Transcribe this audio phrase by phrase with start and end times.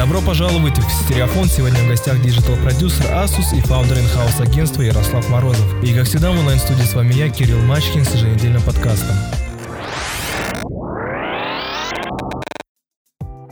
[0.00, 1.44] Добро пожаловать в Стереофон.
[1.44, 5.84] Сегодня в гостях digital-продюсер Asus и founder in-house агентства Ярослав Морозов.
[5.84, 9.14] И как всегда в онлайн-студии с вами я, Кирилл Мачкин, с еженедельным подкастом.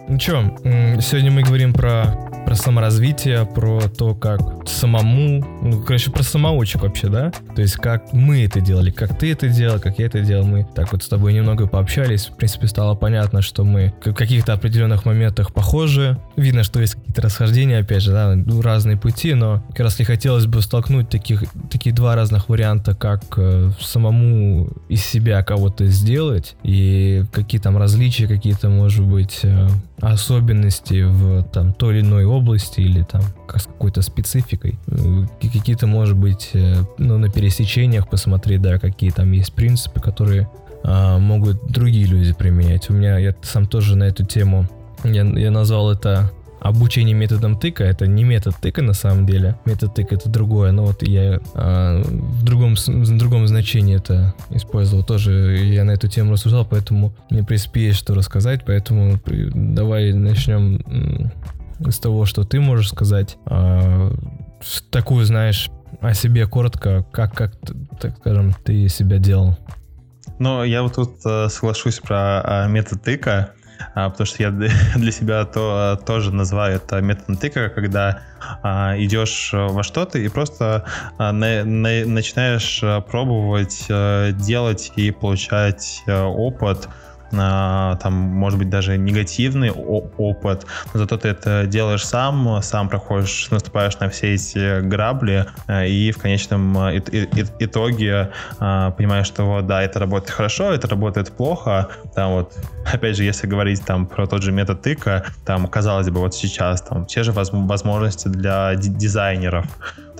[0.09, 0.57] Ну чё,
[1.03, 2.15] сегодня мы говорим про
[2.49, 7.31] про саморазвитие, про то, как самому, ну, короче, про самоучек вообще, да?
[7.55, 10.67] То есть, как мы это делали, как ты это делал, как я это делал, мы
[10.75, 15.05] так вот с тобой немного пообщались, в принципе, стало понятно, что мы в каких-то определенных
[15.05, 19.81] моментах похожи, видно, что есть какие-то расхождения, опять же, да, ну, разные пути, но как
[19.81, 25.43] раз не хотелось бы столкнуть таких, такие два разных варианта, как э, самому из себя
[25.43, 29.69] кого-то сделать, и какие там различия, какие-то, может быть, э,
[30.01, 32.38] особенности в там той или иной области
[32.77, 33.23] или там
[33.55, 34.79] с какой-то спецификой.
[35.41, 40.49] Какие-то, может быть, э, ну, на пересечениях посмотреть, да, какие там есть принципы, которые
[40.85, 42.89] а, могут другие люди применять.
[42.91, 44.67] У меня, я сам тоже на эту тему,
[45.05, 47.85] я, я назвал это обучение методом тыка.
[47.85, 49.57] Это не метод тыка на самом деле.
[49.65, 50.73] Метод тыка это другое.
[50.73, 55.05] Но вот я а, в, другом, в другом значении это использовал.
[55.05, 58.63] Тоже я на эту тему рассуждал, поэтому мне, в принципе, есть что рассказать.
[58.67, 61.33] Поэтому давай начнем
[61.81, 63.39] с того, что ты можешь сказать.
[63.47, 64.13] А,
[64.91, 67.53] такую, знаешь, о себе коротко, как, как,
[68.01, 69.57] так скажем, ты себя делал.
[70.39, 73.53] Ну, я вот тут э, соглашусь про э, метод тыка.
[73.95, 74.51] А, потому что я
[74.97, 78.23] для себя то, тоже называю это методом тыка, когда
[78.63, 80.85] а, идешь во что-то и просто
[81.17, 86.89] а, на, на, начинаешь пробовать а, делать и получать а, опыт,
[87.31, 93.99] там, может быть, даже негативный опыт, но зато ты это делаешь сам, сам проходишь, наступаешь
[93.99, 97.01] на все эти грабли, э, и в конечном э,
[97.59, 102.57] итоге понимаешь, что вот, да, это работает хорошо, это работает плохо, там вот,
[102.93, 106.83] опять же, если говорить там про тот же метод тыка, там, казалось бы, вот сейчас
[106.83, 109.67] там те же возможности для дизайнеров,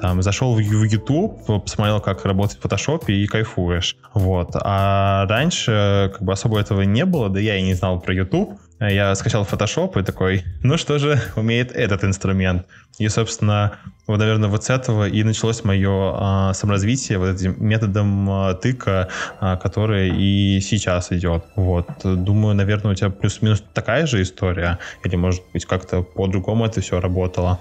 [0.01, 3.97] там, зашел в YouTube, посмотрел, как работает Photoshop и кайфуешь.
[4.15, 4.51] Вот.
[4.55, 8.59] А раньше как бы особо этого не было, да я и не знал про YouTube.
[8.81, 12.67] Я скачал Photoshop и такой, ну что же умеет этот инструмент?
[12.99, 13.75] И, собственно,
[14.07, 19.09] вот, наверное, вот с этого и началось мое а, саморазвитие вот этим методом а, тыка,
[19.41, 21.45] а, который и сейчас идет.
[21.57, 21.89] Вот.
[22.03, 27.01] Думаю, наверное, у тебя плюс-минус такая же история, или, может быть, как-то по-другому это все
[27.01, 27.61] работало.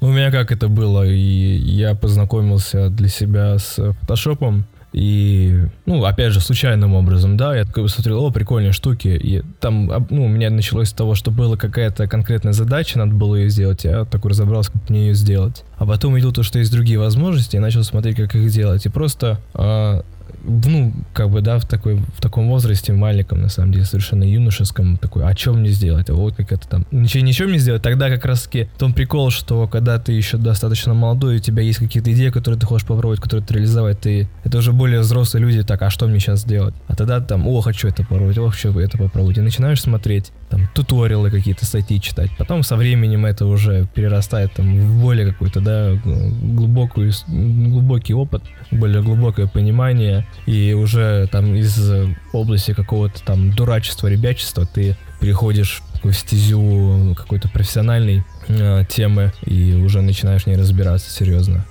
[0.00, 6.02] Ну, у меня как это было, и я познакомился для себя с фотошопом, и, ну,
[6.04, 10.28] опять же, случайным образом, да, я такой посмотрел, о, прикольные штуки, и там, ну, у
[10.28, 14.30] меня началось с того, что была какая-то конкретная задача, надо было ее сделать, я такой
[14.30, 15.64] разобрался, как мне ее сделать.
[15.76, 18.88] А потом видел то, что есть другие возможности, и начал смотреть, как их делать, и
[18.88, 20.02] просто э,
[20.48, 24.96] ну, как бы, да, в, такой, в таком возрасте, маленьком, на самом деле, совершенно юношеском,
[24.96, 26.10] такой, а что мне сделать?
[26.10, 27.82] А вот как это там, ничего, ничего мне сделать?
[27.82, 32.12] Тогда как раз-таки том прикол, что когда ты еще достаточно молодой, у тебя есть какие-то
[32.12, 35.82] идеи, которые ты хочешь попробовать, которые ты реализовать, ты, это уже более взрослые люди, так,
[35.82, 36.74] а что мне сейчас сделать?
[36.86, 39.38] А тогда там, о, хочу это попробовать, о, хочу это попробовать.
[39.38, 42.30] И начинаешь смотреть, там, туториалы какие-то, статьи читать.
[42.38, 49.02] Потом со временем это уже перерастает там в более какой-то, да, глубокую, глубокий опыт, более
[49.02, 51.90] глубокое понимание, и уже там из
[52.32, 60.00] области какого-то там дурачества, ребячества ты переходишь в стезю какой-то профессиональной э, темы и уже
[60.00, 61.64] начинаешь в ней разбираться серьезно.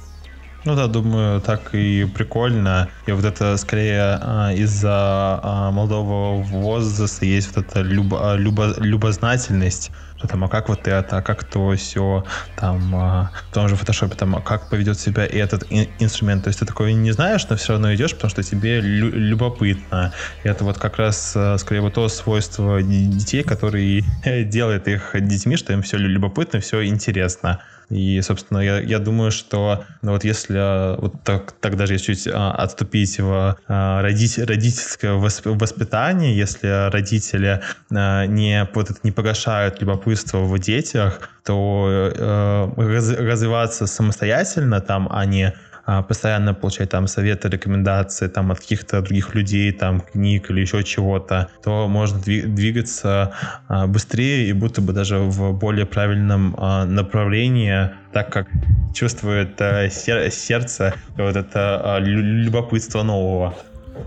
[0.66, 2.92] Ну да, думаю, так и прикольно.
[3.06, 9.92] И вот это скорее а, из-за а, молодого возраста есть вот эта любо, любо, любознательность,
[10.18, 12.26] что там, а как вот это, а как то все,
[12.56, 16.44] там, а, в том же фотошопе, там, а как поведет себя и этот ин- инструмент.
[16.44, 20.14] То есть ты такой не знаешь, но все равно идешь, потому что тебе лю- любопытно.
[20.44, 24.02] И это вот как раз а, скорее вот то свойство детей, которые
[24.46, 27.62] делает их детьми, что им все любопытно, все интересно.
[27.90, 32.28] И, собственно, я, я думаю, что ну, вот если а, вот так, так даже чуть
[32.28, 39.80] а, отступить в а, родитель, родительское воспитание, если родители а, не, вот это, не погашают
[39.80, 45.54] любопытство в детях, то э, раз, развиваться самостоятельно там, а не а,
[46.08, 51.50] постоянно получать там советы, рекомендации там от каких-то других людей, там книг или еще чего-то,
[51.64, 53.34] то можно двигаться
[53.68, 58.48] а, быстрее и будто бы даже в более правильном а, направлении, так как
[58.94, 63.56] чувствует сердце вот это любопытство нового.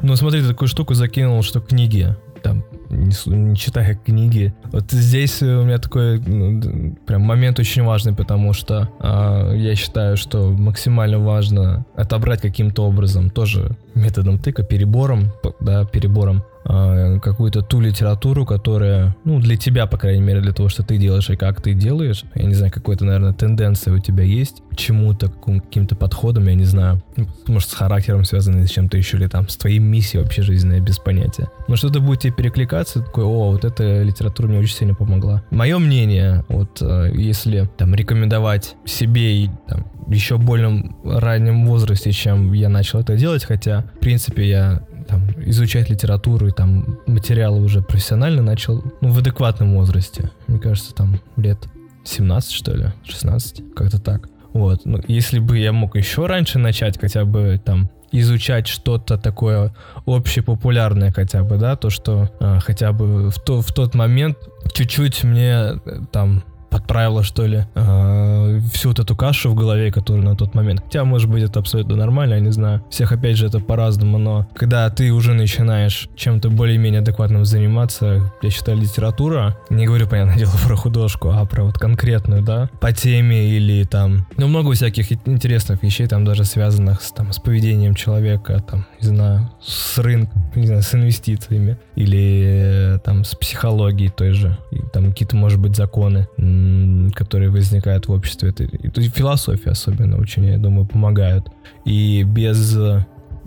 [0.02, 4.54] Ну смотри, ты такую штуку закинул, что книги там не, не читая книги.
[4.72, 10.16] Вот здесь у меня такой ну, прям момент очень важный, потому что э, я считаю,
[10.16, 18.44] что максимально важно отобрать каким-то образом, тоже методом тыка, перебором, да, перебором какую-то ту литературу,
[18.44, 21.72] которая, ну, для тебя, по крайней мере, для того, что ты делаешь и как ты
[21.72, 22.24] делаешь.
[22.34, 26.54] Я не знаю, какой-то, наверное, тенденция у тебя есть к чему-то, к каким-то подходам, я
[26.54, 27.02] не знаю.
[27.16, 30.80] Ну, может, с характером связано, с чем-то еще, или там, с твоей миссией вообще жизненной,
[30.80, 31.48] без понятия.
[31.68, 35.42] Но что-то будет тебе перекликаться, такой, о, вот эта литература мне очень сильно помогла.
[35.50, 42.52] Мое мнение, вот, э, если там рекомендовать себе и там, еще более раннем возрасте, чем
[42.52, 47.82] я начал это делать, хотя, в принципе, я там, изучать литературу и там материалы уже
[47.82, 50.30] профессионально начал ну, в адекватном возрасте.
[50.46, 51.58] Мне кажется, там лет
[52.04, 54.28] 17, что ли, 16, как-то так.
[54.52, 59.72] Вот, ну, если бы я мог еще раньше начать, хотя бы там изучать что-то такое
[60.06, 64.36] общепопулярное хотя бы, да, то, что э, хотя бы в, то, в тот момент
[64.72, 65.78] чуть-чуть мне э,
[66.10, 70.82] там подправила, что ли, э, всю вот эту кашу в голове, которая на тот момент.
[70.84, 72.82] Хотя, может быть, это абсолютно нормально, я не знаю.
[72.90, 78.50] Всех, опять же, это по-разному, но когда ты уже начинаешь чем-то более-менее адекватным заниматься, я
[78.50, 83.48] считаю, литература, не говорю, понятное дело, про художку, а про вот конкретную, да, по теме
[83.50, 88.62] или там, ну, много всяких интересных вещей, там даже связанных с, там, с поведением человека,
[88.68, 94.32] там, не знаю, с рынком, не знаю, с инвестициями или э, там с психологией той
[94.32, 96.28] же, и, там какие-то, может быть, законы
[97.14, 98.50] которые возникают в обществе.
[98.50, 101.46] Это, это философия особенно очень, я думаю, помогают.
[101.84, 102.76] И без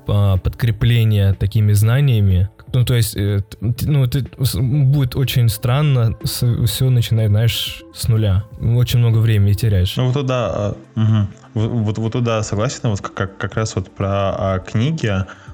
[0.07, 4.25] а, подкрепления такими знаниями, ну, то есть, э, ну, это
[4.60, 8.45] будет очень странно все начинать, знаешь, с нуля.
[8.60, 9.95] Очень много времени теряешь.
[9.95, 11.27] Ну, вот туда, угу.
[11.54, 15.13] вот, вот, туда согласен, вот как, как раз вот про а, книги,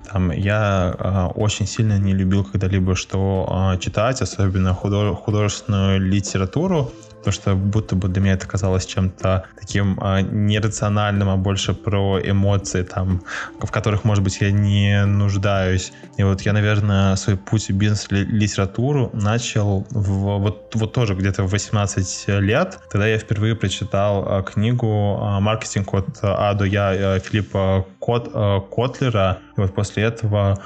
[0.10, 7.34] там, я а, очень сильно не любил когда-либо что а, читать, особенно художественную литературу, потому
[7.34, 12.84] что будто бы для меня это казалось чем-то таким а, нерациональным, а больше про эмоции,
[12.84, 13.22] там,
[13.60, 15.92] в которых, может быть, я не нуждаюсь.
[16.18, 21.52] И вот я, наверное, свой путь в бизнес-литературу начал в, вот, вот тоже где-то в
[21.52, 22.80] 18 лет.
[22.92, 28.30] Тогда я впервые прочитал а, книгу а, «Маркетинг от А до Я» э, Филиппа Кот,
[28.34, 29.40] а, Котлера.
[29.58, 30.58] И вот после этого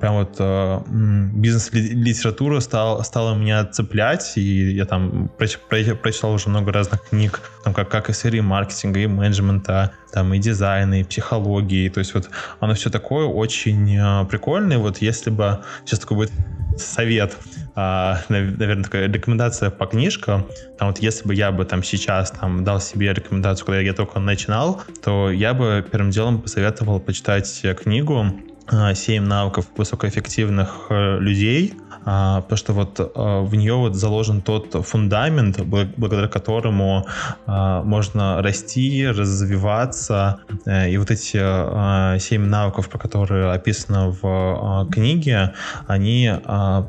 [0.00, 6.48] прям вот а, бизнес-литература стал, стала меня цеплять, и я там проч, проч, прочитал уже
[6.48, 11.04] много разных книг, там, как, как и сфере маркетинга, и менеджмента, там, и дизайна, и
[11.04, 11.88] психологии.
[11.88, 12.30] То есть вот
[12.60, 14.78] оно все такое очень э, прикольное.
[14.78, 16.32] Вот если бы сейчас такой будет
[16.76, 17.36] совет,
[17.76, 20.46] э, наверное, такая рекомендация по книжкам,
[20.78, 24.18] там вот если бы я бы там сейчас там дал себе рекомендацию, когда я только
[24.18, 28.32] начинал, то я бы первым делом посоветовал почитать книгу
[28.70, 31.74] «7 навыков высокоэффективных э, людей»,
[32.04, 37.06] а, потому что вот а, в нее вот заложен тот фундамент, благодаря которому
[37.46, 40.40] а, можно расти, развиваться.
[40.66, 45.54] Э, и вот эти семь навыков, про которые описано в книге,
[45.86, 46.32] они,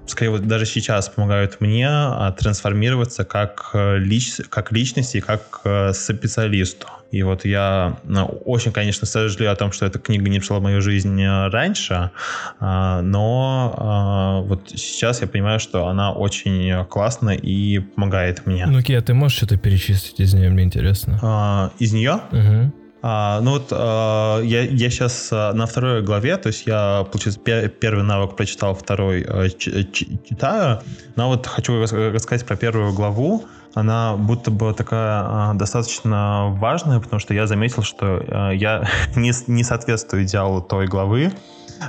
[0.07, 1.89] скорее, вот даже сейчас помогают мне
[2.37, 6.87] трансформироваться как, лич, как личности, как э, специалисту.
[7.15, 10.61] И вот я ну, очень, конечно, сожалею о том, что эта книга не пришла в
[10.61, 12.11] мою жизнь э, раньше,
[12.59, 18.65] а, но а, вот сейчас я понимаю, что она очень классная и помогает мне.
[18.65, 21.17] Ну, Кия, ты можешь что-то перечислить из нее, мне интересно.
[21.23, 22.19] А, из нее?
[22.33, 22.73] Угу.
[23.07, 27.39] А, ну вот а, я, я сейчас а, на второй главе, то есть я, получается,
[27.39, 30.81] пер, первый навык прочитал, второй а, ч, ч, читаю,
[31.15, 33.45] но вот хочу рассказать про первую главу
[33.75, 39.31] она будто бы такая а, достаточно важная, потому что я заметил, что а, я не,
[39.47, 41.31] не соответствую идеалу той главы.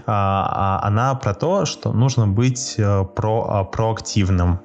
[0.07, 4.61] А, она про то, что нужно быть а, про, проактивным.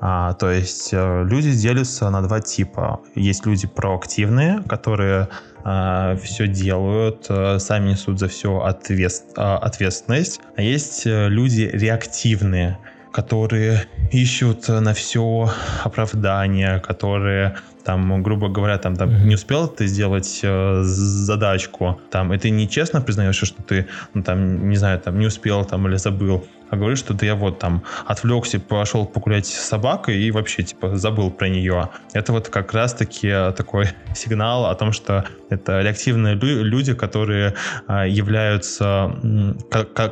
[0.00, 3.00] То есть а, люди делятся на два типа.
[3.14, 5.28] Есть люди проактивные, которые
[5.62, 10.40] все делают, а, сами несут за все ответ, ответственность.
[10.56, 12.78] А есть люди реактивные,
[13.12, 15.50] которые ищут на все
[15.84, 19.24] оправдания, которые там, грубо говоря, там, там mm-hmm.
[19.24, 24.68] не успел ты сделать э, задачку, там, и ты нечестно признаешь, что ты, ну, там,
[24.68, 27.82] не знаю, там, не успел, там, или забыл, а говоришь, что да я вот там
[28.06, 31.90] отвлекся, пошел погулять с собакой и вообще, типа, забыл про нее.
[32.12, 37.54] Это вот как раз-таки такой сигнал о том, что это реактивные люди, которые
[37.88, 39.12] а, являются,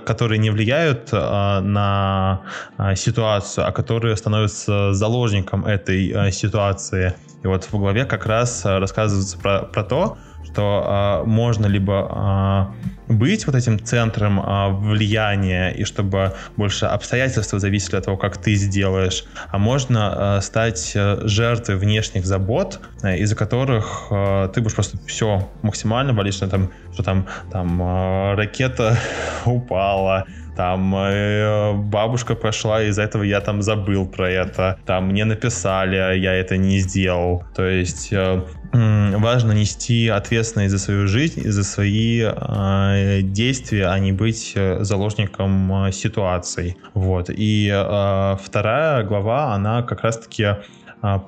[0.05, 2.43] которые не влияют а, на
[2.77, 7.15] а, ситуацию, а которые становятся заложником этой ситуации.
[7.43, 12.73] И вот в главе как раз рассказывается про, про то, что э, можно либо
[13.09, 18.37] э, быть вот этим центром э, влияния, и чтобы больше обстоятельства зависели от того, как
[18.39, 24.75] ты сделаешь, а можно э, стать жертвой внешних забот, э, из-за которых э, ты будешь
[24.75, 28.97] просто все максимально валишь на там, что там, там э, ракета
[29.45, 30.27] упала,
[30.59, 36.11] там э, бабушка прошла, из-за этого я там забыл про это, там мне написали, а
[36.11, 37.45] я это не сделал.
[37.55, 44.01] То есть э, важно нести ответственность за свою жизнь и за свои э, действия, а
[44.01, 46.77] не быть э, заложником э, ситуаций.
[46.93, 47.31] Вот.
[47.31, 50.57] И э, вторая глава, она как раз-таки э,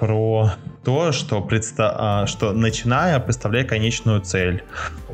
[0.00, 4.64] про то, что, предста- что начиная, представляй конечную цель.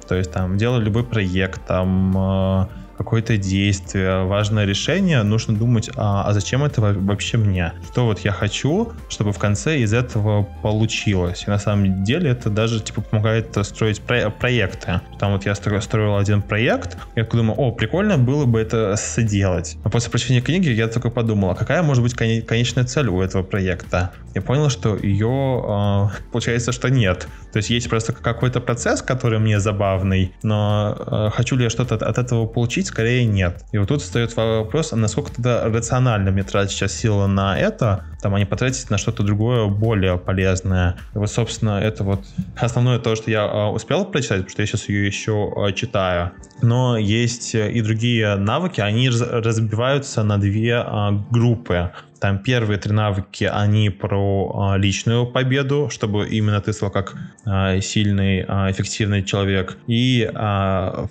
[0.09, 6.25] То есть там делай любой проект, там э, какое-то действие, важное решение, нужно думать, а,
[6.27, 7.73] а зачем это вообще мне?
[7.91, 11.45] Что вот я хочу, чтобы в конце из этого получилось?
[11.47, 15.01] И на самом деле это даже типа помогает строить про- проекты.
[15.19, 19.77] Там вот я строил, строил один проект, я думаю, о, прикольно было бы это сделать.
[19.85, 23.43] А после прочтения книги я только подумал, а какая может быть конечная цель у этого
[23.43, 24.13] проекта?
[24.35, 27.27] Я понял, что ее, э, получается, что нет.
[27.53, 31.95] То есть есть просто какой-то процесс, который мне забавный, но э, хочу ли я что-то
[31.95, 33.65] от этого получить, скорее нет.
[33.73, 38.05] И вот тут встает вопрос, а насколько тогда рационально мне тратить сейчас силы на это,
[38.23, 40.97] там, а не потратить на что-то другое, более полезное.
[41.15, 42.25] И вот, собственно, это вот
[42.57, 46.33] основное то, что я э, успел прочитать, потому что я сейчас ее еще э, читаю.
[46.63, 51.93] Но есть и другие навыки, они разбиваются на две э, группы.
[52.21, 57.81] Там первые три навыки, они про э, личную победу, чтобы именно ты стал как э,
[57.83, 59.77] сильный, э, эффективный человек.
[59.87, 61.07] И, э,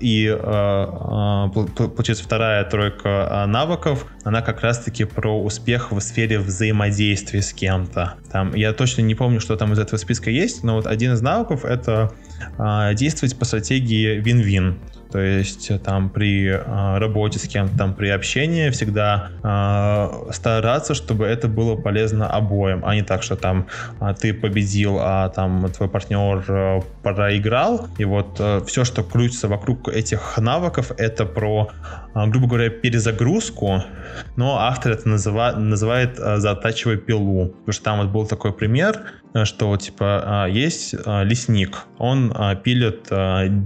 [0.00, 6.38] и э, э, получается вторая тройка э, навыков, она как раз-таки про успех в сфере
[6.38, 8.14] взаимодействия с кем-то.
[8.30, 11.20] Там, я точно не помню, что там из этого списка есть, но вот один из
[11.20, 12.33] навыков это э,
[12.94, 14.78] действовать по стратегии win-win.
[15.14, 20.94] То есть э, там при э, работе с кем-то, там при общении всегда э, стараться,
[20.94, 23.68] чтобы это было полезно обоим, а не так, что там
[24.20, 27.86] ты победил, а там твой партнер э, проиграл.
[27.96, 31.70] И вот э, все, что крутится вокруг этих навыков, это про,
[32.12, 33.84] э, грубо говоря, перезагрузку,
[34.34, 37.50] но автор это называет, называет э, затачивая пилу.
[37.50, 39.00] Потому что там вот был такой пример,
[39.42, 43.08] что типа есть лесник, он пилит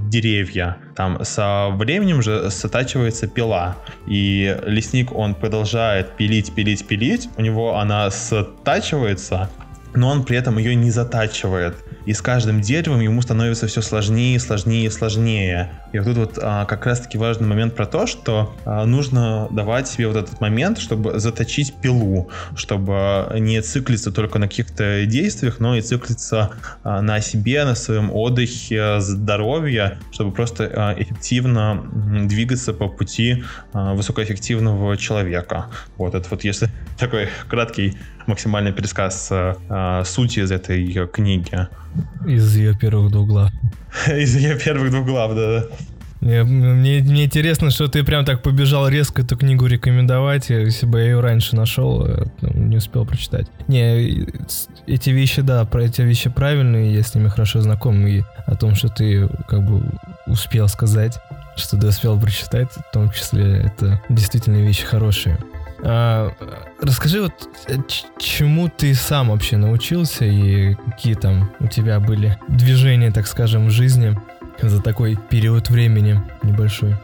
[0.08, 7.42] деревья, там со временем же сотачивается пила, и лесник, он продолжает пилить, пилить, пилить, у
[7.42, 9.50] него она сотачивается,
[9.94, 11.76] но он при этом ее не затачивает
[12.08, 15.72] и с каждым деревом ему становится все сложнее, сложнее, сложнее.
[15.92, 19.88] И вот тут вот а, как раз-таки важный момент про то, что а, нужно давать
[19.88, 25.76] себе вот этот момент, чтобы заточить пилу, чтобы не циклиться только на каких-то действиях, но
[25.76, 31.84] и циклиться а, на себе, на своем отдыхе, здоровье, чтобы просто а, эффективно
[32.24, 35.66] двигаться по пути а, высокоэффективного человека.
[35.98, 41.68] Вот это вот если такой краткий максимальный пересказ а, сути из этой книги.
[42.26, 43.50] Из ее первых двух глав.
[44.06, 45.64] Из ее первых двух глав, да.
[46.20, 50.50] Мне, мне, мне интересно, что ты прям так побежал резко эту книгу рекомендовать.
[50.50, 53.46] Если бы я ее раньше нашел, э, не успел прочитать.
[53.68, 54.26] Не,
[54.86, 58.04] эти вещи, да, про эти вещи правильные, я с ними хорошо знаком.
[58.06, 59.82] И о том, что ты как бы
[60.26, 61.18] успел сказать,
[61.54, 65.38] что ты успел прочитать, в том числе, это действительно вещи хорошие.
[65.80, 66.32] А,
[66.80, 67.32] расскажи вот,
[67.68, 67.76] э,
[68.18, 73.70] чему ты сам вообще научился и какие там у тебя были движения, так скажем, в
[73.70, 74.18] жизни
[74.60, 76.96] за такой период времени небольшой?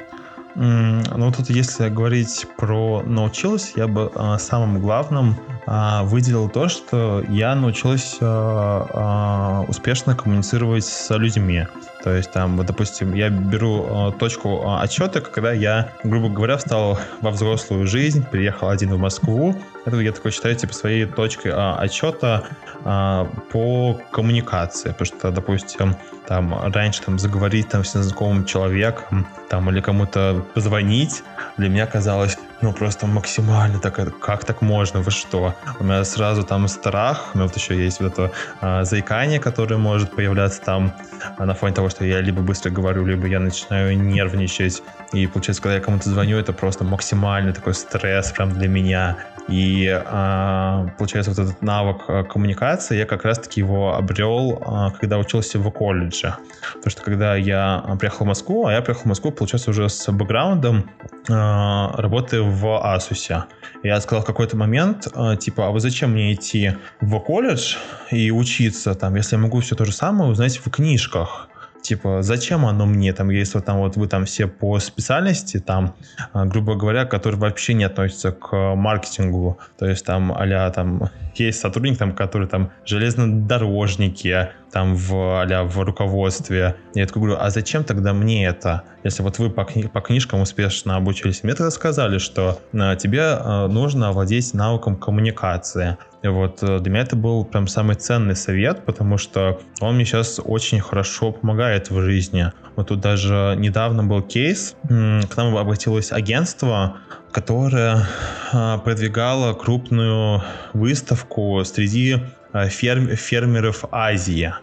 [0.57, 7.25] Ну, тут если говорить про научилась, я бы а, самым главным а, выделил то, что
[7.29, 11.67] я научилась а, успешно коммуницировать с людьми.
[12.05, 16.99] То есть там, вот, допустим, я беру точку а, отсчета, когда я, грубо говоря, встал
[17.23, 19.57] во взрослую жизнь, приехал один в Москву.
[19.87, 22.45] Это я такой считаю типа своей точкой а, отсчета
[22.85, 24.91] а, по коммуникации.
[24.91, 31.23] Потому что, допустим, там раньше там заговорить там с незнакомым человеком, там или кому-то позвонить,
[31.57, 35.55] для меня казалось, ну, просто максимально так, как так можно, вы что?
[35.81, 38.31] У меня сразу там страх, у меня вот еще есть вот это
[38.63, 40.95] а, заикание, которое может появляться там
[41.37, 44.83] а, на фоне того, что я либо быстро говорю, либо я начинаю нервничать.
[45.13, 49.19] И получается, когда я кому-то звоню, это просто максимальный такой стресс прям для меня.
[49.49, 55.19] И а, получается, вот этот навык а, коммуникации, я как раз-таки его обрел, а, когда
[55.19, 56.37] учился в колледже.
[56.75, 60.11] Потому что когда я приехал в Москву, а я приехал в Москву, получается, уже с
[60.11, 60.91] бэкграундом
[61.27, 63.45] работы в Asus.
[63.83, 65.09] Я сказал в какой-то момент,
[65.41, 67.77] типа, а вы зачем мне идти в колледж
[68.11, 71.49] и учиться там, если я могу все то же самое узнать в книжках?
[71.85, 75.95] Типа, зачем оно мне, там, если там вот вы там все по специальности, там,
[76.33, 81.99] грубо говоря, которые вообще не относятся к маркетингу, то есть там а там есть сотрудник,
[81.99, 86.75] там, который там железнодорожники, там в, а в руководстве.
[86.95, 88.83] Я такой говорю, а зачем тогда мне это?
[89.05, 93.23] Если вот вы по, кни- по книжкам успешно обучились, мне тогда сказали, что а, тебе
[93.23, 95.97] а, нужно овладеть навыком коммуникации.
[96.25, 100.41] Вот э, для меня это был прям самый ценный совет, потому что он мне сейчас
[100.43, 102.53] очень хорошо помогает в жизни.
[102.77, 106.97] Вот тут даже недавно был кейс, к нам обратилось агентство,
[107.31, 108.07] которое
[108.53, 112.21] а, продвигало крупную выставку среди
[112.55, 114.55] Э, ферм, фермеров Азии.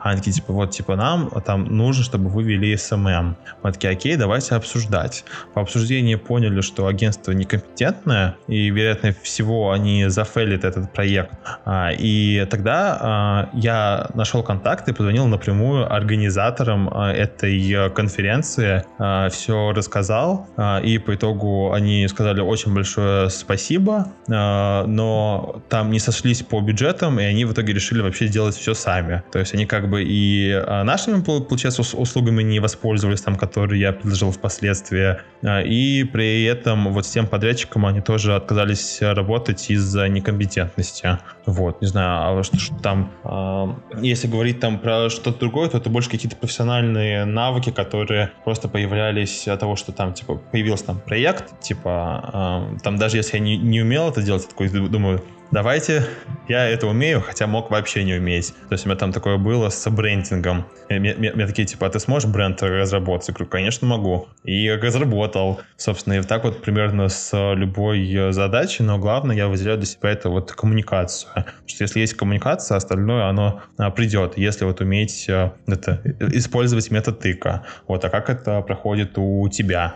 [0.00, 3.36] Они такие, типа, вот, типа, нам там нужно, чтобы вы вели SMM.
[3.62, 5.24] Мы такие, окей, давайте обсуждать.
[5.54, 11.32] По обсуждению поняли, что агентство некомпетентное, и, вероятно всего, они зафейлят этот проект.
[11.64, 18.84] А, и тогда а, я нашел контакты, позвонил напрямую организаторам а, этой конференции,
[19.30, 20.48] все рассказал,
[20.82, 27.24] и по итогу они сказали очень большое спасибо, но там не сошлись по бюджетам, и
[27.24, 29.22] они в итоге решили вообще сделать все сами.
[29.32, 33.92] То есть они как бы и а, нашими, получается, услугами не воспользовались, там, которые я
[33.92, 40.08] предложил впоследствии, а, и при этом вот с тем подрядчиком они тоже отказались работать из-за
[40.08, 41.18] некомпетентности.
[41.46, 45.78] Вот, не знаю, а что, что там, э, если говорить там про что-то другое, то
[45.78, 51.00] это больше какие-то профессиональные навыки, которые просто появлялись от того, что там, типа, появился там
[51.00, 56.06] проект, типа, там даже если я не, не умел это делать, я такой думаю, давайте,
[56.48, 58.54] я это умею, хотя мог вообще не уметь.
[58.68, 60.66] То есть у меня там такое было с брендингом.
[60.88, 63.28] Мне, такие, типа, а ты сможешь бренд разработать?
[63.28, 64.28] Я говорю, конечно, могу.
[64.44, 65.60] И разработал.
[65.76, 70.30] Собственно, и так вот примерно с любой задачей, но главное, я выделяю для себя это
[70.30, 71.30] вот коммуникацию.
[71.34, 74.36] Потому что если есть коммуникация, остальное, оно а, придет.
[74.36, 76.00] Если вот уметь а, это,
[76.32, 77.64] использовать метод тыка.
[77.86, 79.94] Вот, а как это проходит у тебя?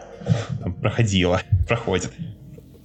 [0.80, 2.12] Проходило, проходит.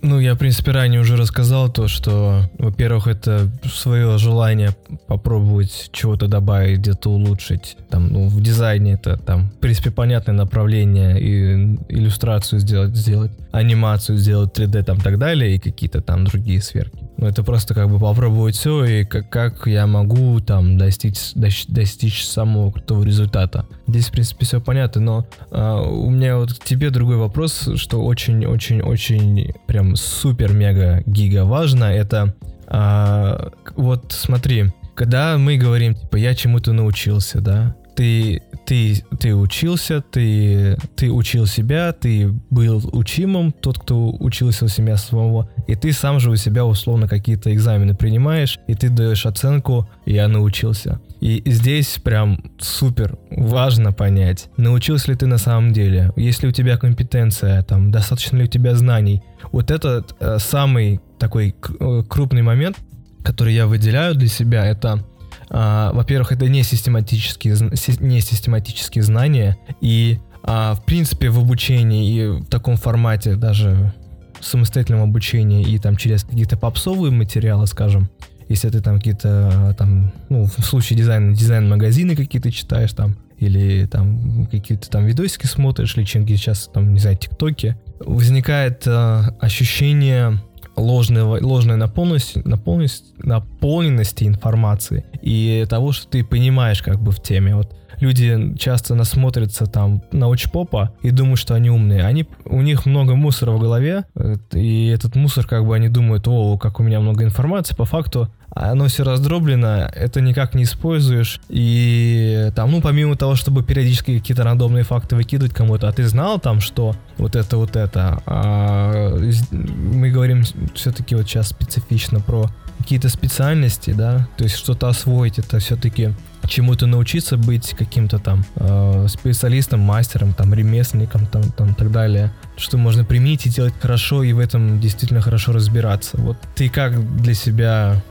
[0.01, 4.69] Ну, я, в принципе, ранее уже рассказал то, что, во-первых, это свое желание
[5.07, 7.75] попробовать чего-то добавить, где-то улучшить.
[7.89, 14.17] Там, ну, в дизайне это, там, в принципе, понятное направление, и иллюстрацию сделать, сделать, анимацию
[14.17, 17.08] сделать 3D, там, так далее, и какие-то там другие сверки.
[17.19, 22.25] Ну, это просто как бы попробовать все, и как, как я могу там достичь, достичь
[22.25, 23.65] самого крутого результата.
[23.87, 28.05] Здесь, в принципе, все понятно, но а, у меня вот к тебе другой вопрос, что
[28.05, 32.35] очень-очень-очень прям супер-мега-гига важно, это
[32.67, 40.01] а, вот смотри, когда мы говорим, типа, я чему-то научился, да, ты, ты, ты учился,
[40.01, 45.93] ты, ты учил себя, ты был учимым, тот, кто учился у себя самого, и ты
[45.93, 50.99] сам же у себя условно какие-то экзамены принимаешь, и ты даешь оценку «я научился».
[51.21, 56.51] И здесь прям супер важно понять, научился ли ты на самом деле, есть ли у
[56.51, 59.21] тебя компетенция, там, достаточно ли у тебя знаний.
[59.51, 62.77] Вот этот э, самый такой э, крупный момент,
[63.23, 65.05] который я выделяю для себя, это
[65.51, 67.55] а, во-первых, это не систематические,
[67.99, 73.93] не систематические знания, и а, в принципе в обучении и в таком формате даже
[74.41, 78.09] самостоятельном обучении и там через какие-то попсовые материалы, скажем,
[78.47, 84.47] если ты там какие-то там, ну, в случае дизайна, дизайн-магазины какие-то читаешь там, или там
[84.51, 90.39] какие-то там видосики смотришь, или чем сейчас там, не знаю, тиктоки, возникает э, ощущение
[90.75, 97.55] ложной, ложной наполненности, наполненности, наполненности информации и того, что ты понимаешь как бы в теме.
[97.55, 102.05] Вот люди часто насмотрятся там на учпопа и думают, что они умные.
[102.05, 106.27] Они, у них много мусора в голове, э, и этот мусор как бы они думают,
[106.27, 107.75] о, как у меня много информации.
[107.75, 111.39] По факту оно все раздроблено, это никак не используешь.
[111.49, 116.39] И там, ну, помимо того, чтобы периодически какие-то рандомные факты выкидывать кому-то, а ты знал
[116.39, 118.21] там, что вот это, вот это.
[118.25, 119.17] А
[119.51, 122.49] мы говорим все-таки вот сейчас специфично про
[122.89, 126.09] какие-то специальности, да, то есть что-то освоить, это все-таки
[126.47, 132.79] чему-то научиться быть каким-то там э, специалистом, мастером, там ремесленником, там, там так далее, что
[132.79, 136.17] можно применить и делать хорошо и в этом действительно хорошо разбираться.
[136.17, 138.01] Вот ты как для себя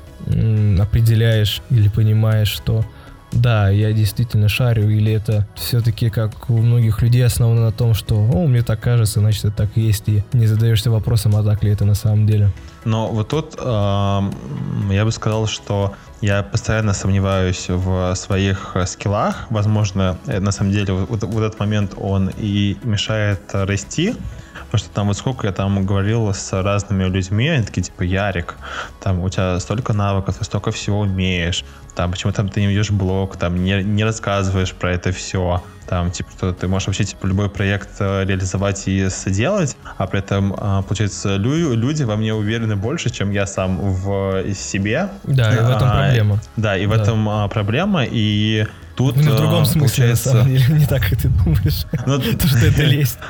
[0.81, 2.87] определяешь или понимаешь, что
[3.33, 8.15] да, я действительно шарю, или это все-таки, как у многих людей, основано на том, что,
[8.15, 11.73] о, мне так кажется, значит, это так есть, и не задаешься вопросом, а так ли
[11.73, 12.53] это на самом деле.
[12.89, 14.21] Но вот тут э,
[14.91, 19.47] я бы сказал, что я постоянно сомневаюсь в своих скиллах.
[19.51, 24.17] Возможно, э, на самом деле вот, вот этот момент он и мешает расти,
[24.71, 28.57] Потому что там вот сколько я там говорил с разными людьми, они такие, типа, Ярик,
[29.03, 32.91] там у тебя столько навыков, ты столько всего умеешь, там почему там ты не ведешь
[32.91, 37.27] блог, там не, не рассказываешь про это все, там, типа, что ты можешь вообще, типа,
[37.27, 42.35] любой проект э, реализовать и сделать, а при этом, а, получается, лю- люди во мне
[42.35, 45.09] уверены больше, чем я сам в себе.
[45.25, 46.41] Да, и в этом а, проблема.
[46.57, 47.03] Да, и в да.
[47.03, 48.67] этом а, проблема, и
[48.99, 50.35] тут ну, в другом смысле, получается...
[50.35, 51.87] на самом деле, не так, как ты думаешь.
[52.07, 53.19] Ну, То, что это лезть.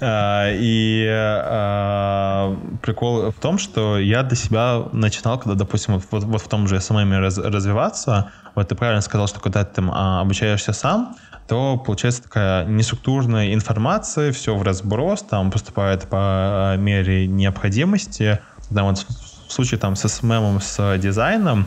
[0.00, 6.42] А, и а, прикол в том, что я для себя начинал, когда, допустим, вот, вот
[6.42, 10.20] в том же SMM раз, развиваться, вот ты правильно сказал, что когда ты там а,
[10.20, 11.14] обучаешься сам,
[11.46, 18.40] то получается такая неструктурная информация, все в разброс, там поступает по мере необходимости.
[18.74, 19.06] Там вот
[19.48, 21.66] в случае там с SMM, с дизайном,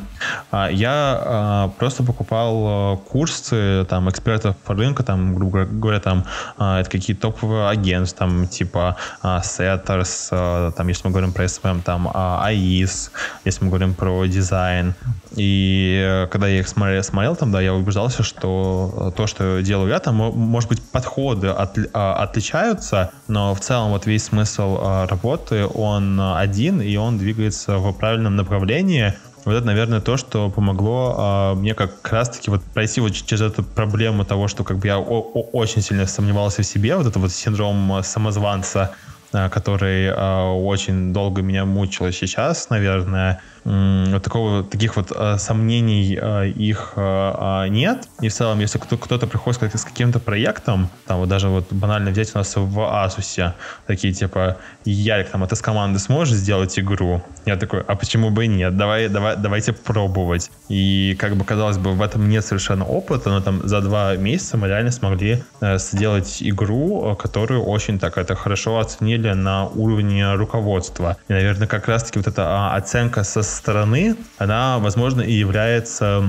[0.52, 6.26] а, я а, просто покупал а, курсы там экспертов по рынку, там, грубо говоря, там
[6.58, 13.12] это какие-то топовые агентства, там, типа Setters, там, если мы говорим про SMM, там, AIS,
[13.46, 14.96] если мы говорим про дизайн.
[15.36, 19.90] И э, когда я их смотрел, смотрел там, да, я убеждался, что то, что делаю
[19.90, 26.20] я, там, может быть, подходы от, отличаются, но в целом вот весь смысл работы, он
[26.20, 29.14] один, и он двигается в правильном направлении.
[29.46, 33.64] Вот это, наверное, то, что помогло а, мне как раз-таки вот пройти вот через эту
[33.64, 38.02] проблему того, что как бы я очень сильно сомневался в себе, вот это вот синдром
[38.04, 38.92] самозванца,
[39.32, 46.18] а, который а, очень долго меня мучил сейчас, наверное, вот такого, таких вот э, сомнений
[46.20, 48.08] э, их э, нет.
[48.22, 52.12] И в целом, если кто, кто-то приходит с каким-то проектом, там вот даже вот банально
[52.12, 53.52] взять у нас в Asus,
[53.86, 57.22] такие типа, Ярик, там, а ты с команды сможешь сделать игру?
[57.46, 58.78] Я такой, а почему бы и нет?
[58.78, 60.50] Давай, давай, давайте пробовать.
[60.70, 64.58] И как бы казалось бы, в этом нет совершенно опыта, но там за два месяца
[64.58, 71.18] мы реально смогли э, сделать игру, которую очень так это хорошо оценили на уровне руководства.
[71.28, 76.24] И, наверное, как раз-таки вот эта а, оценка со стороны, она, возможно, и является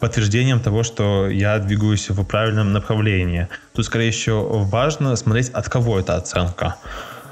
[0.00, 3.48] подтверждением того, что я двигаюсь в правильном направлении.
[3.74, 6.76] Тут, скорее всего, важно смотреть, от кого эта оценка.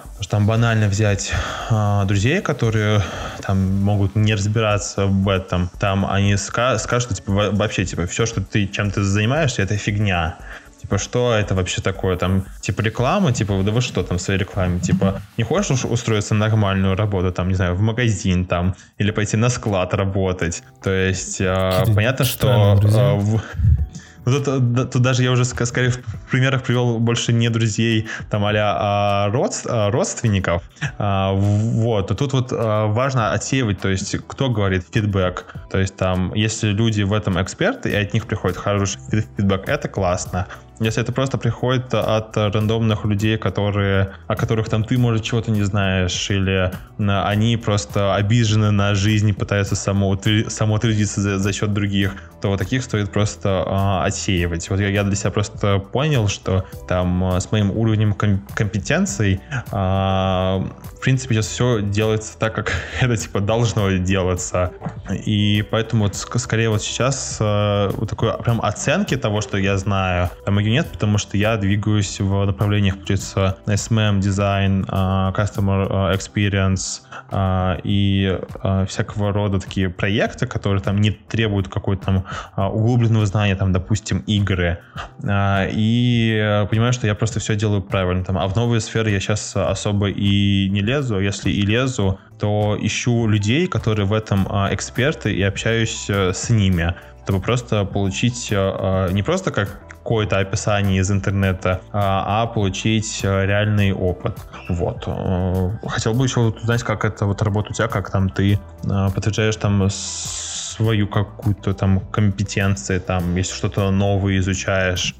[0.03, 1.31] Потому что там банально взять
[1.71, 3.03] э, друзей, которые
[3.43, 5.71] там могут не разбираться в этом.
[5.79, 10.39] Там они ска- скажут, типа, вообще, типа, все, что ты чем ты занимаешься, это фигня
[10.87, 14.40] типа, что это вообще такое, там, типа, реклама, типа, да вы что там в своей
[14.40, 19.11] рекламе, типа, не хочешь устроиться на нормальную работу, там, не знаю, в магазин, там, или
[19.11, 23.40] пойти на склад работать, то есть, э, понятно, что э, в,
[24.27, 28.51] ну, тут, тут даже я уже скорее в примерах привел больше не друзей, там, а,
[28.55, 30.64] а, род, а родственников.
[30.99, 32.11] А, вот.
[32.11, 35.55] И тут вот а, важно отсеивать, то есть кто говорит фидбэк.
[35.70, 39.01] То есть там, если люди в этом эксперты, и от них приходит хороший
[39.37, 40.49] фидбэк, это классно.
[40.81, 45.62] Если это просто приходит от рандомных людей, которые, о которых там ты, может, чего-то не
[45.62, 52.49] знаешь, или они просто обижены на жизнь и пытаются самоутвердиться за, за счет других, то
[52.49, 54.69] вот таких стоит просто а, отсеивать.
[54.71, 59.41] Вот я, я для себя просто понял, что там а, с моим уровнем ком- компетенций
[59.73, 60.65] а,
[60.97, 64.73] в принципе сейчас все делается так, как это типа должно делаться.
[65.11, 70.31] И поэтому вот скорее вот сейчас а, вот такой прям оценки того, что я знаю,
[70.45, 77.03] там нет, потому что я двигаюсь в направлениях, получается, SMM, дизайн, а, customer а, experience
[77.31, 78.39] а, и
[78.89, 82.25] всякого рода такие проекты, которые там не требуют какой-то там
[82.57, 84.79] углубленного знания, там, допустим, игры.
[85.23, 88.25] И понимаю, что я просто все делаю правильно.
[88.25, 91.19] Там, а в новые сферы я сейчас особо и не лезу.
[91.19, 96.95] Если и лезу, то ищу людей, которые в этом эксперты, и общаюсь э, с ними
[97.27, 103.92] чтобы просто получить не просто как какое-то описание из интернета, а, а получить э, реальный
[103.92, 104.38] опыт.
[104.69, 105.03] Вот.
[105.09, 109.09] Э, хотел бы еще узнать, как это вот работает у тебя, как там ты э,
[109.12, 115.16] подтверждаешь там свою какую-то там компетенцию, там, если что-то новое изучаешь.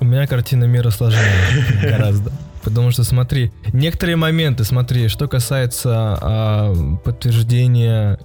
[0.00, 1.24] У меня картина мира сложнее
[1.82, 2.30] гораздо.
[2.62, 8.18] Потому что смотри, некоторые моменты, смотри, что касается а, подтверждения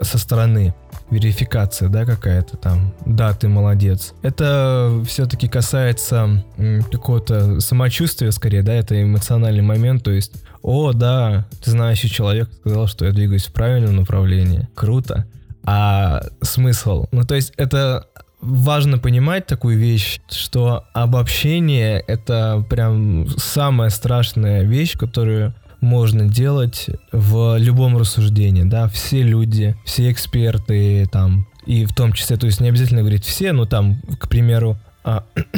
[0.00, 0.74] со стороны
[1.14, 4.14] верификация, да, какая-то там, да, ты молодец.
[4.22, 6.44] Это все-таки касается
[6.90, 12.86] какого-то самочувствия, скорее, да, это эмоциональный момент, то есть, о, да, ты знающий человек сказал,
[12.88, 15.26] что я двигаюсь в правильном направлении, круто.
[15.64, 17.06] А смысл?
[17.12, 18.06] Ну, то есть это
[18.40, 27.56] важно понимать такую вещь, что обобщение— это прям самая страшная вещь, которую можно делать в
[27.58, 32.68] любом рассуждении, да, все люди, все эксперты, там, и в том числе, то есть не
[32.68, 35.24] обязательно говорить все, но там, к примеру, а,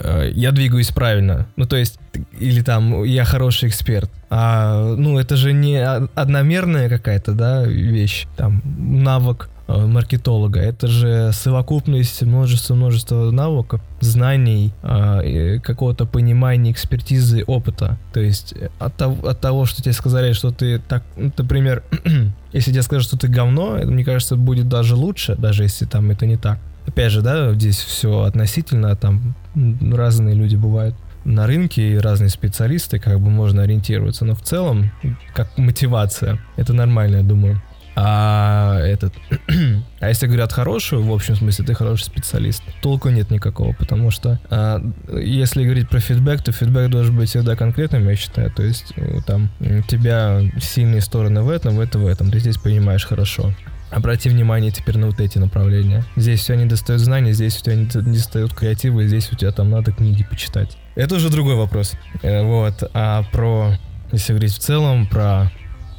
[0.00, 1.46] э, я двигаюсь правильно.
[1.56, 1.98] Ну, то есть,
[2.38, 4.10] или там, я хороший эксперт.
[4.30, 10.60] А, ну, это же не одномерная какая-то, да, вещь, там, навык маркетолога.
[10.60, 15.20] Это же совокупность множества-множества навыков, знаний, а,
[15.60, 17.98] какого-то понимания, экспертизы, опыта.
[18.12, 21.82] То есть э, от того, от того, что тебе сказали, что ты так, ну, например,
[22.52, 26.10] если тебе скажут, что ты говно, это, мне кажется, будет даже лучше, даже если там
[26.10, 26.58] это не так.
[26.86, 32.98] Опять же, да, здесь все относительно, там разные люди бывают на рынке и разные специалисты,
[32.98, 34.90] как бы можно ориентироваться, но в целом,
[35.34, 37.62] как мотивация, это нормально, я думаю.
[37.96, 39.14] А этот...
[40.00, 44.40] а если говорят хорошую, в общем смысле, ты хороший специалист, толку нет никакого, потому что
[44.50, 48.50] а, если говорить про фидбэк, то фидбэк должен быть всегда конкретным, я считаю.
[48.50, 52.30] То есть э, там у тебя сильные стороны в этом, в этом, в этом.
[52.30, 53.52] Ты здесь понимаешь хорошо.
[53.90, 56.04] Обрати внимание теперь на вот эти направления.
[56.16, 59.70] Здесь все не достают знаний, здесь у тебя не достают креатива, здесь у тебя там
[59.70, 60.76] надо книги почитать.
[60.96, 61.94] Это уже другой вопрос.
[62.22, 62.82] Э, вот.
[62.92, 63.74] А про,
[64.10, 65.52] если говорить в целом, про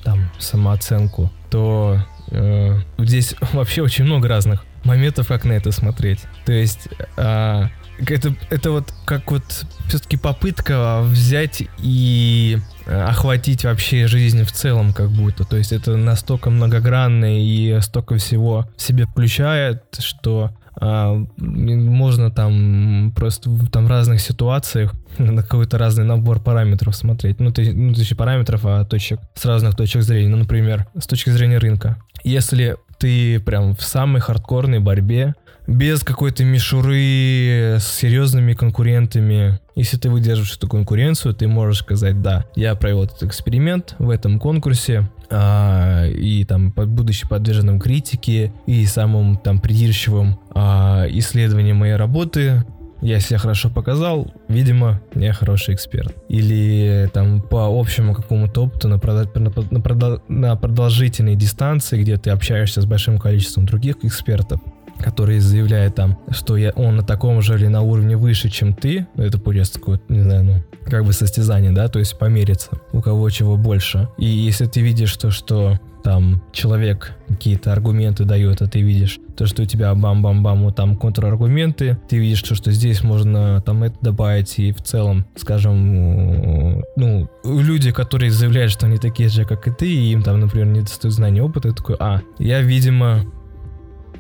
[0.06, 1.98] там самооценку, то
[2.32, 6.20] э, здесь вообще очень много разных моментов, как на это смотреть.
[6.46, 6.88] То есть
[7.18, 9.44] э, это, это вот как вот
[9.88, 15.44] все-таки попытка взять и э, охватить вообще жизнь в целом как будто.
[15.44, 23.50] То есть это настолько многогранно и столько всего в себе включает, что можно там просто
[23.72, 27.40] там разных ситуациях на какой-то разный набор параметров смотреть.
[27.40, 30.30] Ну, ты, ну, точнее, параметров, а точек с разных точек зрения.
[30.30, 31.98] Ну, например, с точки зрения рынка.
[32.24, 35.36] Если ты прям в самой хардкорной борьбе,
[35.68, 39.60] без какой-то мишуры с серьезными конкурентами.
[39.76, 44.40] Если ты выдерживаешь эту конкуренцию, ты можешь сказать, да, я провел этот эксперимент в этом
[44.40, 52.64] конкурсе, а, и там, будучи подверженным критике и самым там придирчивым а, исследованием моей работы,
[53.02, 56.16] я себя хорошо показал, видимо, я хороший эксперт.
[56.30, 59.30] Или там по общему какому-то опыту на, продо-
[59.72, 64.62] на, продо- на продолжительной дистанции, где ты общаешься с большим количеством других экспертов,
[65.06, 69.06] который заявляет там, что я, он на таком же или на уровне выше, чем ты,
[69.16, 73.30] это будет такое, не знаю, ну, как бы состязание, да, то есть помериться, у кого
[73.30, 74.10] чего больше.
[74.18, 79.46] И если ты видишь то, что там человек какие-то аргументы дает, а ты видишь то,
[79.46, 83.96] что у тебя бам-бам-бам, вот там контраргументы, ты видишь то, что здесь можно там это
[84.02, 89.72] добавить, и в целом, скажем, ну, люди, которые заявляют, что они такие же, как и
[89.72, 93.26] ты, и им там, например, не достают знания опыта, такой, а, я, видимо,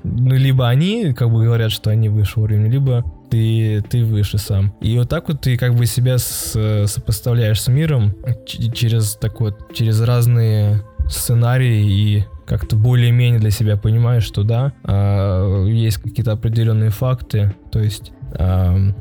[0.05, 4.73] ну, либо они как бы говорят, что они выше уровня, либо ты, ты выше сам.
[4.81, 8.13] И вот так вот ты как бы себя с, сопоставляешь с миром
[8.47, 15.65] через так вот, через разные сценарии и как-то более-менее для себя понимаешь, что да, э,
[15.69, 18.93] есть какие-то определенные факты, то есть э,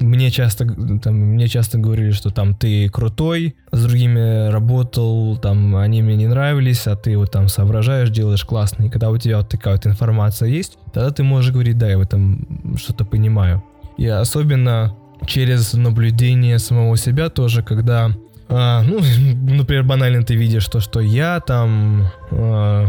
[0.00, 0.66] мне часто,
[1.02, 6.26] там, мне часто говорили, что там ты крутой, с другими работал, там они мне не
[6.26, 8.84] нравились, а ты вот там соображаешь, делаешь классно.
[8.84, 11.98] И когда у тебя вот такая вот информация есть, тогда ты можешь говорить, да, я
[11.98, 13.62] в этом что-то понимаю.
[13.96, 14.94] И особенно
[15.26, 18.12] через наблюдение самого себя тоже, когда,
[18.48, 19.00] а, ну,
[19.54, 22.88] например, банально ты видишь то, что я там а,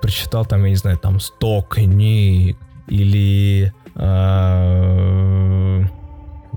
[0.00, 2.56] прочитал там, я не знаю, там 100 книг
[2.88, 5.63] или а,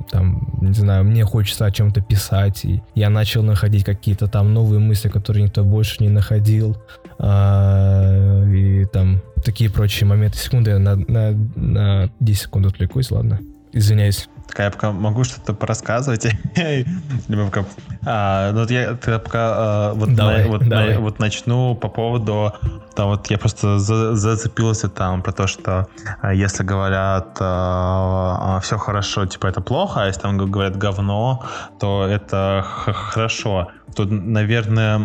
[0.09, 4.79] там, не знаю, мне хочется о чем-то писать, и я начал находить какие-то там новые
[4.79, 6.77] мысли, которые никто больше не находил,
[7.19, 10.37] а, и там такие прочие моменты.
[10.37, 13.39] Секунды, я на, на, на 10 секунд отвлекусь, ладно?
[13.71, 14.29] Извиняюсь.
[14.47, 16.25] Так я пока могу что-то порассказывать.
[17.27, 17.65] Либо пока...
[18.05, 20.93] А, ну, вот я тогда пока а, вот, давай, на, вот, давай.
[20.95, 22.53] На, вот начну по поводу...
[22.95, 25.87] Там вот я просто за, зацепился там про то, что
[26.21, 31.45] а, если говорят а, а, все хорошо, типа это плохо, а если там говорят говно,
[31.79, 35.01] то это хорошо то, наверное,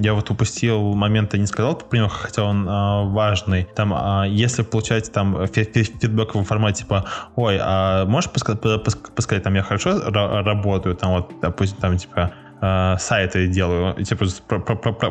[0.00, 3.66] я вот упустил момент и не сказал, например, хотя он а, важный.
[3.74, 7.04] Там, а, если получать там фидбэк в формате типа,
[7.36, 13.48] ой, а можешь подсказать, там я хорошо работаю, там вот, допустим, там типа а, сайты
[13.48, 14.26] делаю, и типа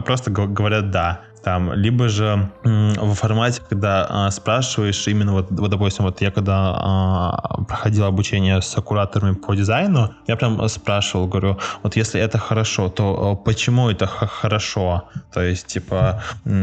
[0.05, 6.05] просто говорят да там, либо же в формате, когда а, спрашиваешь именно вот, вот, допустим,
[6.05, 11.95] вот я когда а, проходил обучение с кураторами по дизайну, я прям спрашивал, говорю, вот
[11.95, 15.09] если это хорошо, то а, почему это хорошо?
[15.33, 16.21] То есть, типа,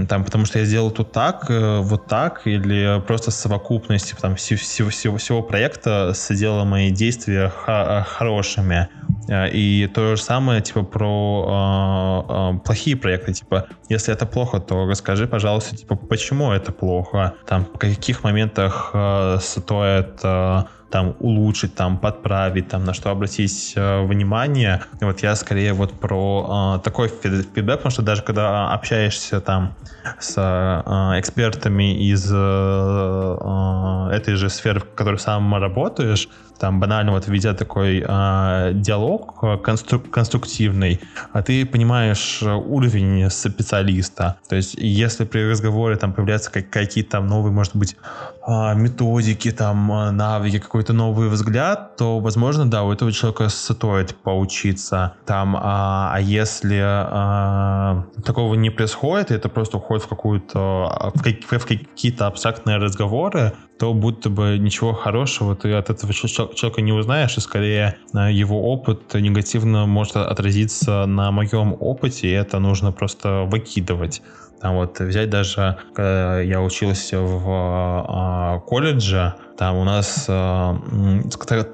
[0.09, 4.37] там, потому что я сделал тут так, э, вот так, или просто совокупность, типа, там,
[4.37, 7.53] всего, всего, всего проекта сделала мои действия
[8.07, 8.88] хорошими.
[9.29, 14.61] Э, и то же самое, типа, про э, э, плохие проекты, типа, если это плохо,
[14.68, 21.16] то расскажи, пожалуйста, типа, почему это плохо, там, в каких моментах э, стоит э, там
[21.20, 24.83] улучшить, там подправить, там на что обратить э, внимание.
[25.01, 29.74] Вот я скорее вот про э, такой фидбэк, потому что даже когда общаешься там
[30.18, 37.12] с э, экспертами из э, э, этой же сферы, в которой сам работаешь, там банально
[37.12, 41.01] вот ведя такой э, диалог конструк конструктивный,
[41.33, 44.37] а ты понимаешь уровень специалиста.
[44.48, 47.96] То есть если при разговоре там появляются какие-то новые, может быть,
[48.46, 55.14] э, методики, там навыки, какой-то новый взгляд, то, возможно, да, у этого человека стоит поучиться.
[55.27, 61.59] Там, а, а если а, такого не происходит, и это просто уходит в какую-то в,
[61.59, 67.37] в какие-то абстрактные разговоры, то будто бы ничего хорошего ты от этого человека не узнаешь,
[67.37, 73.49] и скорее э, его опыт негативно может отразиться на моем опыте, и это нужно просто
[73.51, 74.23] выкидывать.
[74.61, 80.81] Там вот взять даже, когда я учился в а, колледже, там у нас, а,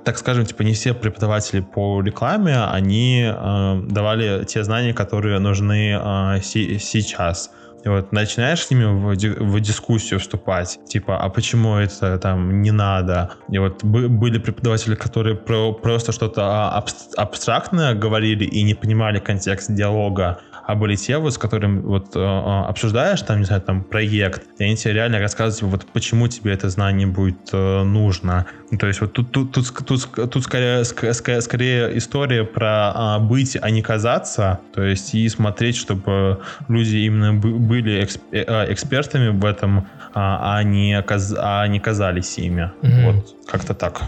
[0.05, 5.95] так скажем, типа не все преподаватели по рекламе, они а, давали те знания, которые нужны
[6.01, 7.51] а, си- сейчас.
[7.85, 12.71] И вот начинаешь с ними в, в дискуссию вступать, типа, а почему это там не
[12.71, 13.33] надо?
[13.51, 16.71] И вот были преподаватели, которые про, просто что-то
[17.17, 22.21] абстрактное говорили и не понимали контекст диалога, а были те, вот, с которыми вот э,
[22.21, 26.29] э, обсуждаешь, там, не знаю, там, проект, и они тебе реально рассказывают, типа, вот почему
[26.29, 28.47] тебе это знание будет э, нужно.
[28.71, 33.19] Ну, то есть вот тут, тут, тут, тут, тут скорее, скорее, скорее история про а,
[33.19, 39.45] быть, а не казаться, то есть и смотреть, чтобы люди именно были эксп, экспертами в
[39.45, 40.97] этом, а, а, не,
[41.39, 42.71] а не казались ими.
[42.83, 43.13] Mm-hmm.
[43.13, 44.03] Вот, как-то так.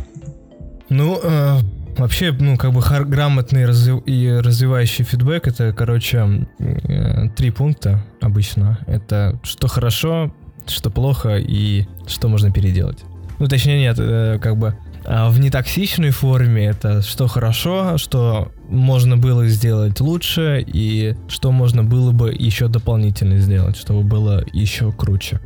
[0.88, 1.59] Ну, э,
[1.97, 8.79] Вообще, ну, как бы грамотный и развивающий фидбэк это, короче, э, три пункта обычно.
[8.87, 10.35] Это что хорошо,
[10.67, 13.05] что плохо и что можно переделать.
[13.39, 14.77] Ну, точнее, нет, э, как бы
[15.09, 21.85] а в нетоксичной форме это что хорошо, что можно было сделать лучше и что можно
[21.85, 25.41] было бы еще дополнительно сделать, чтобы было еще круче.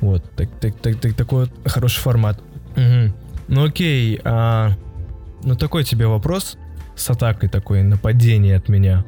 [0.00, 2.40] Вот, так, так, так, так, такой вот хороший формат.
[2.76, 3.14] Угу.
[3.48, 4.72] Ну окей, а
[5.44, 6.56] ну такой тебе вопрос
[6.96, 9.04] с атакой такой, нападение от меня.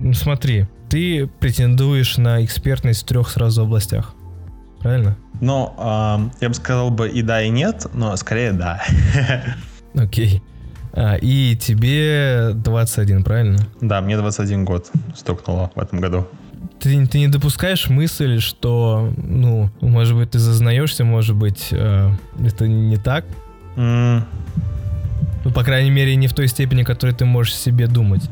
[0.00, 4.14] Ну смотри, ты претендуешь на экспертность в трех сразу областях.
[4.80, 5.16] Правильно?
[5.40, 8.82] Ну, э, я бы сказал бы и да, и нет, но скорее да.
[9.94, 10.42] Окей.
[10.92, 13.58] А, и тебе 21, правильно?
[13.80, 16.26] Да, мне 21 год стукнуло в этом году.
[16.80, 22.10] Ты, ты не допускаешь мысль, что, ну, может быть, ты зазнаешься, может быть, э,
[22.44, 23.24] это не так?
[23.76, 24.22] Mm,
[25.44, 28.28] ну, по крайней мере, не в той степени, которой ты можешь себе думать.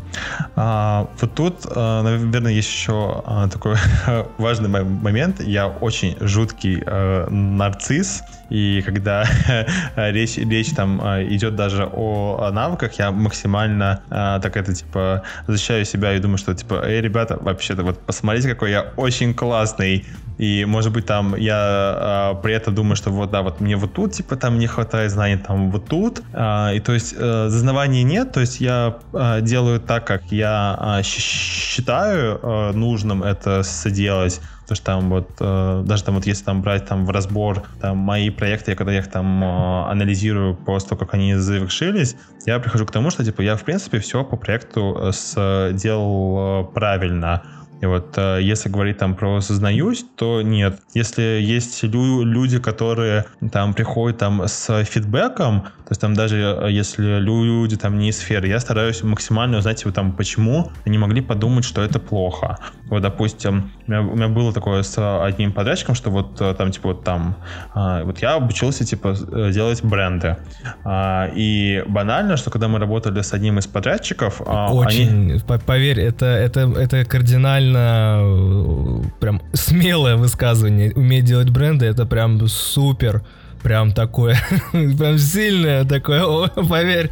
[0.54, 3.76] А, вот тут, а, наверное, есть еще а, такой
[4.38, 5.40] важный момент.
[5.40, 9.24] Я очень жуткий а, нарцисс, и когда
[9.96, 16.18] речь, речь там идет даже о навыках, я максимально так это, типа, защищаю себя и
[16.18, 20.04] думаю, что, типа, эй, ребята, вообще-то, вот посмотрите, какой я очень классный,
[20.38, 23.94] и, может быть, там я а, при этом думаю, что вот, да, вот мне вот
[23.94, 26.22] тут, типа, там не хватает знаний, там вот тут.
[26.32, 30.76] А, и то есть а, зазнавания нет, то есть я а, делаю так, как я
[30.78, 34.40] а, считаю а, нужным это сделать.
[34.66, 37.98] Потому что там вот, э, даже там вот если там брать там в разбор там
[37.98, 42.84] мои проекты, я когда я их там э, анализирую того, как они завершились, я прихожу
[42.84, 47.42] к тому, что типа я в принципе все по проекту сделал э, правильно.
[47.80, 50.80] И вот э, если говорить там про осознаюсь, то нет.
[50.94, 56.70] Если есть лю- люди, которые там приходят там с фидбэком, то есть там даже э,
[56.70, 61.20] если люди там не из сферы, я стараюсь максимально узнать его там почему они могли
[61.20, 62.58] подумать, что это плохо.
[62.88, 66.70] Вот, допустим, у меня, у меня было такое с одним подрядчиком, что вот э, там
[66.70, 67.36] типа вот там
[67.74, 69.14] вот я обучился типа
[69.52, 70.36] делать бренды.
[70.84, 75.58] А, и банально, что когда мы работали с одним из подрядчиков, очень, они...
[75.66, 80.92] поверь, это это это кардинально э, прям смелое высказывание.
[80.94, 83.22] Уметь делать бренды, это прям супер.
[83.62, 84.36] Прям такое,
[84.72, 87.10] прям сильное такое, поверь.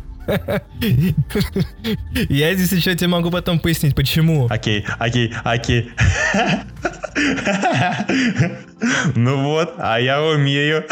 [2.28, 4.46] Я здесь еще тебе могу потом пояснить, почему.
[4.50, 5.90] Окей, окей, окей.
[9.14, 10.85] Ну вот, а я умею.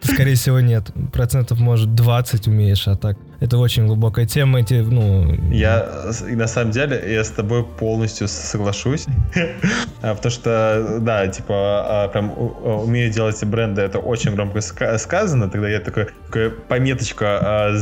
[0.00, 0.90] Скорее всего, нет.
[1.12, 5.34] Процентов, может, 20 умеешь, а так это очень глубокая тема, эти, ну...
[5.50, 5.86] Я,
[6.28, 9.06] на самом деле, я с тобой полностью соглашусь,
[10.02, 15.68] а, потому что, да, типа, а, прям умею делать бренды, это очень громко сказано, тогда
[15.70, 17.72] я такой, такая пометочка, а,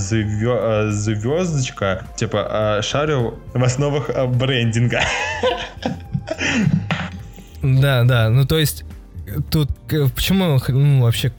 [0.91, 5.01] звездочка, типа, шарю в основах брендинга.
[7.63, 8.85] Да, да, ну то есть
[9.51, 9.71] тут
[10.15, 11.33] почему ну, вообще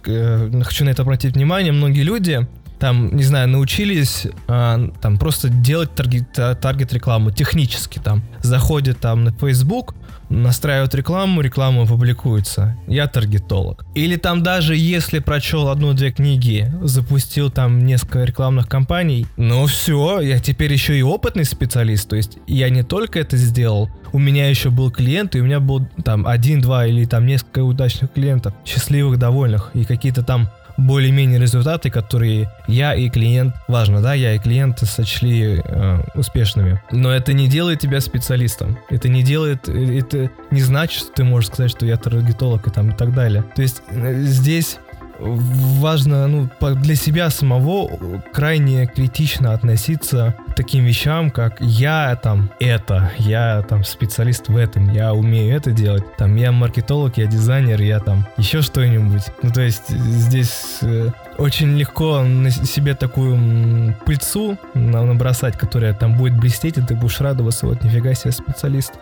[0.64, 2.48] хочу на это обратить внимание, многие люди
[2.80, 8.24] там, не знаю, научились а, там просто делать таргет, таргет рекламу технически там.
[8.42, 9.96] Заходят там на Facebook,
[10.30, 12.78] настраивают рекламу, реклама публикуется.
[12.88, 13.86] Я таргетолог.
[13.96, 20.40] Или там даже если прочел одну-две книги, запустил там несколько рекламных кампаний, ну все, я
[20.40, 22.08] теперь еще и опытный специалист.
[22.08, 25.60] То есть я не только это сделал, у меня еще был клиент, и у меня
[25.60, 30.50] был там один-два или там несколько удачных клиентов, счастливых, довольных, и какие-то там
[30.80, 36.82] более-менее результаты, которые я и клиент, важно, да, я и клиент сочли э, успешными.
[36.92, 38.78] Но это не делает тебя специалистом.
[38.90, 42.90] Это не делает, это не значит, что ты можешь сказать, что я таргетолог и там
[42.90, 43.44] и так далее.
[43.56, 44.80] То есть э, здесь
[45.20, 53.12] важно ну, для себя самого крайне критично относиться к таким вещам, как я там это,
[53.18, 58.00] я там специалист в этом, я умею это делать, там я маркетолог, я дизайнер, я
[58.00, 59.24] там еще что-нибудь.
[59.42, 66.40] Ну то есть здесь э, очень легко на себе такую пыльцу набросать, которая там будет
[66.40, 68.94] блестеть, и ты будешь радоваться, вот нифига себе специалист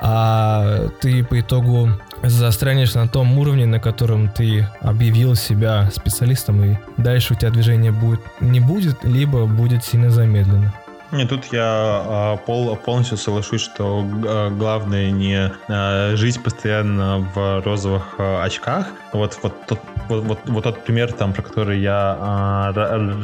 [0.00, 1.90] а ты по итогу
[2.22, 7.92] застрянешь на том уровне, на котором ты объявил себя специалистом, и дальше у тебя движение
[7.92, 10.72] будет не будет, либо будет сильно замедлено.
[11.10, 17.62] Не, тут я а, пол, полностью соглашусь, что а, главное не а, жить постоянно в
[17.64, 18.88] розовых очках.
[19.14, 22.72] Вот, вот, тот, вот, вот, вот тот пример, там, про который я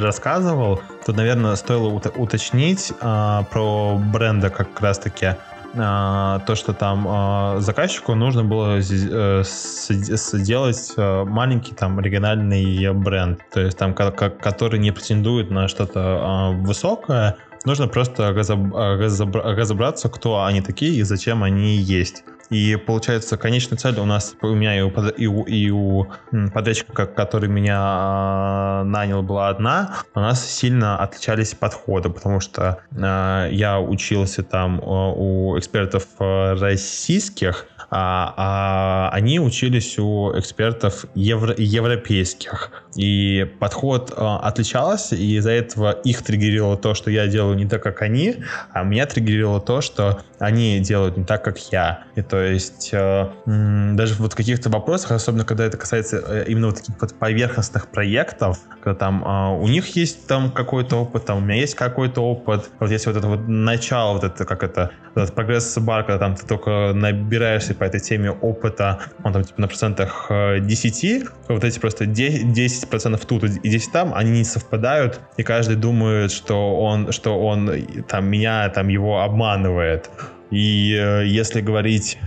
[0.01, 5.35] рассказывал, тут, наверное, стоило уточнить про бренда как раз-таки
[5.75, 13.61] то, что там а, заказчику нужно было э, сделать э, маленький там региональный бренд, то
[13.61, 20.95] есть там, который не претендует на что-то а, высокое, нужно просто разобраться, кто они такие
[20.95, 22.23] и зачем они есть.
[22.49, 26.07] И получается, конечная цель у нас, у меня и у, и у, и у
[26.53, 29.95] подрядчика, который меня э, нанял, была одна.
[30.13, 37.67] У нас сильно отличались подходы, потому что э, я учился там э, у экспертов российских,
[37.89, 42.71] а, а они учились у экспертов евро, европейских.
[42.95, 47.83] И подход а, отличался, и из-за этого их триггерило то, что я делаю не так,
[47.83, 48.37] как они,
[48.73, 52.03] а меня триггерило то, что они делают не так, как я.
[52.15, 56.67] И то есть м- даже вот в каких-то вопросах, особенно когда это касается э, именно
[56.67, 61.37] вот таких вот поверхностных проектов, когда там а, у них есть там какой-то опыт, там
[61.37, 64.91] у меня есть какой-то опыт, вот если вот это вот начало, вот это, как это,
[65.15, 69.67] этот прогресс-бар, когда там ты только набираешься по этой теме опыта, он там типа на
[69.69, 75.21] процентах 10, э, вот эти просто 10, процентов тут и 10 там, они не совпадают,
[75.37, 77.71] и каждый думает, что он, что он
[78.09, 80.09] там меня, там его обманывает.
[80.51, 82.17] И э, если говорить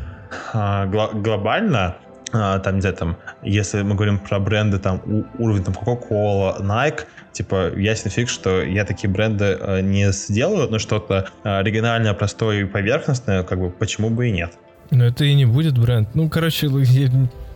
[0.52, 1.96] э, гл- глобально,
[2.32, 5.00] а, там, где там, если мы говорим про бренды, там,
[5.38, 10.78] уровень, там, Coca-Cola, Nike, типа, ясный фиг, что я такие бренды э, не сделаю, но
[10.78, 14.52] что-то э, региональное, простое и поверхностное, как бы, почему бы и нет.
[14.90, 16.08] Но это и не будет бренд.
[16.14, 16.68] Ну, короче,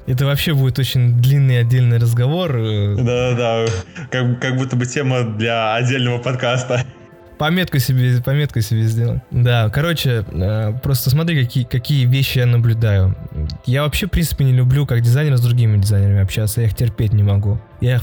[0.07, 2.53] это вообще будет очень длинный отдельный разговор.
[2.53, 3.67] Да-да-да,
[4.11, 6.85] как, как будто бы тема для отдельного подкаста.
[7.43, 9.21] Пометку себе, пометку себе сделай.
[9.33, 13.17] Да, короче, э, просто смотри, какие, какие вещи я наблюдаю.
[13.67, 17.13] Я вообще, в принципе, не люблю как дизайнер с другими дизайнерами общаться, я их терпеть
[17.13, 17.61] не могу.
[17.81, 18.01] Я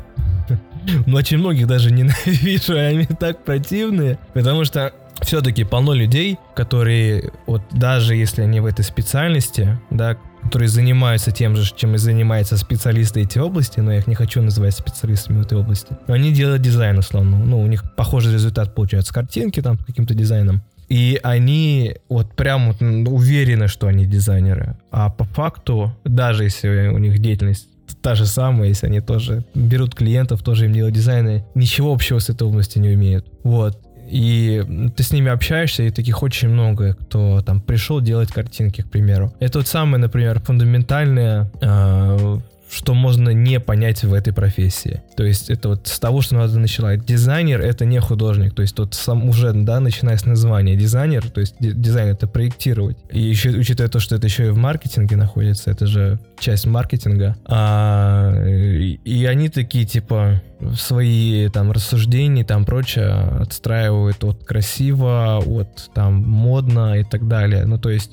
[1.05, 7.61] ну, очень многих даже ненавижу, они так противные, потому что все-таки полно людей, которые вот
[7.71, 10.17] даже если они в этой специальности, да,
[10.49, 14.41] которые занимаются тем же, чем и занимаются специалисты этой области, но я их не хочу
[14.41, 15.95] называть специалистами этой области.
[16.07, 17.37] Но они делают дизайн условно.
[17.37, 20.63] Ну, у них похожий результат получается картинки там каким-то дизайном.
[20.87, 24.75] И они вот прям вот уверены, что они дизайнеры.
[24.89, 27.67] А по факту, даже если у них деятельность
[28.01, 32.29] та же самая, если они тоже берут клиентов, тоже им делают дизайны, ничего общего с
[32.29, 33.27] этой областью не умеют.
[33.43, 33.79] Вот.
[34.10, 38.89] И ты с ними общаешься, и таких очень много, кто там пришел делать картинки, к
[38.89, 39.34] примеру.
[39.39, 42.39] Это вот самое, например, фундаментальное э,
[42.72, 45.01] что можно не понять в этой профессии.
[45.18, 47.03] То есть это вот с того, что надо начинать.
[47.03, 48.53] Дизайнер— это не художник.
[48.53, 52.97] То есть тут сам уже, да, начиная с названия дизайнер, то есть дизайн— это проектировать.
[53.12, 57.36] И еще, учитывая то, что это еще и в маркетинге находится, это же часть маркетинга.
[57.45, 60.41] А, и, и они такие, типа,
[60.76, 67.66] свои там рассуждения там прочее отстраивают от красиво, от там модно и так далее.
[67.66, 68.12] Ну, то есть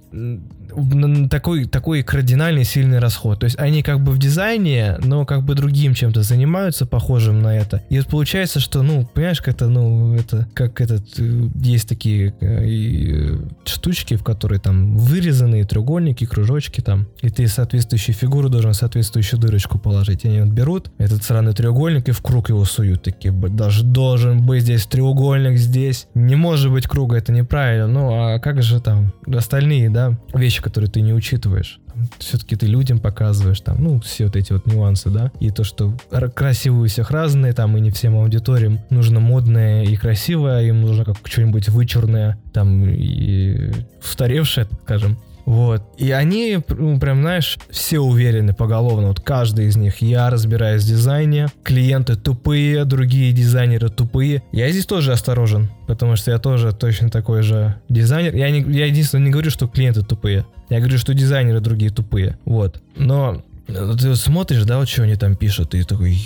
[1.30, 3.40] такой, такой кардинальный сильный расход.
[3.40, 7.56] То есть они как бы в дизайне, но как бы другим чем-то занимаются, похожим на
[7.56, 7.82] это.
[7.88, 12.34] И вот получается, что, ну, понимаешь, как это, ну, это, как этот, э, есть такие
[12.40, 19.40] э, штучки, в которые там вырезанные треугольники, кружочки там, и ты соответствующую фигуру должен соответствующую
[19.40, 20.24] дырочку положить.
[20.24, 24.62] Они вот берут этот сраный треугольник и вкручивают круг его суют, такие, даже должен быть
[24.62, 27.86] здесь треугольник, здесь не может быть круга, это неправильно.
[27.86, 31.80] Ну, а как же там остальные, да, вещи, которые ты не учитываешь?
[32.18, 35.94] все-таки ты людям показываешь там, ну, все вот эти вот нюансы, да, и то, что
[36.34, 41.04] красивые у всех разные, там, и не всем аудиториям нужно модное и красивое, им нужно
[41.04, 43.72] как что-нибудь вычурное, там, и
[44.02, 45.82] устаревшее, скажем, вот.
[45.96, 49.08] И они, ну, прям, знаешь, все уверены поголовно.
[49.08, 50.02] Вот каждый из них.
[50.02, 51.46] Я разбираюсь в дизайне.
[51.62, 54.42] Клиенты тупые, другие дизайнеры тупые.
[54.50, 58.34] Я здесь тоже осторожен, потому что я тоже точно такой же дизайнер.
[58.34, 60.44] Я, не, я единственное не говорю, что клиенты тупые.
[60.68, 62.36] Я говорю, что дизайнеры другие тупые.
[62.44, 62.82] Вот.
[62.96, 66.18] Но ты смотришь, да, вот что они там пишут, и такой,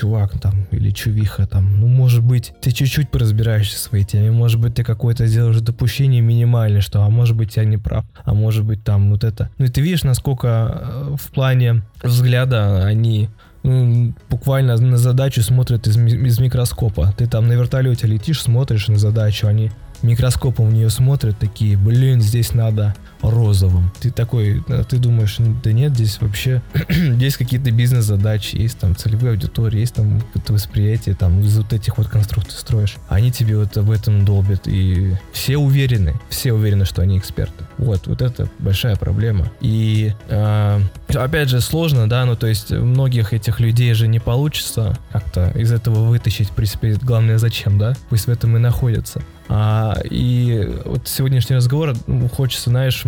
[0.00, 4.58] чувак там или чувиха там, ну, может быть, ты чуть-чуть поразбираешься в своей теме, может
[4.58, 8.64] быть, ты какое-то сделаешь допущение минимальное, что, а может быть, я не прав, а может
[8.64, 9.50] быть, там вот это.
[9.58, 13.28] Ну, и ты видишь, насколько э, в плане взгляда они
[13.62, 17.14] ну, буквально на задачу смотрят из, из микроскопа.
[17.18, 19.70] Ты там на вертолете летишь, смотришь на задачу, они
[20.02, 23.90] микроскопом в нее смотрят, такие, блин, здесь надо розовым.
[24.00, 29.80] Ты такой, ты думаешь, да нет, здесь вообще, здесь какие-то бизнес-задачи, есть там целевые аудитории,
[29.80, 32.96] есть там какое-то восприятие, там из вот этих вот конструкций строишь.
[33.08, 37.64] Они тебе вот об этом долбят, и все уверены, все уверены, что они эксперты.
[37.80, 39.50] Вот, вот это большая проблема.
[39.62, 44.98] И э, опять же сложно, да, ну то есть многих этих людей же не получится
[45.12, 49.22] как-то из этого вытащить, в принципе, главное зачем, да, пусть в этом и находятся.
[49.48, 53.02] А, и вот сегодняшний разговор ну, хочется, знаешь,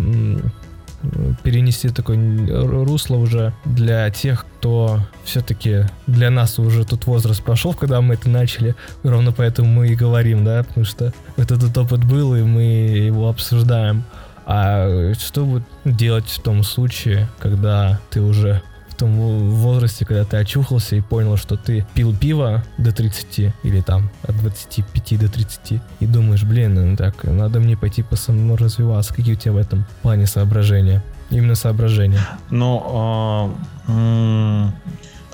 [1.43, 2.17] перенести такое
[2.83, 8.27] русло уже для тех, кто все-таки для нас уже тут возраст прошел, когда мы это
[8.27, 8.75] начали.
[9.03, 13.29] Ровно поэтому мы и говорим, да, потому что этот, этот опыт был, и мы его
[13.29, 14.03] обсуждаем.
[14.45, 19.11] А что вот делать в том случае, когда ты уже в том
[19.49, 24.37] возрасте, когда ты очухался и понял, что ты пил пиво до 30 или там от
[24.37, 29.13] 25 до 30 и думаешь, блин, ну так, надо мне пойти по самому развиваться.
[29.13, 31.03] Какие у тебя в этом плане соображения?
[31.31, 32.21] Именно соображения.
[32.51, 33.55] Ну,
[33.87, 34.67] э,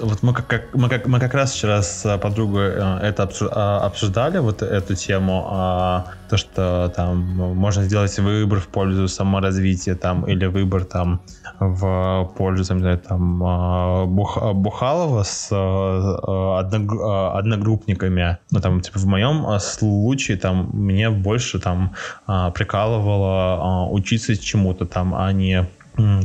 [0.02, 4.40] вот мы как, мы как, мы как раз вчера с подругой э, это а, обсуждали,
[4.40, 7.20] вот эту тему, а, то, что там
[7.56, 11.22] можно сделать выбор в пользу саморазвития там, или выбор там
[11.60, 18.38] в пользу, там, не знаю, там а, Бух, Бухалова с одногруппниками.
[18.52, 21.94] Ну, там, типа, в моем случае там мне больше там
[22.26, 25.68] прикалывало учиться чему-то там, а не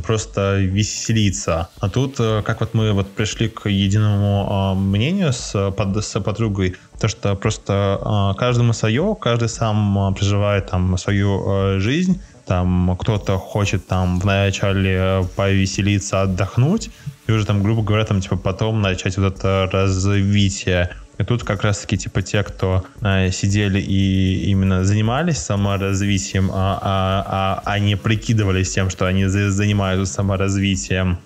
[0.05, 1.69] просто веселиться.
[1.79, 6.19] А тут, э, как вот мы вот пришли к единому а, мнению с, под, с
[6.19, 12.95] подругой, то что просто а, каждому свое, каждый сам а, проживает там свою жизнь, там
[12.99, 16.89] кто-то хочет там вначале повеселиться, отдохнуть,
[17.27, 20.91] и уже там, грубо говоря, там типа потом начать вот это развитие.
[21.17, 27.61] И тут как раз-таки типа те, кто э, сидели и именно занимались саморазвитием, а, а,
[27.65, 31.19] а, а прикидывались тем, что они занимаются саморазвитием,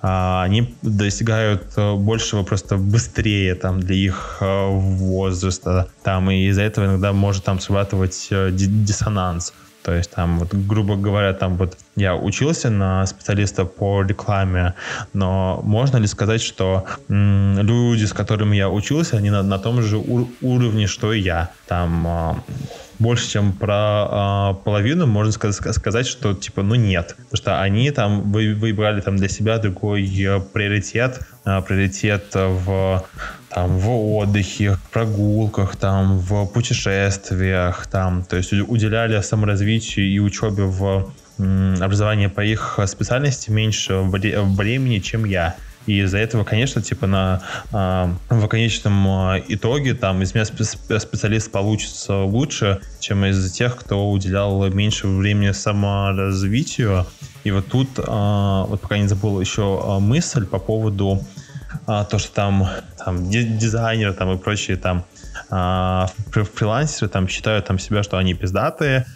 [0.00, 5.88] а, они достигают э, большего просто быстрее там для их э, возраста.
[6.02, 9.52] Там и из-за этого иногда может там срабатывать э, диссонанс.
[9.84, 14.74] То есть там, вот, грубо говоря, там вот я учился на специалиста по рекламе,
[15.12, 19.82] но можно ли сказать, что м, люди, с которыми я учился, они на, на том
[19.82, 21.50] же ур- уровне, что и я?
[21.68, 22.34] Там э,
[22.98, 27.14] больше, чем про э, половину, можно сказать, сказать, что типа, ну нет.
[27.16, 33.04] Потому что они там вы, выбрали там для себя другой э, приоритет, э, приоритет в
[33.48, 41.12] там, в отдыхе, прогулках, там, в путешествиях, там, то есть уделяли саморазвитию и учебе в
[41.38, 45.56] образовании по их специальности меньше времени, чем я.
[45.86, 51.50] И из-за этого, конечно, типа на э, в конечном а, итоге там из меня специалист
[51.50, 57.06] получится лучше, чем из тех, кто уделял меньше времени саморазвитию.
[57.44, 61.20] И вот тут, э, вот пока не забыл еще мысль по поводу
[61.86, 62.66] а, то, что там,
[63.04, 65.04] там дизайнеры там и прочие там
[65.50, 69.06] а, фрилансеры там считают там себя, что они пиздатые,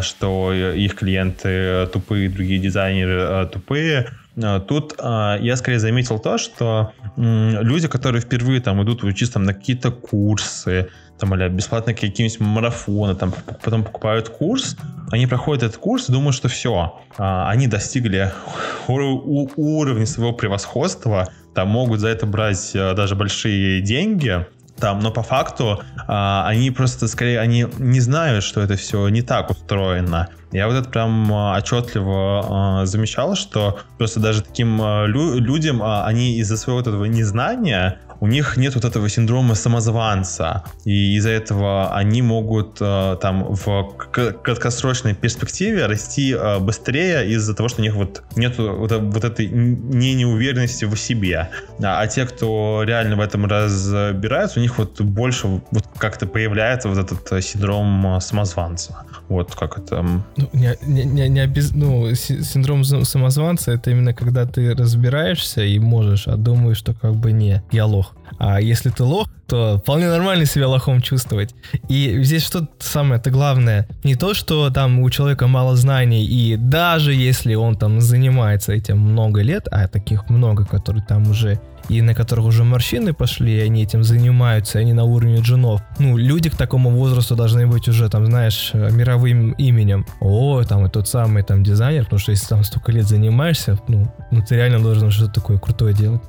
[0.00, 4.08] что их клиенты тупые, другие дизайнеры тупые.
[4.42, 9.44] А, тут а, я скорее заметил то, что люди, которые впервые там идут учиться там,
[9.44, 13.32] на какие-то курсы, там, или бесплатно какие-нибудь марафоны, там,
[13.62, 14.76] потом покупают курс,
[15.10, 18.32] они проходят этот курс и думают, что все, а, они достигли
[18.88, 24.46] уровня своего превосходства, там могут за это брать а, даже большие деньги,
[24.78, 29.22] там, но по факту а, они просто скорее они не знают, что это все не
[29.22, 30.28] так устроено.
[30.52, 35.82] Я вот это прям а, отчетливо а, замечал, что просто даже таким а, лю- людям
[35.82, 41.16] а, они из-за своего вот этого незнания у них нет вот этого синдрома самозванца, и
[41.16, 43.94] из-за этого они могут э, там в
[44.42, 49.46] краткосрочной перспективе расти э, быстрее из-за того, что у них вот нет вот, вот этой
[49.46, 51.50] не неуверенности в себе.
[51.82, 56.88] А, а те, кто реально в этом разбираются, у них вот больше вот как-то появляется
[56.88, 59.04] вот этот синдром самозванца.
[59.28, 60.02] Вот как это...
[60.36, 61.72] Ну, не, не, не обез...
[61.74, 67.32] ну, синдром самозванца это именно когда ты разбираешься и можешь, а думаешь, что как бы
[67.32, 68.05] не, я лох.
[68.38, 71.54] А если ты лох, то вполне нормально себя лохом чувствовать.
[71.88, 77.14] И здесь что самое-то главное, не то, что там у человека мало знаний, и даже
[77.14, 82.14] если он там занимается этим много лет, а таких много, которые там уже и на
[82.14, 85.82] которых уже морщины пошли, и они этим занимаются, они на уровне джунов.
[86.00, 90.04] Ну, люди к такому возрасту должны быть уже, там, знаешь, мировым именем.
[90.20, 94.12] О, там, и тот самый там дизайнер, потому что если там столько лет занимаешься, ну,
[94.32, 96.22] ну ты реально должен что-то такое крутое делать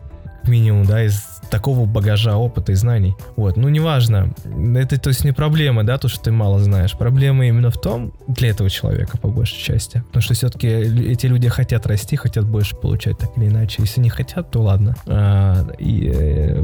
[0.47, 3.15] минимум, да, из такого багажа опыта и знаний.
[3.35, 4.33] Вот, ну неважно,
[4.75, 6.93] это то есть не проблема, да, то, что ты мало знаешь.
[6.97, 10.03] Проблема именно в том, для этого человека по большей части.
[10.07, 13.77] Потому что все-таки эти люди хотят расти, хотят больше получать так или иначе.
[13.79, 14.95] Если не хотят, то ладно.
[15.05, 16.63] А, и э,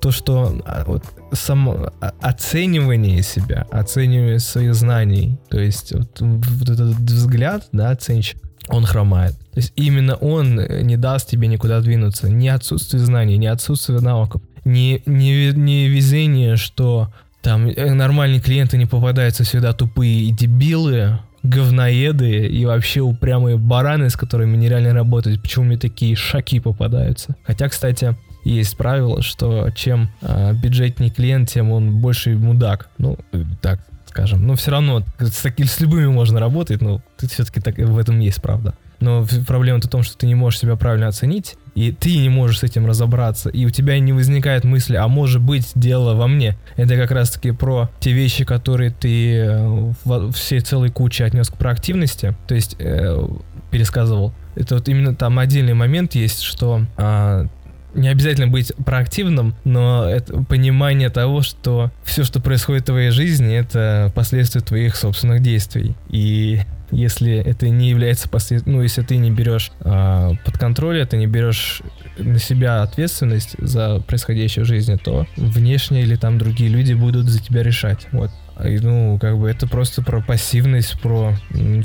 [0.00, 6.96] то, что а, вот, само оценивание себя, оценивание своих знаний, то есть вот, вот этот
[6.96, 9.32] взгляд, да, оценщик, он хромает.
[9.52, 12.28] То есть именно он не даст тебе никуда двинуться.
[12.28, 18.78] Ни отсутствие знаний, ни отсутствие навыков, ни, ни, ни везение, что там э, нормальные клиенты
[18.78, 25.42] не попадаются всегда тупые и дебилы, говноеды и вообще упрямые бараны, с которыми нереально работать.
[25.42, 27.34] Почему мне такие шаки попадаются?
[27.42, 32.90] Хотя, кстати, есть правило, что чем э, бюджетнее клиент, тем он больше мудак.
[32.98, 33.18] Ну,
[33.60, 33.80] так,
[34.12, 34.46] скажем.
[34.46, 38.20] Но все равно с, таки, с любыми можно работать, но ты все-таки так, в этом
[38.20, 38.74] есть правда.
[39.00, 42.60] Но проблема-то в том, что ты не можешь себя правильно оценить, и ты не можешь
[42.60, 46.56] с этим разобраться, и у тебя не возникает мысли, а может быть дело во мне.
[46.76, 52.36] Это как раз-таки про те вещи, которые ты э, все целой кучи отнес к проактивности,
[52.46, 53.26] то есть э,
[53.70, 54.34] пересказывал.
[54.54, 57.46] Это вот именно там отдельный момент есть, что а,
[57.94, 63.54] не обязательно быть проактивным, но это понимание того, что все, что происходит в твоей жизни,
[63.54, 65.94] это последствия твоих собственных действий.
[66.10, 71.16] И если это не является последствием, ну, если ты не берешь а, под контроль, это
[71.16, 71.82] не берешь
[72.18, 77.42] на себя ответственность за происходящее в жизни, то внешние или там другие люди будут за
[77.42, 78.06] тебя решать.
[78.12, 78.30] Вот.
[78.62, 81.34] И, ну, как бы это просто про пассивность, про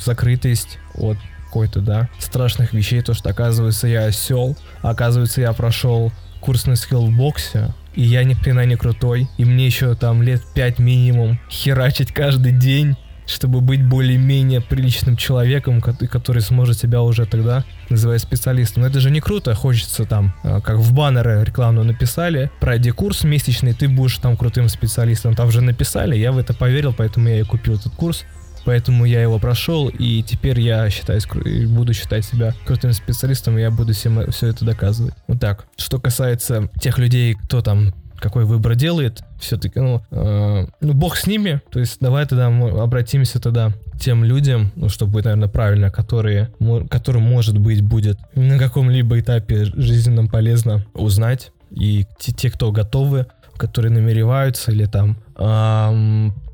[0.03, 1.17] закрытость от
[1.47, 7.07] какой-то, да, страшных вещей, то, что оказывается я осел, оказывается я прошел курс на скилл
[7.07, 11.39] в боксе, и я ни хрена не крутой, и мне еще там лет пять минимум
[11.49, 12.95] херачить каждый день,
[13.25, 18.83] чтобы быть более-менее приличным человеком, который сможет себя уже тогда называть специалистом.
[18.83, 23.73] Это же не круто, хочется там, а, как в баннеры рекламную написали, пройди курс месячный,
[23.73, 25.35] ты будешь там крутым специалистом.
[25.35, 28.25] Там же написали, я в это поверил, поэтому я и купил этот курс.
[28.67, 31.25] Поэтому я его прошел, и теперь я считаюсь,
[31.69, 35.13] буду считать себя крутым специалистом, и я буду всем все это доказывать.
[35.29, 35.67] Вот так.
[35.77, 41.27] Что касается тех людей, кто там какой выбор делает, все-таки, ну, э, ну, бог с
[41.27, 45.47] ними, то есть давай тогда мы обратимся тогда к тем людям, ну, чтобы быть, наверное,
[45.47, 46.51] правильно, которые,
[46.89, 53.27] которым, может быть, будет на каком-либо этапе жизненно полезно узнать, и те, те кто готовы,
[53.55, 55.15] которые намереваются или там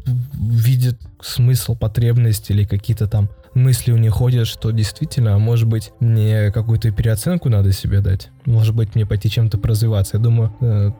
[0.05, 6.51] видят смысл, потребность или какие-то там мысли у них ходят, что действительно, может быть, мне
[6.51, 8.29] какую-то переоценку надо себе дать.
[8.45, 10.17] Может быть, мне пойти чем-то развиваться.
[10.17, 10.91] Я думаю, э,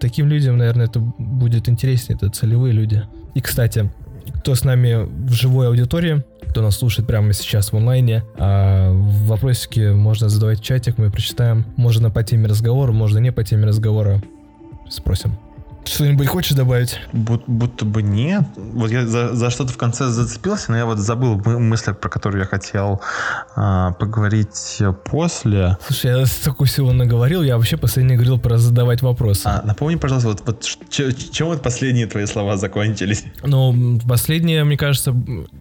[0.00, 2.16] таким людям, наверное, это будет интереснее.
[2.16, 3.02] Это целевые люди.
[3.34, 3.90] И, кстати,
[4.40, 9.92] кто с нами в живой аудитории, кто нас слушает прямо сейчас в онлайне, а вопросики
[9.92, 11.64] можно задавать в чатик, мы прочитаем.
[11.76, 14.20] Можно по теме разговора, можно не по теме разговора.
[14.88, 15.38] Спросим.
[15.84, 17.00] Что-нибудь хочешь добавить?
[17.12, 18.44] Буд- будто бы нет.
[18.56, 22.42] Вот я за, за что-то в конце зацепился, но я вот забыл мысль, про которую
[22.42, 23.00] я хотел
[23.56, 24.78] а, поговорить
[25.10, 25.76] после.
[25.86, 29.46] Слушай, я столько всего наговорил, я вообще последний говорил про задавать вопросы.
[29.46, 30.62] А, напомни, пожалуйста, вот, вот
[31.32, 33.24] чем вот последние твои слова закончились?
[33.42, 35.14] Ну, последние, мне кажется,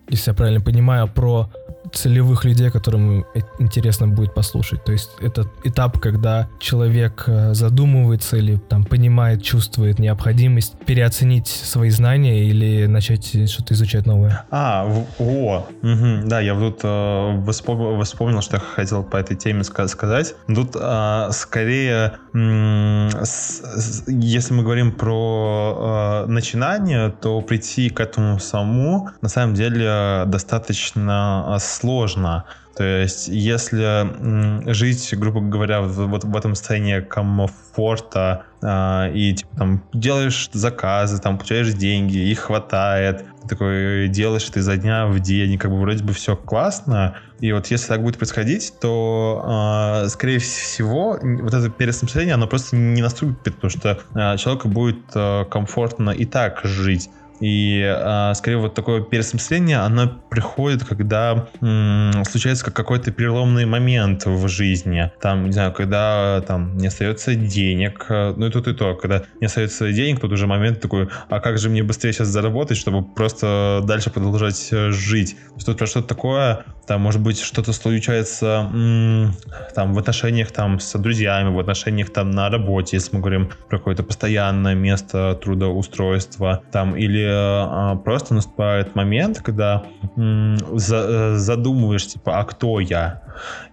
[0.10, 1.50] если я правильно понимаю, про
[1.92, 3.26] целевых людей, которым
[3.60, 4.84] интересно будет послушать.
[4.84, 11.90] То есть это этап, когда человек э, задумывается или там понимает, чувствует необходимость переоценить свои
[11.90, 14.46] знания или начать что-то изучать новое.
[14.52, 14.86] А,
[15.20, 20.36] о, угу, да, я тут э, вспомнил, вспомнил, что я хотел по этой теме сказать.
[20.48, 28.40] Тут э, скорее, э, с, если мы говорим про э, начинание, то прийти к этому
[28.40, 32.46] самому на самом деле достаточно сложно.
[32.80, 39.84] То есть, если жить, грубо говоря, вот в этом состоянии комфорта э, и типа, там
[39.92, 45.52] делаешь заказы, там получаешь деньги, их хватает, ты такой делаешь это изо дня в день,
[45.52, 50.08] и как бы вроде бы все классно, и вот если так будет происходить, то, э,
[50.08, 55.44] скорее всего, вот это переосмысление, оно просто не наступит, потому что э, человеку будет э,
[55.52, 57.10] комфортно и так жить.
[57.40, 64.26] И э, скорее вот такое переосмысление, оно приходит, когда м, случается как какой-то переломный момент
[64.26, 65.12] в жизни.
[65.22, 69.24] Там, не знаю, когда там не остается денег, э, ну и тут и то, когда
[69.40, 73.04] не остается денег, тут уже момент такой, а как же мне быстрее сейчас заработать, чтобы
[73.04, 75.36] просто дальше продолжать э, жить.
[75.36, 79.36] То есть тут про что-то такое, там, может быть, что-то случается м,
[79.76, 83.78] там в отношениях там с друзьями, в отношениях там на работе, если мы говорим про
[83.78, 89.84] какое-то постоянное место трудоустройства, там, или а, просто наступает момент, когда
[90.16, 93.22] за, задумываешь, типа, а кто я?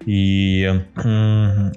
[0.04, 0.70] И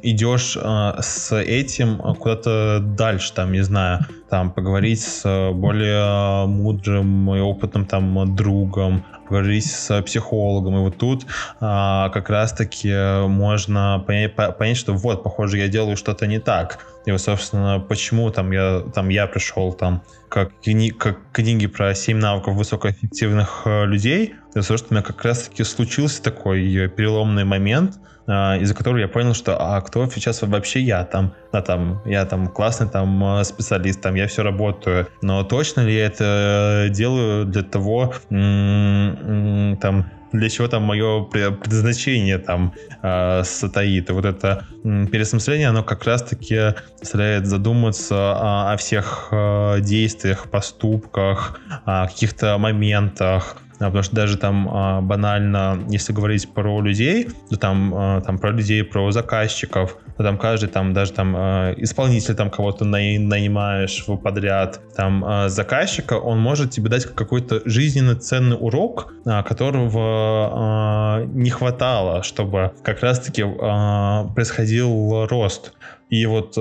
[0.03, 7.39] идешь а, с этим куда-то дальше, там, не знаю, там, поговорить с более мудрым и
[7.39, 10.77] опытным там другом, поговорить с психологом.
[10.77, 11.25] И вот тут
[11.59, 12.93] а, как раз-таки
[13.27, 16.85] можно понять, понять, что вот, похоже, я делаю что-то не так.
[17.05, 21.95] И вот, собственно, почему там я, там я пришел там как, кни, как книги про
[21.95, 27.43] 7 навыков высокоэффективных э, людей, из-за того, что у меня как раз-таки случился такой переломный
[27.43, 27.99] момент,
[28.31, 31.03] а, из-за которого я понял, что а кто сейчас вообще я?
[31.03, 35.81] Там, да, там, я там классный там э, специалист, там я все работаю, но точно
[35.81, 44.11] ли я это делаю для того, там, для чего там мое предназначение там э, стоит.
[44.11, 51.59] И вот это переосмысление, оно как раз-таки заставляет задуматься о, о всех э, действиях, поступках,
[51.85, 57.57] о каких-то моментах, а, потому что даже там а, банально, если говорить про людей, то
[57.57, 62.49] там, а, там про людей, про заказчиков, то там каждый там даже там исполнитель там
[62.49, 71.49] кого-то нанимаешь подряд, там заказчика, он может тебе дать какой-то жизненно ценный урок, которого не
[71.49, 75.73] хватало, чтобы как раз-таки происходил рост.
[76.09, 76.57] И вот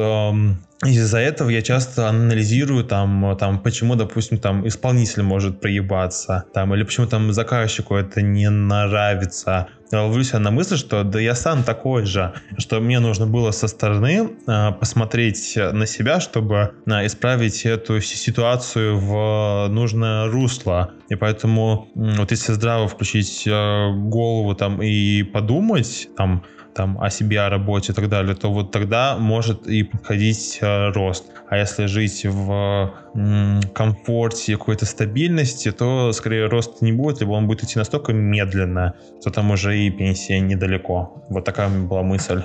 [0.85, 6.85] из-за этого я часто анализирую там, там, почему, допустим, там исполнитель может проебаться, там, или
[6.85, 9.69] почему там заказчику это не нравится.
[9.91, 13.53] Я ловлю себя на мысль, что да я сам такой же, что мне нужно было
[13.53, 20.93] со стороны э, посмотреть на себя, чтобы э, исправить эту ситуацию в нужное русло.
[21.09, 26.45] И поэтому э, вот если здраво включить э, голову там и подумать, там,
[26.79, 30.93] там, о себе, о работе и так далее, то вот тогда может и подходить э,
[30.93, 31.25] рост.
[31.51, 37.49] А если жить в м, комфорте, какой-то стабильности, то скорее рост не будет, либо он
[37.49, 41.25] будет идти настолько медленно, что там уже и пенсия недалеко.
[41.29, 42.43] Вот такая была мысль.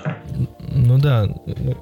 [0.72, 1.28] Ну да,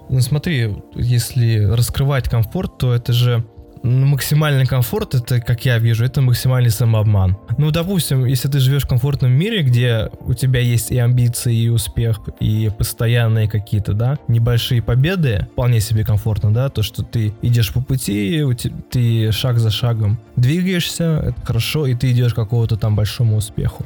[0.10, 3.46] ну смотри, если раскрывать комфорт, то это же
[3.84, 7.38] максимальный комфорт, это, как я вижу, это максимальный самообман.
[7.58, 11.70] Ну, допустим, если ты живешь в комфортном мире, где у тебя есть и амбиции, и
[11.70, 17.74] успех, и постоянные какие-то, да, небольшие победы, вполне себе комфортно, да, то, что ты идешь
[17.74, 18.44] по пути,
[18.90, 23.86] ты шаг за шагом двигаешься, это хорошо, и ты идешь к какому-то там большому успеху.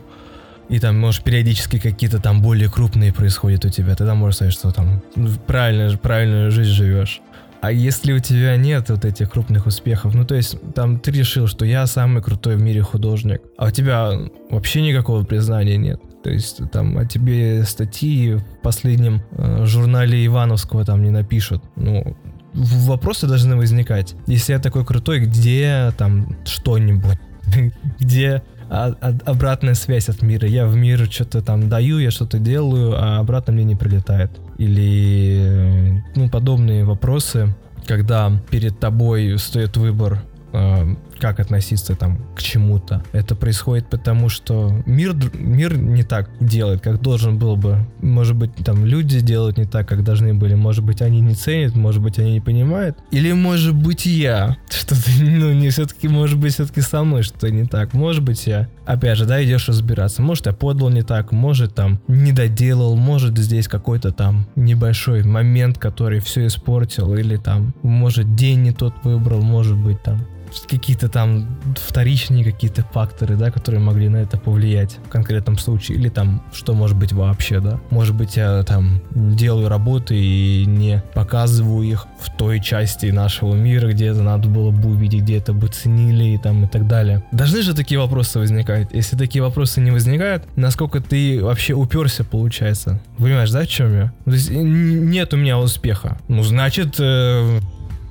[0.67, 3.95] И там, может, периодически какие-то там более крупные происходят у тебя.
[3.95, 7.21] Тогда можешь сказать, что там ну, правильно, правильную жизнь живешь.
[7.65, 11.47] А если у тебя нет вот этих крупных успехов, ну то есть там ты решил,
[11.47, 14.11] что я самый крутой в мире художник, а у тебя
[14.51, 15.99] вообще никакого признания нет.
[16.23, 21.63] То есть там о тебе статьи в последнем э, журнале Ивановского там не напишут.
[21.75, 22.15] Ну,
[22.53, 24.13] вопросы должны возникать.
[24.27, 27.17] Если я такой крутой, где там что-нибудь?
[27.99, 30.47] где а, а, обратная связь от мира.
[30.47, 34.31] Я в мир что-то там даю, я что-то делаю, а обратно мне не прилетает.
[34.57, 37.53] Или ну, подобные вопросы,
[37.85, 40.21] когда перед тобой стоит выбор
[40.53, 43.03] э, как относиться там к чему-то.
[43.11, 47.85] Это происходит потому, что мир, мир не так делает, как должен был бы.
[48.01, 50.55] Может быть, там люди делают не так, как должны были.
[50.55, 52.97] Может быть, они не ценят, может быть, они не понимают.
[53.11, 54.57] Или, может быть, я.
[54.69, 57.93] Что-то, ну, не все-таки, может быть, все-таки со мной что-то не так.
[57.93, 58.67] Может быть, я.
[58.85, 60.21] Опять же, да, идешь разбираться.
[60.21, 65.77] Может, я подал не так, может, там, не доделал, может, здесь какой-то там небольшой момент,
[65.77, 70.25] который все испортил, или там, может, день не тот выбрал, может быть, там,
[70.67, 76.09] какие-то там вторичные какие-то факторы, да, которые могли на это повлиять в конкретном случае, или
[76.09, 77.79] там что может быть вообще, да.
[77.89, 83.91] Может быть, я там делаю работы и не показываю их в той части нашего мира,
[83.91, 87.23] где это надо было бы увидеть, где это бы ценили и там и так далее.
[87.31, 88.89] Должны же такие вопросы возникать.
[88.93, 93.01] Если такие вопросы не возникают, насколько ты вообще уперся, получается.
[93.17, 94.13] Понимаешь, да, в чем я?
[94.25, 96.17] То есть нет у меня успеха.
[96.27, 97.59] Ну, значит, э,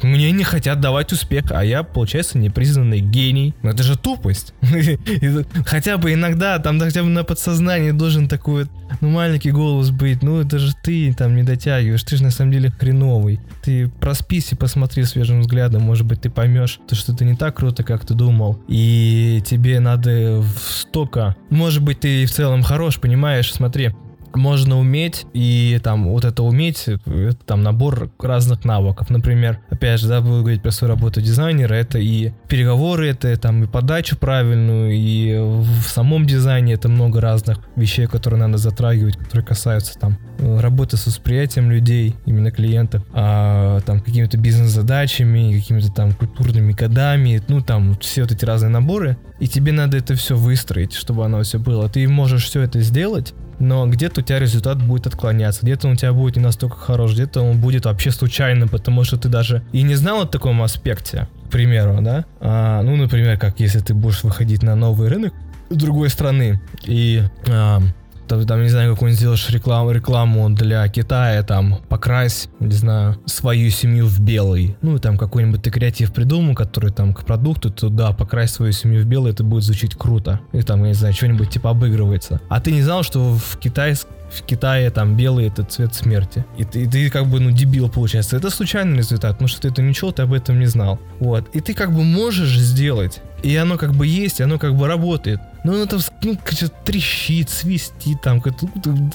[0.02, 3.54] мне не хотят давать успех, а я, получается, непризнанный гений.
[3.62, 4.54] Но это же тупость.
[5.66, 8.66] Хотя бы иногда, там хотя бы на подсознании должен такой
[9.00, 10.22] ну, маленький голос быть.
[10.22, 13.40] Ну, это же ты там не дотягиваешь, ты же на самом деле хреновый.
[13.62, 17.56] Ты проспись и посмотри свежим взглядом, может быть, ты поймешь, то, что ты не так
[17.56, 18.58] круто, как ты думал.
[18.68, 21.36] И тебе надо столько.
[21.50, 23.52] Может быть, ты в целом хорош, понимаешь?
[23.52, 23.92] Смотри,
[24.36, 29.10] можно уметь, и там вот это уметь, это там набор разных навыков.
[29.10, 33.64] Например, опять же, да, буду говорить про свою работу дизайнера, это и переговоры, это там
[33.64, 39.44] и подачу правильную, и в самом дизайне это много разных вещей, которые надо затрагивать, которые
[39.44, 46.72] касаются там работы с восприятием людей, именно клиентов, а там какими-то бизнес-задачами, какими-то там культурными
[46.72, 51.24] кодами, ну там все вот эти разные наборы, и тебе надо это все выстроить, чтобы
[51.24, 51.88] оно все было.
[51.88, 55.96] Ты можешь все это сделать, но где-то у тебя результат будет отклоняться, где-то он у
[55.96, 59.82] тебя будет не настолько хорош, где-то он будет вообще случайным, потому что ты даже и
[59.82, 62.24] не знал о таком аспекте, к примеру, да?
[62.40, 65.32] А, ну, например, как если ты будешь выходить на новый рынок
[65.70, 67.80] другой страны, и а,
[68.28, 73.70] там, там, не знаю, какую-нибудь сделаешь рекламу, рекламу для Китая, там, покрась, не знаю, свою
[73.70, 74.76] семью в белый.
[74.82, 79.02] Ну, там, какой-нибудь ты креатив придумал, который там к продукту, то да, покрась свою семью
[79.02, 80.40] в белый, это будет звучить круто.
[80.52, 82.40] И там, я не знаю, что-нибудь типа обыгрывается.
[82.48, 83.96] А ты не знал, что в Китае
[84.34, 86.44] в Китае там белый это цвет смерти.
[86.58, 88.36] И ты, и ты как бы, ну, дебил получается.
[88.36, 90.98] Это случайный результат, потому что ты это ничего, ты об этом не знал.
[91.20, 91.54] Вот.
[91.54, 94.86] И ты как бы можешь сделать, и оно как бы есть, и оно как бы
[94.88, 95.40] работает.
[95.64, 96.36] Ну, это ну,
[96.84, 98.42] трещит, свистит, там,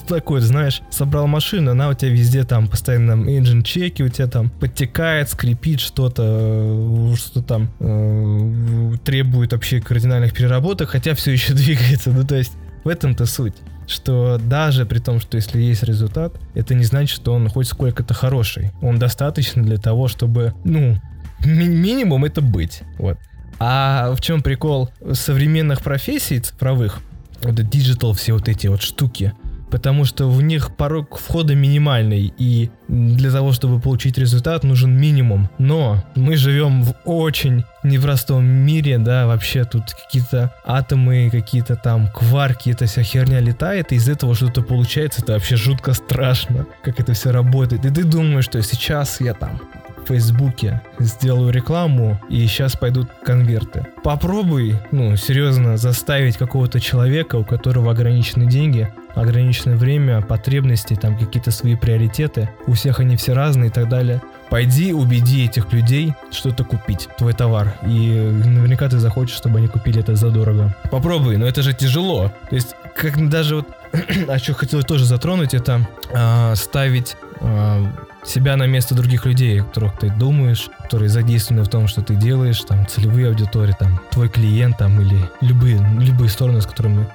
[0.08, 4.50] такое, знаешь, собрал машину, она у тебя везде там постоянно engine чеки, у тебя там
[4.50, 12.10] подтекает, скрипит что-то, э, что там э, требует вообще кардинальных переработок, хотя все еще двигается,
[12.10, 13.54] ну, то есть в этом-то суть
[13.86, 18.14] что даже при том, что если есть результат, это не значит, что он хоть сколько-то
[18.14, 18.70] хороший.
[18.80, 20.96] Он достаточно для того, чтобы, ну,
[21.44, 22.82] ми- минимум это быть.
[22.98, 23.18] Вот.
[23.60, 27.00] А в чем прикол современных профессий цифровых?
[27.42, 29.34] Вот digital все вот эти вот штуки
[29.70, 35.48] потому что в них порог входа минимальный, и для того, чтобы получить результат, нужен минимум.
[35.58, 42.70] Но мы живем в очень непростом мире, да, вообще тут какие-то атомы, какие-то там кварки,
[42.70, 47.12] эта вся херня летает, и из этого что-то получается, это вообще жутко страшно, как это
[47.12, 47.84] все работает.
[47.84, 49.60] И ты думаешь, что сейчас я там
[50.04, 53.86] в Фейсбуке сделаю рекламу, и сейчас пойдут конверты.
[54.02, 61.50] Попробуй, ну, серьезно, заставить какого-то человека, у которого ограничены деньги, ограниченное время, потребности, там какие-то
[61.50, 62.50] свои приоритеты.
[62.66, 64.22] У всех они все разные и так далее.
[64.50, 67.74] Пойди, убеди этих людей что-то купить, твой товар.
[67.86, 70.74] И наверняка ты захочешь, чтобы они купили это задорого.
[70.90, 72.32] Попробуй, но это же тяжело.
[72.48, 73.68] То есть, как даже вот,
[74.28, 77.86] а что хотел тоже затронуть, это э, ставить э,
[78.24, 82.14] себя на место других людей, о которых ты думаешь, которые задействованы в том, что ты
[82.14, 87.06] делаешь, там, целевые аудитории, там, твой клиент, там, или любые, любые стороны, с которыми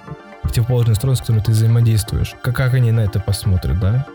[0.42, 2.36] противоположные стороны, с которыми ты взаимодействуешь.
[2.42, 4.06] Как, как они на это посмотрят, да?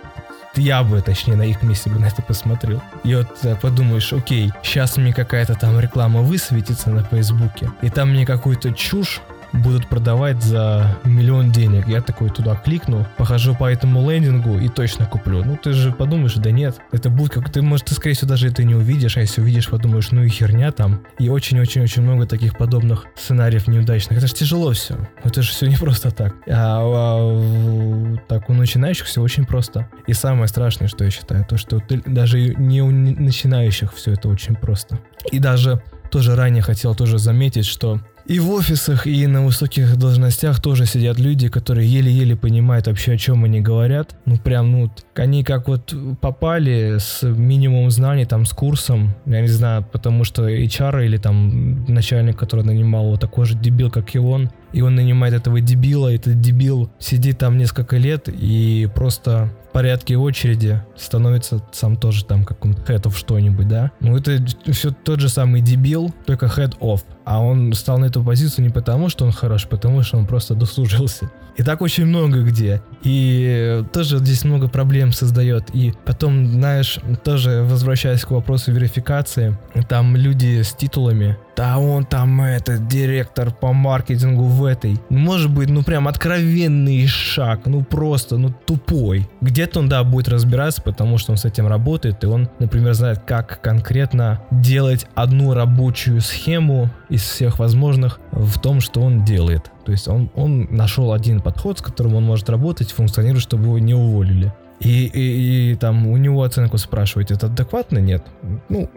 [0.57, 2.83] Я бы, точнее, на их месте бы на это посмотрел.
[3.05, 8.11] И вот э, подумаешь, окей, сейчас мне какая-то там реклама высветится на Фейсбуке, и там
[8.11, 9.21] мне какую-то чушь
[9.53, 11.89] будут продавать за миллион денег.
[11.89, 15.45] Я такой туда кликну, похожу по этому лендингу и точно куплю.
[15.45, 18.49] Ну ты же подумаешь, да нет, это будет как ты, может, ты скорее всего даже
[18.49, 21.03] это не увидишь, а если увидишь, подумаешь, ну и херня там.
[21.19, 24.19] И очень-очень-очень много таких подобных сценариев неудачных.
[24.19, 24.97] Это же тяжело все.
[25.25, 26.35] Это же все не просто так.
[26.49, 29.89] А, а так у начинающих все очень просто.
[30.07, 34.29] И самое страшное, что я считаю, то, что ты, даже не у начинающих все это
[34.29, 35.01] очень просто.
[35.33, 38.01] И даже тоже ранее хотел тоже заметить, что
[38.31, 43.17] и в офисах, и на высоких должностях тоже сидят люди, которые еле-еле понимают вообще, о
[43.17, 44.15] чем они говорят.
[44.25, 49.49] Ну, прям, ну, они как вот попали с минимум знаний, там, с курсом, я не
[49.49, 54.21] знаю, потому что HR или там начальник, который нанимал его, такой же дебил, как и
[54.21, 60.17] он, и он нанимает этого дебила, этот дебил сидит там несколько лет и просто порядке
[60.17, 63.91] очереди становится сам тоже там каком-то head of что-нибудь, да?
[64.01, 67.03] Ну это все тот же самый дебил, только head of.
[67.25, 70.55] А он стал на эту позицию не потому, что он хорош, потому что он просто
[70.55, 71.31] дослужился.
[71.57, 72.83] И так очень много где.
[73.03, 75.65] И тоже здесь много проблем создает.
[75.75, 79.59] И потом, знаешь, тоже возвращаясь к вопросу верификации,
[79.89, 85.01] там люди с титулами, да он там этот директор по маркетингу в этой.
[85.09, 89.29] Может быть, ну прям откровенный шаг, ну просто, ну тупой.
[89.41, 93.21] Где-то он, да, будет разбираться, потому что он с этим работает, и он, например, знает,
[93.27, 99.71] как конкретно делать одну рабочую схему из всех возможных в том, что он делает.
[99.85, 103.79] То есть он, он нашел один подход, с которым он может работать, функционирует, чтобы его
[103.79, 104.53] не уволили.
[104.81, 107.99] И, и, и там у него оценку спрашивать, это адекватно?
[107.99, 108.25] Нет.
[108.71, 108.89] Ну,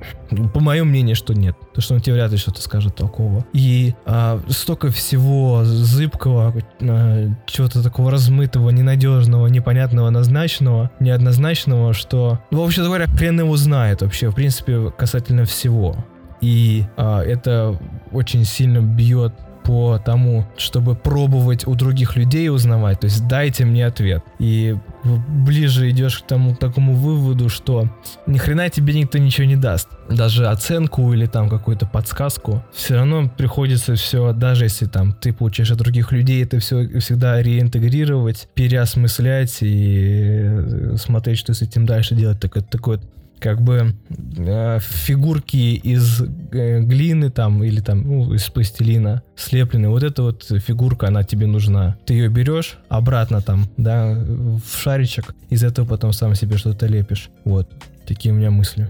[0.54, 1.58] по моему мнению, что нет.
[1.74, 3.46] То, что он тебе вряд ли что-то скажет толкового.
[3.52, 12.62] И а, столько всего зыбкого, а, чего-то такого размытого, ненадежного, непонятного, назначенного, неоднозначного, что, в
[12.62, 15.98] общем говоря, хрен его знает вообще, в принципе, касательно всего.
[16.40, 17.78] И а, это
[18.12, 19.34] очень сильно бьет
[19.64, 24.24] по тому, чтобы пробовать у других людей узнавать, то есть дайте мне ответ.
[24.40, 27.90] И ближе идешь к тому к такому выводу, что
[28.28, 29.90] ни хрена тебе никто ничего не даст.
[30.10, 32.64] Даже оценку или там какую-то подсказку.
[32.74, 37.42] Все равно приходится все, даже если там ты получаешь от других людей, это все всегда
[37.42, 42.40] реинтегрировать, переосмыслять и смотреть, что с этим дальше делать.
[42.40, 43.00] Так, такой
[43.44, 43.94] как бы
[44.38, 49.90] э, фигурки из э, глины там или там ну, из пластилина слеплены.
[49.90, 51.98] Вот эта вот фигурка, она тебе нужна.
[52.06, 57.30] Ты ее берешь обратно там, да, в шаричек, из этого потом сам себе что-то лепишь.
[57.44, 57.70] Вот,
[58.08, 58.90] такие у меня мысли.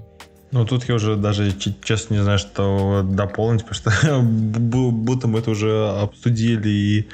[0.53, 1.51] Ну, тут я уже даже,
[1.83, 7.07] честно, не знаю, что дополнить, потому что будто мы это уже обсудили, и,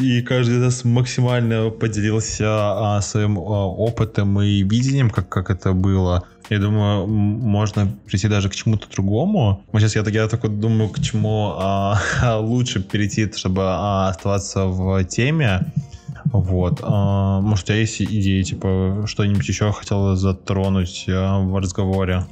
[0.00, 5.72] и каждый из нас максимально поделился а, своим а, опытом и видением, как, как это
[5.72, 6.24] было.
[6.50, 9.62] Я думаю, можно прийти даже к чему-то другому.
[9.72, 11.98] Вот сейчас я, я такой думаю, к чему а,
[12.40, 15.60] лучше перейти, чтобы а, оставаться в теме.
[16.32, 16.80] Вот.
[16.82, 22.24] А, может, у тебя есть идеи, типа, что-нибудь еще хотел затронуть а, в разговоре?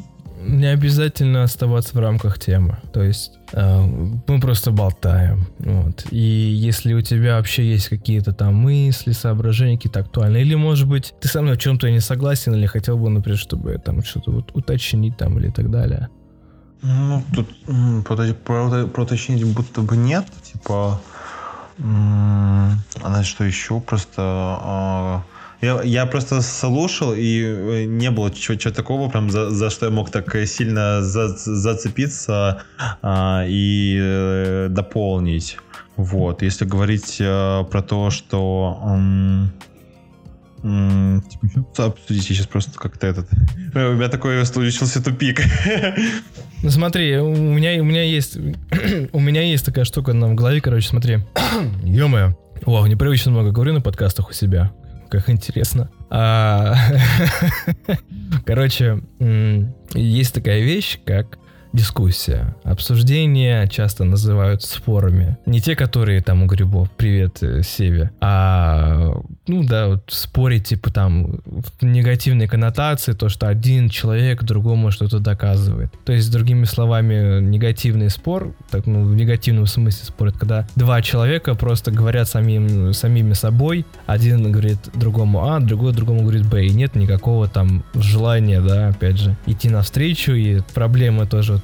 [0.46, 2.78] не обязательно оставаться в рамках темы.
[2.92, 5.46] То есть мы просто болтаем.
[5.58, 6.06] Вот.
[6.10, 11.14] И если у тебя вообще есть какие-то там мысли, соображения какие-то актуальные, или может быть
[11.20, 14.50] ты со мной в чем-то не согласен, или хотел бы, например, чтобы там что-то вот
[14.54, 16.08] уточнить там или так далее.
[16.82, 17.48] Ну, тут
[18.04, 20.26] про, про, про уточнить будто бы нет.
[20.42, 21.00] Типа,
[21.78, 23.80] а что еще?
[23.80, 25.22] Просто а,
[25.62, 29.92] я, я просто слушал, и э, не было чего-то такого, прям за, за что я
[29.92, 32.62] мог так сильно за, зацепиться
[33.02, 35.58] а, и э, дополнить.
[35.96, 38.78] Вот, если говорить а, про то, что...
[38.84, 39.52] М-
[40.62, 42.24] Типа, что обсудить?
[42.24, 43.28] Сейчас просто как-то этот...
[43.74, 45.42] У меня такой случился тупик.
[46.62, 48.36] Ну смотри, у меня, у меня есть...
[49.12, 51.18] у меня есть такая штука на в голове, короче, смотри.
[51.84, 52.34] Ё-моё.
[52.88, 54.72] Непривычно много говорю на подкастах у себя
[55.08, 55.90] как интересно.
[56.10, 56.74] А,
[58.46, 59.02] короче,
[59.94, 61.38] есть такая вещь, как
[61.76, 62.56] дискуссия.
[62.64, 65.36] Обсуждения часто называют спорами.
[65.46, 69.12] Не те, которые там у грибов, привет, э, Севе, а,
[69.46, 75.18] ну да, вот спорить типа там в негативной коннотации, то, что один человек другому что-то
[75.18, 75.92] доказывает.
[76.04, 81.02] То есть, другими словами, негативный спор, так, ну, в негативном смысле спор, это когда два
[81.02, 86.70] человека просто говорят самим, самими собой, один говорит другому А, другой другому говорит Б, и
[86.70, 91.60] нет никакого там желания, да, опять же, идти навстречу, и проблемы тоже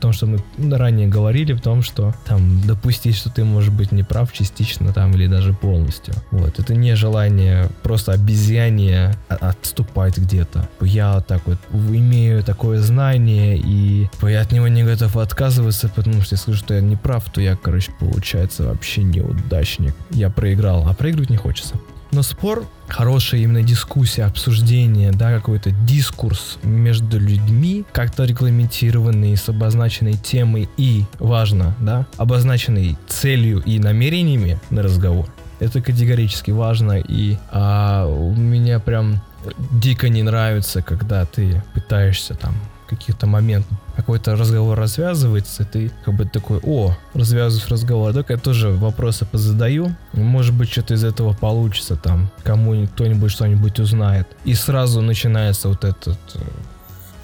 [0.00, 0.38] том, что мы
[0.76, 5.26] ранее говорили, в том, что там допустить, что ты можешь быть неправ частично там или
[5.26, 6.14] даже полностью.
[6.30, 6.58] Вот.
[6.58, 10.68] Это не желание просто обезьяние отступать где-то.
[10.80, 16.36] Я так вот имею такое знание, и я от него не готов отказываться, потому что
[16.36, 19.94] скажу, что я не прав, то я, короче, получается вообще неудачник.
[20.10, 21.74] Я проиграл, а проигрывать не хочется.
[22.12, 30.14] Но спор, хорошая именно дискуссия, обсуждение, да, какой-то дискурс между людьми, как-то регламентированный, с обозначенной
[30.14, 35.26] темой и, важно, да, обозначенной целью и намерениями на разговор.
[35.60, 39.22] Это категорически важно, и а, у меня прям
[39.70, 42.54] дико не нравится, когда ты пытаешься там
[42.90, 48.70] каких-то моментов какой-то разговор развязывается, ты как бы такой, о, развязываешь разговор, так я тоже
[48.70, 54.26] вопросы позадаю, может быть что-то из этого получится там, кому кто-нибудь что-нибудь узнает.
[54.44, 56.40] И сразу начинается вот этот э,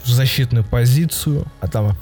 [0.05, 1.97] защитную позицию, а там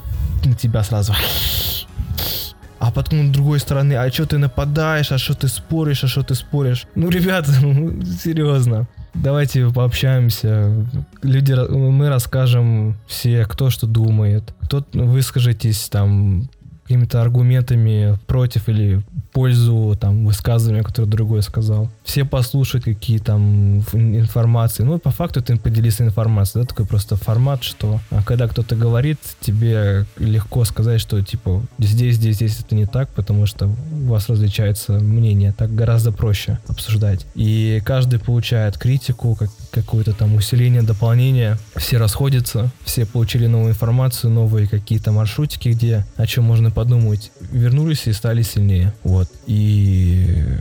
[0.59, 1.13] тебя сразу
[2.79, 6.21] а потом с другой стороны, а что ты нападаешь, а что ты споришь, а что
[6.21, 6.85] ты споришь.
[6.95, 8.87] Ну, ребята, ну, серьезно.
[9.15, 10.85] Давайте пообщаемся.
[11.21, 14.53] Люди, мы расскажем все, кто что думает.
[14.61, 16.49] Кто выскажитесь там
[16.85, 19.01] какими-то аргументами против или
[19.33, 21.89] пользу там высказывания, которое другой сказал.
[22.03, 24.83] Все послушать какие там информации.
[24.83, 29.17] Ну, по факту ты поделился информацией, да, такой просто формат, что а когда кто-то говорит,
[29.41, 34.29] тебе легко сказать, что типа здесь, здесь, здесь это не так, потому что у вас
[34.29, 35.53] различается мнение.
[35.57, 37.25] Так гораздо проще обсуждать.
[37.33, 41.57] И каждый получает критику, как, какое-то там усиление, дополнение.
[41.75, 47.31] Все расходятся, все получили новую информацию, новые какие-то маршрутики, где о чем можно подумать.
[47.51, 48.93] Вернулись и стали сильнее.
[49.03, 49.29] Вот.
[49.47, 50.57] И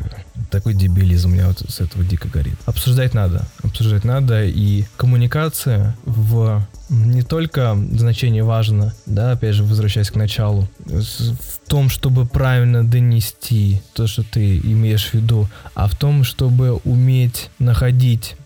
[0.50, 2.56] такой дебилизм у меня вот с этого дико горит.
[2.66, 3.46] Обсуждать надо.
[3.62, 4.44] Обсуждать надо.
[4.44, 11.88] И коммуникация в не только значение важно, да, опять же, возвращаясь к началу, в том,
[11.88, 18.36] чтобы правильно донести то, что ты имеешь в виду, а в том, чтобы уметь находить,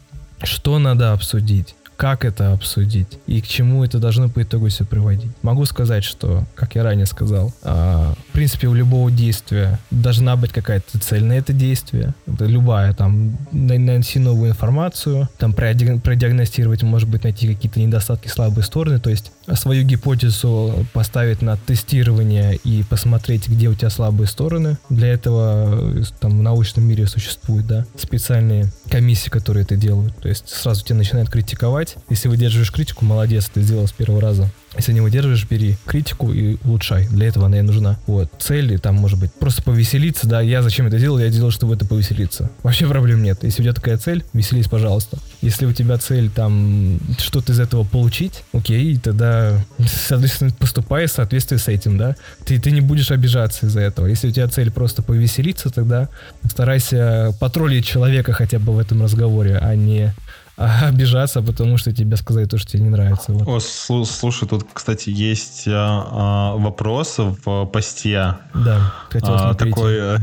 [0.42, 5.32] что надо обсудить, как это обсудить и к чему это должно по итогу все приводить.
[5.42, 10.52] Могу сказать, что, как я ранее сказал, э, в принципе, у любого действия должна быть
[10.52, 12.14] какая-то цель на это действие.
[12.26, 19.00] Это любая, там, найти новую информацию, там, продиагностировать, может быть, найти какие-то недостатки, слабые стороны,
[19.00, 24.78] то есть свою гипотезу поставить на тестирование и посмотреть, где у тебя слабые стороны.
[24.88, 30.16] Для этого там в научном мире существуют, да, специальные комиссии, которые это делают.
[30.16, 31.96] То есть сразу тебя начинают критиковать.
[32.08, 34.50] Если выдерживаешь критику, молодец, ты сделал с первого раза.
[34.76, 37.08] Если не выдерживаешь, бери критику и улучшай.
[37.08, 37.98] Для этого она и нужна.
[38.06, 38.30] Вот.
[38.38, 40.40] Цели там может быть просто повеселиться, да.
[40.40, 41.18] Я зачем это делал?
[41.18, 42.50] Я делал, чтобы это повеселиться.
[42.62, 43.42] Вообще проблем нет.
[43.42, 45.18] Если у тебя такая цель, веселись, пожалуйста.
[45.40, 51.56] Если у тебя цель там что-то из этого получить, окей, тогда, соответственно, поступай в соответствии
[51.56, 52.16] с этим, да.
[52.44, 54.06] Ты, ты не будешь обижаться из-за этого.
[54.06, 56.08] Если у тебя цель просто повеселиться, тогда
[56.50, 60.12] старайся потроллить человека хотя бы в этом разговоре, а не
[60.82, 63.32] обижаться, потому что тебе сказали то, что тебе не нравится.
[63.32, 63.46] Вот.
[63.48, 68.34] О, слушай, тут, кстати, есть а, а, вопрос в посте.
[68.54, 70.18] Да, хотелось а, Такой а,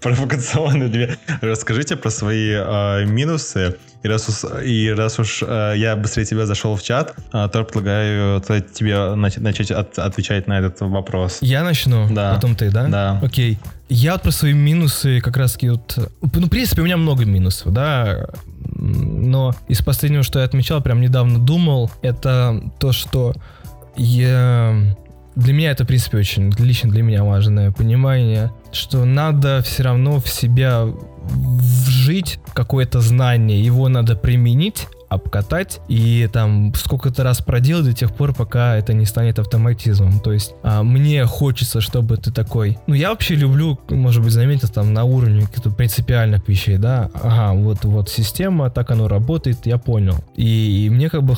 [0.00, 0.88] провокационный.
[0.88, 1.16] Для...
[1.40, 3.76] Расскажите про свои а, минусы.
[4.02, 8.40] И раз, и раз уж а, я быстрее тебя зашел в чат, а, то предлагаю
[8.40, 11.38] тебе начать от, отвечать на этот вопрос.
[11.40, 12.34] Я начну, да.
[12.34, 12.88] потом ты, да?
[12.88, 13.20] Да.
[13.22, 13.58] Окей.
[13.88, 15.96] Я вот про свои минусы как раз таки вот...
[16.20, 18.26] Ну, в принципе, у меня много минусов, да
[18.76, 23.34] но из последнего, что я отмечал, прям недавно думал, это то, что
[23.96, 24.96] я...
[25.36, 30.20] Для меня это, в принципе, очень лично для меня важное понимание, что надо все равно
[30.20, 30.86] в себя
[31.24, 38.34] вжить какое-то знание, его надо применить, обкатать и там сколько-то раз проделать до тех пор,
[38.34, 40.20] пока это не станет автоматизмом.
[40.20, 42.78] То есть а, мне хочется, чтобы ты такой...
[42.86, 47.10] Ну, я вообще люблю, может быть, заметил, там на уровне каких-то принципиальных вещей, да.
[47.14, 50.16] Ага, вот, вот система, так оно работает, я понял.
[50.36, 51.34] И, и мне как бы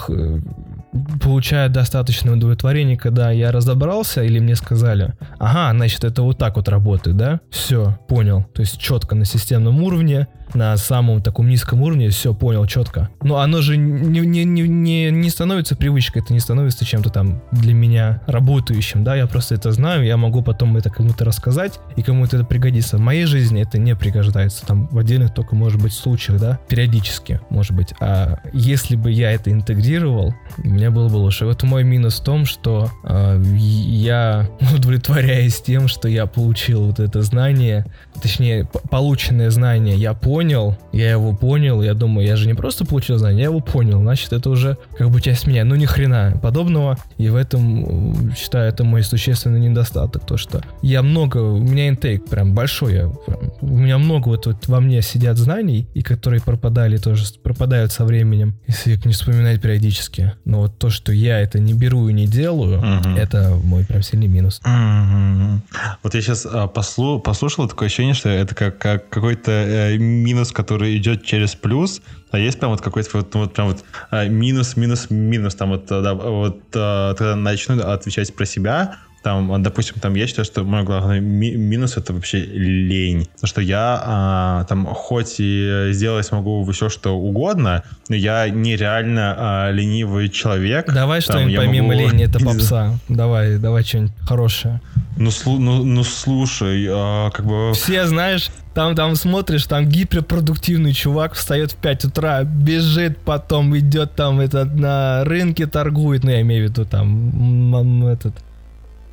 [1.20, 6.68] получаю достаточное удовлетворение, когда я разобрался или мне сказали, ага, значит, это вот так вот
[6.68, 7.40] работает, да?
[7.50, 8.44] Все, понял.
[8.54, 13.10] То есть четко на системном уровне, на самом таком низком уровне, все понял четко.
[13.22, 17.42] Но оно же не, не, не, не, не становится привычкой, это не становится чем-то там
[17.52, 22.02] для меня работающим, да, я просто это знаю, я могу потом это кому-то рассказать, и
[22.02, 22.96] кому-то это пригодится.
[22.96, 27.40] В моей жизни это не пригождается, там в отдельных только, может быть, случаях, да, периодически,
[27.50, 27.94] может быть.
[28.00, 31.46] А если бы я это интегрировал, у меня было бы лучше.
[31.46, 37.22] Вот мой минус в том, что э, я удовлетворяюсь тем, что я получил вот это
[37.22, 37.86] знание,
[38.22, 42.84] точнее, полученное знание я понял, понял, я его понял, я думаю, я же не просто
[42.84, 45.64] получил знание, я его понял, значит, это уже как бы часть меня.
[45.64, 46.98] Ну, ни хрена подобного.
[47.18, 50.24] И в этом, считаю, это мой существенный недостаток.
[50.24, 54.46] То, что я много, у меня интейк прям большой, я, прям, у меня много вот,
[54.46, 59.14] вот во мне сидят знаний, и которые пропадали тоже, пропадают со временем, если их не
[59.14, 60.34] вспоминать периодически.
[60.44, 63.08] Но вот то, что я это не беру и не делаю, угу.
[63.16, 64.60] это мой прям сильный минус.
[64.64, 65.62] Угу.
[66.04, 69.96] Вот я сейчас а, послу, послушал такое ощущение, что это как, как какой-то э,
[70.26, 72.02] минус, который идет через плюс,
[72.32, 75.86] а есть прям вот какой-то вот, вот прям вот а, минус, минус, минус, там вот,
[75.86, 78.96] да, вот а, начну отвечать про себя,
[79.26, 83.26] там, допустим, там я считаю, что мой главный ми- минус это вообще лень.
[83.34, 89.34] Потому что я а, там хоть и сделать смогу все что угодно, но я нереально
[89.36, 90.92] а, ленивый человек.
[90.92, 91.98] Давай что-нибудь помимо могу...
[91.98, 93.00] лени, это попса.
[93.08, 94.80] Давай, давай что-нибудь хорошее.
[95.16, 97.72] Ну, слу- ну, ну слушай, а, как бы...
[97.74, 104.14] Все, знаешь, там, там смотришь, там гиперпродуктивный чувак встает в 5 утра, бежит, потом идет
[104.14, 108.34] там этот на рынке торгует, ну я имею в виду там этот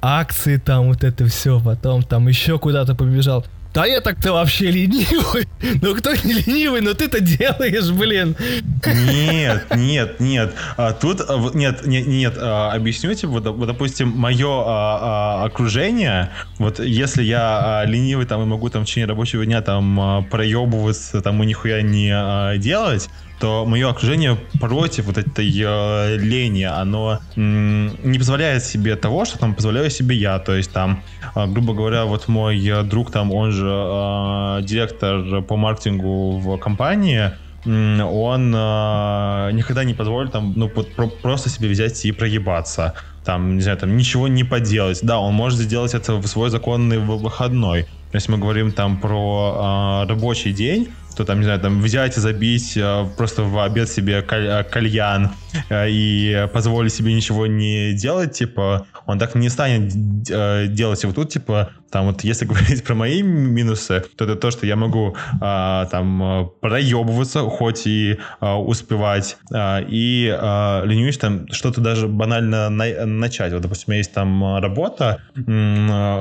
[0.04, 3.46] акции там вот это все, потом там еще куда-то побежал.
[3.74, 5.48] да я так-то вообще ленивый.
[5.82, 8.36] Ну кто не ленивый, но ты-то делаешь, блин.
[8.86, 10.54] Нет, нет, нет.
[10.76, 16.80] А, тут, а, нет, нет, нет, а, объясню тебе, вот, допустим, мое а, окружение, вот
[16.80, 21.46] если я ленивый там и могу там в течение рабочего дня там проебываться там и
[21.46, 23.10] нихуя не делать,
[23.44, 29.38] то мое окружение против вот этой э, лени, оно м, не позволяет себе того, что
[29.38, 30.40] там позволяю себе я.
[30.40, 31.04] То есть там,
[31.36, 36.58] э, грубо говоря, вот мой э, друг там, он же э, директор по маркетингу в
[36.58, 37.32] компании,
[37.66, 42.94] он э, никогда не позволит там, ну, про, просто себе взять и проебаться.
[43.26, 45.00] Там, не знаю, там ничего не поделать.
[45.04, 47.88] Да, он может сделать это в свой законный выходной.
[48.14, 52.20] Если мы говорим там про э, рабочий день, то там, не знаю, там взять и
[52.20, 55.32] забить э, просто в обед себе э, кальян
[55.70, 59.90] э, и позволить себе ничего не делать, типа, он так не станет
[60.74, 61.04] делать.
[61.04, 64.66] И вот тут, типа, там вот если говорить про мои минусы, то это то, что
[64.66, 70.26] я могу там проебываться, хоть и успевать, и
[70.86, 73.54] ленюсь там что-то даже банально на, начать.
[73.54, 75.22] Вот, допустим, у меня есть там работа,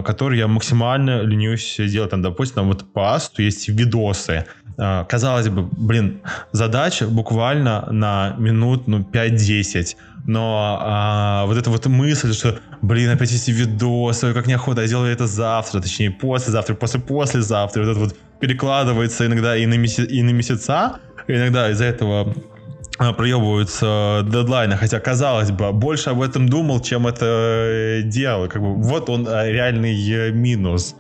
[0.05, 2.11] которую я максимально ленюсь делать.
[2.11, 4.47] Там, допустим, там вот по есть видосы,
[4.77, 6.21] казалось бы, блин,
[6.53, 9.97] задача буквально на минут, ну, 5-10.
[10.27, 15.13] Но а, вот эта вот мысль, что, блин, опять эти видосы, как неохота, я сделаю
[15.13, 20.31] это завтра, точнее, послезавтра, после-послезавтра, вот это вот перекладывается иногда и на, меся- и на
[20.31, 22.35] месяца, иногда из-за этого
[22.99, 28.49] а, проебываются дедлайны, хотя, казалось бы, больше об этом думал, чем это э, делал.
[28.49, 30.95] Как бы, вот он а, реальный э, минус.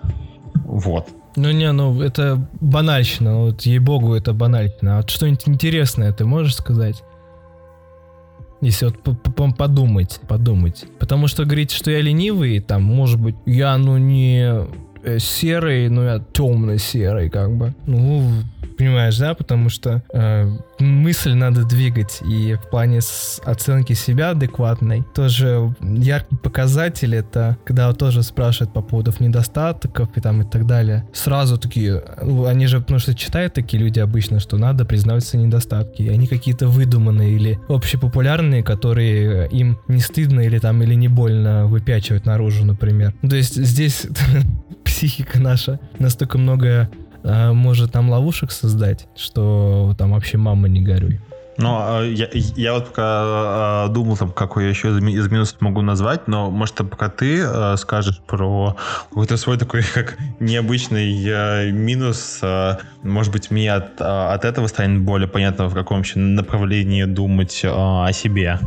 [0.65, 1.09] Вот.
[1.37, 4.99] Ну не, ну это банальщина, ну, вот ей-богу это банальщина.
[4.99, 7.03] А что-нибудь интересное ты можешь сказать?
[8.61, 10.85] Если вот подумать, подумать.
[11.01, 14.67] Потому что говорить, что я ленивый, там, может быть, я, ну, не
[15.19, 17.75] серый, но я темно-серый, как бы.
[17.87, 18.43] Ну,
[18.77, 19.35] понимаешь, да?
[19.35, 23.01] Потому что э, мысль надо двигать, и в плане
[23.45, 30.43] оценки себя адекватной тоже яркий показатель это, когда тоже спрашивают по поводу недостатков и там
[30.43, 31.07] и так далее.
[31.13, 35.43] Сразу такие, ну, они же, потому что читают такие люди обычно, что надо признавать свои
[35.43, 41.09] недостатки, и они какие-то выдуманные или общепопулярные, которые им не стыдно или там, или не
[41.09, 43.15] больно выпячивать наружу, например.
[43.29, 44.07] То есть здесь
[44.93, 46.91] психика наша настолько много
[47.25, 51.19] а, может там ловушек создать, что там вообще мама не горюй.
[51.57, 55.81] Ну, а, я, я вот пока а, думал, там, какой я еще из минусов могу
[55.81, 57.43] назвать, но, может, пока ты
[57.79, 58.77] скажешь про
[59.09, 62.41] какой-то свой такой, как необычный минус,
[63.03, 68.13] может быть, мне от, от этого станет более понятно, в каком вообще направлении думать о
[68.13, 68.61] себе.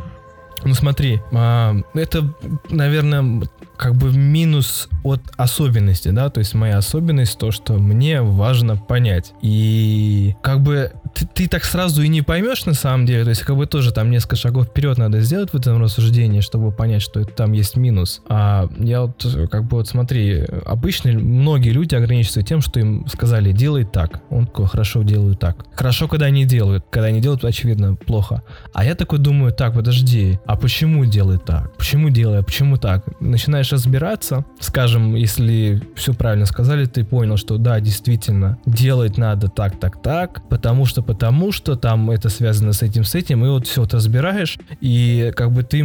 [0.65, 2.33] Ну смотри, это,
[2.69, 3.47] наверное,
[3.77, 9.33] как бы минус от особенности, да, то есть моя особенность то, что мне важно понять.
[9.41, 13.41] И как бы ты, ты так сразу и не поймешь на самом деле, то есть
[13.41, 17.21] как бы тоже там несколько шагов вперед надо сделать в этом рассуждении, чтобы понять, что
[17.21, 18.21] это, там есть минус.
[18.27, 23.51] А я вот как бы вот смотри, обычно многие люди ограничиваются тем, что им сказали
[23.51, 25.65] делай так, он такой хорошо делаю так.
[25.73, 28.43] Хорошо, когда они делают, когда они делают, очевидно, плохо.
[28.73, 31.75] А я такой думаю, так, подожди, а почему делает так?
[31.77, 33.05] Почему делаю, почему так?
[33.21, 39.79] Начинаешь разбираться, скажем, если все правильно сказали, ты понял, что да, действительно, делать надо так,
[39.79, 43.67] так, так, потому что потому что там это связано с этим, с этим, и вот
[43.67, 45.83] все ты разбираешь, и как бы ты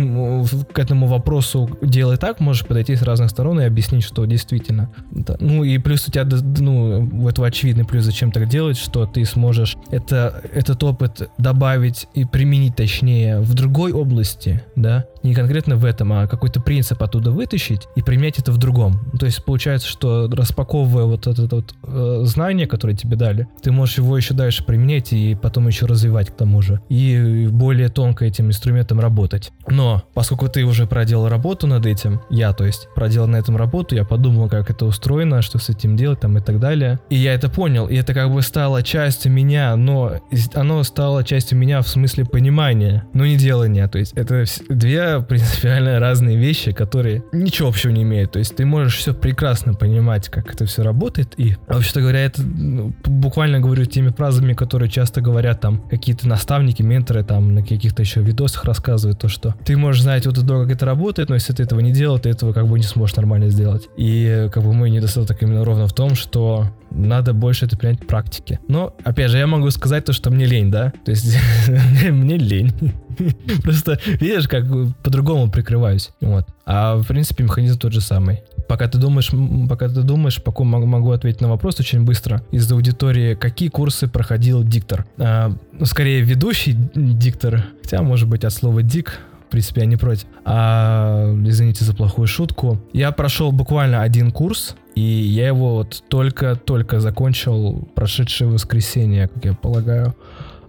[0.73, 4.91] к этому вопросу делай так, можешь подойти с разных сторон и объяснить, что действительно.
[5.11, 5.37] Да.
[5.41, 6.27] Ну и плюс у тебя,
[6.59, 12.07] ну, в этого очевидный плюс, зачем так делать, что ты сможешь это, этот опыт добавить
[12.15, 17.31] и применить, точнее, в другой области, да, не конкретно в этом, а какой-то принцип оттуда
[17.31, 19.01] вытащить и применять это в другом.
[19.19, 23.99] То есть получается, что распаковывая вот это вот э, знание, которое тебе дали, ты можешь
[23.99, 26.81] его еще дальше применять и потом еще развивать к тому же.
[26.89, 29.53] И более тонко этим инструментом работать.
[29.69, 33.95] Но поскольку ты уже проделал работу над этим, я, то есть, проделал на этом работу,
[33.95, 37.01] я подумал, как это устроено, что с этим делать там и так далее.
[37.11, 40.21] И я это понял, и это как бы стало частью меня, но
[40.55, 43.89] оно стало частью меня в смысле понимания, но не делания.
[43.89, 48.33] То есть это две принципиально разные вещи, которые ничего общего не имеют.
[48.33, 51.35] То есть ты можешь все прекрасно понимать, как это все работает.
[51.37, 56.83] И, вообще-то говоря, это ну, буквально говорю теми фразами, которые часто говорят там какие-то наставники,
[56.83, 60.71] менторы там на каких-то еще видосах рассказывают то, что ты можешь знать вот то, как
[60.71, 63.51] это работает, но если ты этого не делал, ты этого как бы не сможешь нормально
[63.51, 63.89] сделать.
[63.97, 68.07] И как бы мой недостаток именно ровно в том, что надо больше это принять в
[68.07, 68.61] практике.
[68.69, 70.93] Но, опять же, я могу сказать то, что мне лень, да?
[71.05, 71.37] То есть
[72.11, 72.73] мне лень.
[73.63, 74.65] Просто видишь, как
[75.03, 76.11] по-другому прикрываюсь.
[76.21, 76.47] Вот.
[76.67, 78.43] А в принципе механизм тот же самый.
[78.69, 79.31] Пока ты думаешь,
[79.69, 82.43] пока ты думаешь, пока могу ответить на вопрос очень быстро.
[82.53, 85.07] Из аудитории, какие курсы проходил диктор?
[85.19, 89.19] А, ну, скорее, ведущий диктор, хотя, может быть, от слова «дик»,
[89.51, 90.29] в принципе, я не против.
[90.45, 92.79] А, извините за плохую шутку.
[92.93, 99.55] Я прошел буквально один курс, и я его вот только-только закончил прошедшее воскресенье, как я
[99.55, 100.15] полагаю.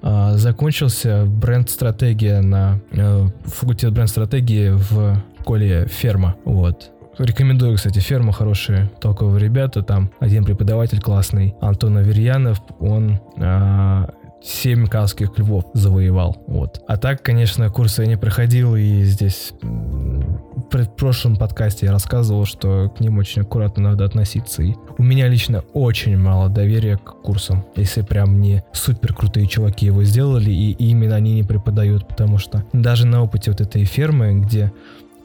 [0.02, 6.36] А, закончился бренд-стратегия на э, факультет бренд-стратегии в школе Ферма.
[6.44, 6.90] Вот.
[7.20, 9.84] Рекомендую, кстати, ферма хорошие, толковые ребята.
[9.84, 12.60] Там один преподаватель классный, Антон Аверьянов.
[12.80, 14.10] Он а,
[14.44, 16.44] 7 калских львов завоевал.
[16.48, 16.82] Вот.
[16.88, 22.90] А так, конечно, курсы я не проходил, и здесь в прошлом подкасте я рассказывал, что
[22.90, 24.64] к ним очень аккуратно надо относиться.
[24.64, 29.86] И у меня лично очень мало доверия к курсам, если прям не супер крутые чуваки
[29.86, 34.40] его сделали, и именно они не преподают, потому что даже на опыте вот этой фермы,
[34.40, 34.72] где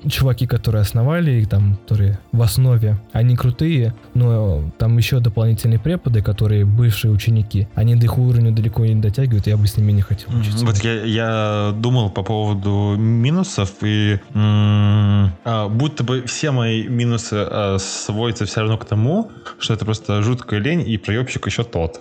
[0.09, 6.23] чуваки, которые основали их, там, которые в основе, они крутые, но там еще дополнительные преподы,
[6.23, 10.03] которые бывшие ученики, они до их уровня далеко не дотягивают, я бы с ними не
[10.03, 10.65] хотел учиться.
[10.65, 17.35] Вот я, я думал по поводу минусов, и м- а, будто бы все мои минусы
[17.35, 22.01] а, сводятся все равно к тому, что это просто жуткая лень, и проебщик еще тот.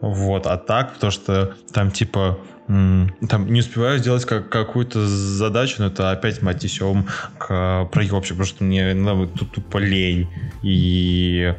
[0.00, 2.38] Вот, а так, то что там типа
[2.68, 7.06] там не успеваю сделать как, какую-то задачу, но это опять мать отнесем
[7.38, 10.28] к проебщику, потому что мне ну, тут тупо лень.
[10.62, 11.54] И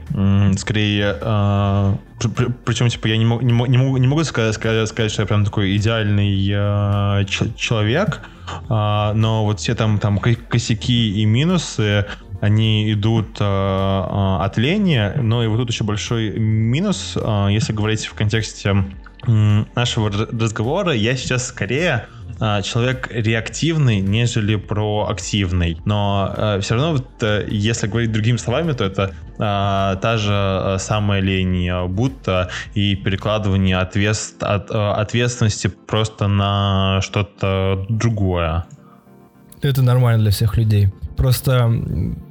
[0.58, 4.54] скорее э, при, причем, типа, я не, мог, не, мог, не, могу, не могу сказать,
[4.54, 7.26] сказать, сказать, что я прям такой идеальный э,
[7.56, 8.22] человек,
[8.70, 12.06] э, но вот все там, там косяки и минусы,
[12.42, 18.06] они идут э, от лени, но и вот тут еще большой минус, э, если говорить
[18.06, 18.86] в контексте
[19.28, 22.08] нашего разговора я сейчас скорее
[22.40, 25.78] а, человек реактивный, нежели проактивный.
[25.84, 30.32] Но э, все равно, вот, э, если говорить другими словами, то это э, та же
[30.34, 38.66] э, самая лень, будто и перекладывание ответ, от, ответственности просто на что-то другое.
[39.62, 40.90] Это нормально для всех людей.
[41.20, 41.70] Просто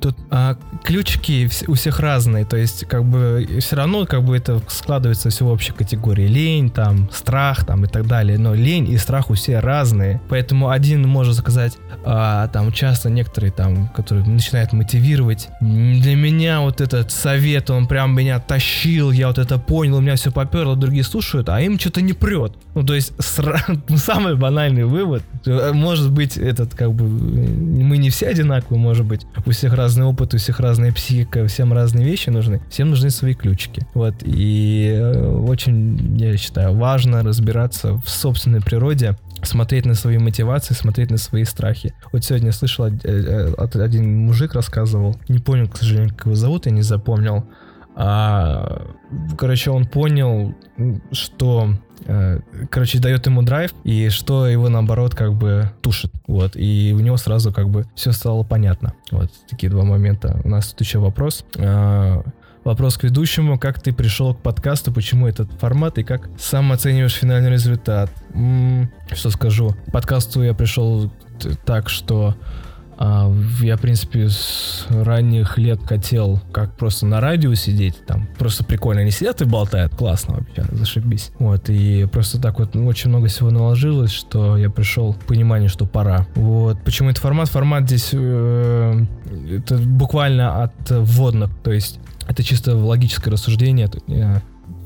[0.00, 4.62] тут а, ключики у всех разные, то есть как бы все равно как бы это
[4.68, 6.26] складывается все в общей категории.
[6.26, 8.38] Лень, там, страх, там и так далее.
[8.38, 10.22] Но лень и страх у всех разные.
[10.30, 15.48] Поэтому один может сказать, а, там часто некоторые там, которые начинают мотивировать.
[15.60, 20.16] Для меня вот этот совет, он прям меня тащил, я вот это понял, у меня
[20.16, 22.55] все поперло, другие слушают, а им что-то не прет.
[22.74, 23.60] Ну, то есть сра...
[23.96, 25.22] самый банальный вывод.
[25.44, 29.27] Может быть, этот как бы мы не все одинаковые, может быть.
[29.47, 32.61] У всех разный опыт, у всех разная психика, всем разные вещи нужны.
[32.70, 33.86] Всем нужны свои ключики.
[33.95, 34.15] Вот.
[34.24, 41.11] И э, очень, я считаю, важно разбираться в собственной природе, смотреть на свои мотивации, смотреть
[41.11, 41.95] на свои страхи.
[42.12, 46.35] Вот сегодня я слышал, э, э, один мужик рассказывал, не помню, к сожалению, как его
[46.35, 47.45] зовут, я не запомнил,
[48.01, 48.86] а,
[49.36, 50.55] короче, он понял,
[51.11, 51.74] что
[52.70, 56.12] короче, дает ему драйв, и что его, наоборот, как бы тушит.
[56.26, 58.94] Вот, и у него сразу как бы все стало понятно.
[59.10, 60.40] Вот, такие два момента.
[60.44, 61.44] У нас тут еще вопрос.
[61.56, 62.22] Э,
[62.64, 63.58] вопрос к ведущему.
[63.58, 68.10] Как ты пришел к подкасту, почему этот формат и как сам оцениваешь финальный результат?
[68.34, 69.74] М-м, что скажу?
[69.88, 71.10] К подкасту я пришел
[71.64, 72.36] так, что
[73.00, 79.02] я, в принципе, с ранних лет хотел как просто на радио сидеть, там просто прикольно.
[79.02, 81.30] Они сидят и болтают, классно вообще, зашибись.
[81.38, 85.86] Вот, и просто так вот очень много всего наложилось, что я пришел к пониманию, что
[85.86, 86.26] пора.
[86.34, 87.48] Вот, почему это формат?
[87.48, 89.04] Формат здесь э,
[89.50, 93.88] это буквально от вводных, то есть это чисто логическое рассуждение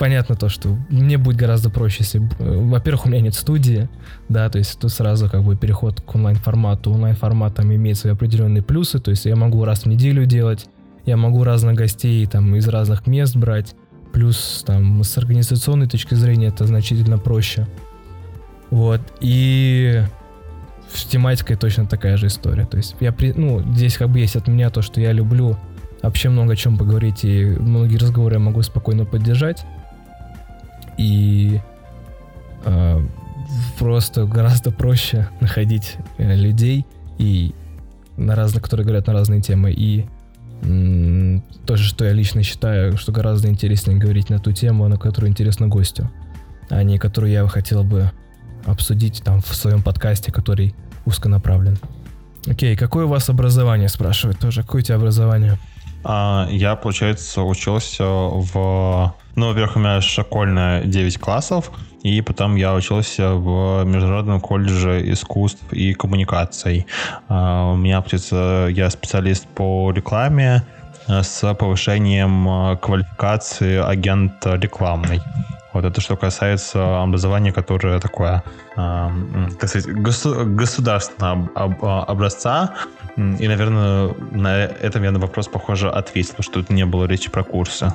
[0.03, 3.89] понятно то, что мне будет гораздо проще, если, во-первых, у меня нет студии,
[4.29, 6.91] да, то есть тут сразу как бы переход к онлайн-формату.
[6.91, 10.67] Онлайн-формат там имеет свои определенные плюсы, то есть я могу раз в неделю делать,
[11.07, 13.77] я могу разных гостей там из разных мест брать,
[14.13, 17.69] плюс там с организационной точки зрения это значительно проще.
[18.71, 20.03] Вот, и
[20.93, 22.67] с тематикой точно такая же история.
[22.67, 25.57] То есть я, при, ну, здесь как бы есть от меня то, что я люблю
[26.03, 29.65] вообще много о чем поговорить, и многие разговоры я могу спокойно поддержать
[30.99, 31.61] и
[32.65, 33.07] э,
[33.79, 36.87] просто гораздо проще находить э, людей
[37.19, 37.55] и
[38.17, 40.07] на разные, которые говорят на разные темы и
[40.63, 45.31] м- тоже, что я лично считаю, что гораздо интереснее говорить на ту тему, на которую
[45.31, 46.11] интересно гостю,
[46.71, 48.11] а не которую я хотел бы
[48.67, 50.75] обсудить там в своем подкасте, который
[51.05, 51.79] узконаправлен.
[52.47, 54.63] Окей, какое у вас образование, спрашивает тоже.
[54.63, 55.59] Какое у тебя образование?
[56.05, 59.15] А, я, получается, учился в...
[59.35, 61.71] Ну, во-первых, у меня школьная 9 классов,
[62.03, 66.87] и потом я учился в Международном колледже искусств и коммуникаций.
[67.29, 70.63] А, у меня, получается, я специалист по рекламе,
[71.09, 75.21] с повышением квалификации агента рекламной.
[75.73, 78.45] Вот это что касается образования, которое такое,
[78.77, 79.09] э,
[79.59, 82.75] так сказать, государственного образца.
[83.17, 87.43] И, наверное, на этом я на вопрос, похоже, ответил, что тут не было речи про
[87.43, 87.93] курсы.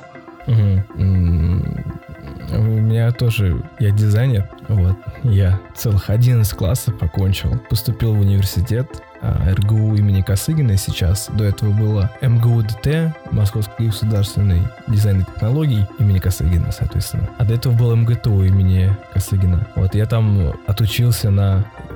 [2.50, 9.52] У меня тоже, я дизайнер, вот, я целых 11 классов окончил, поступил в университет, а,
[9.52, 11.28] РГУ имени Косыгина сейчас.
[11.32, 17.28] До этого было МГУ ДТ, Московский государственный дизайн и технологий имени Косыгина, соответственно.
[17.36, 19.66] А до этого был МГТУ имени Косыгина.
[19.74, 21.94] Вот я там отучился на э,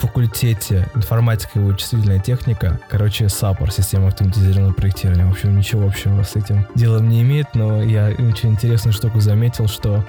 [0.00, 2.80] факультете информатика и вычислительная техника.
[2.88, 5.26] Короче, САПОР, система автоматизированного проектирования.
[5.26, 9.68] В общем, ничего общего с этим делом не имеет, но я очень интересную штуку заметил,
[9.68, 10.04] что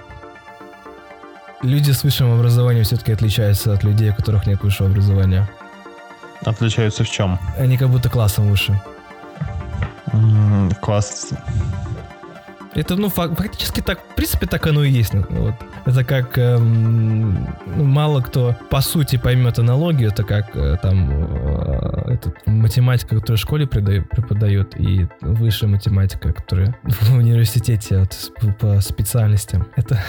[1.61, 5.49] люди с высшим образованием все-таки отличаются от людей, у которых нет высшего образования.
[6.45, 7.37] Отличаются в чем?
[7.57, 8.81] Они как будто классом выше.
[10.13, 11.29] Mm, класс.
[12.73, 15.13] Это, ну, фактически так, в принципе, так оно и есть.
[15.13, 15.55] Ну, вот.
[15.85, 22.13] Это как эм, ну, мало кто по сути поймет аналогию, это как э, там э,
[22.13, 27.99] этот, математика, которая в школе преподает, и высшая математика, которая в университете
[28.41, 29.67] вот, по специальностям.
[29.75, 29.99] Это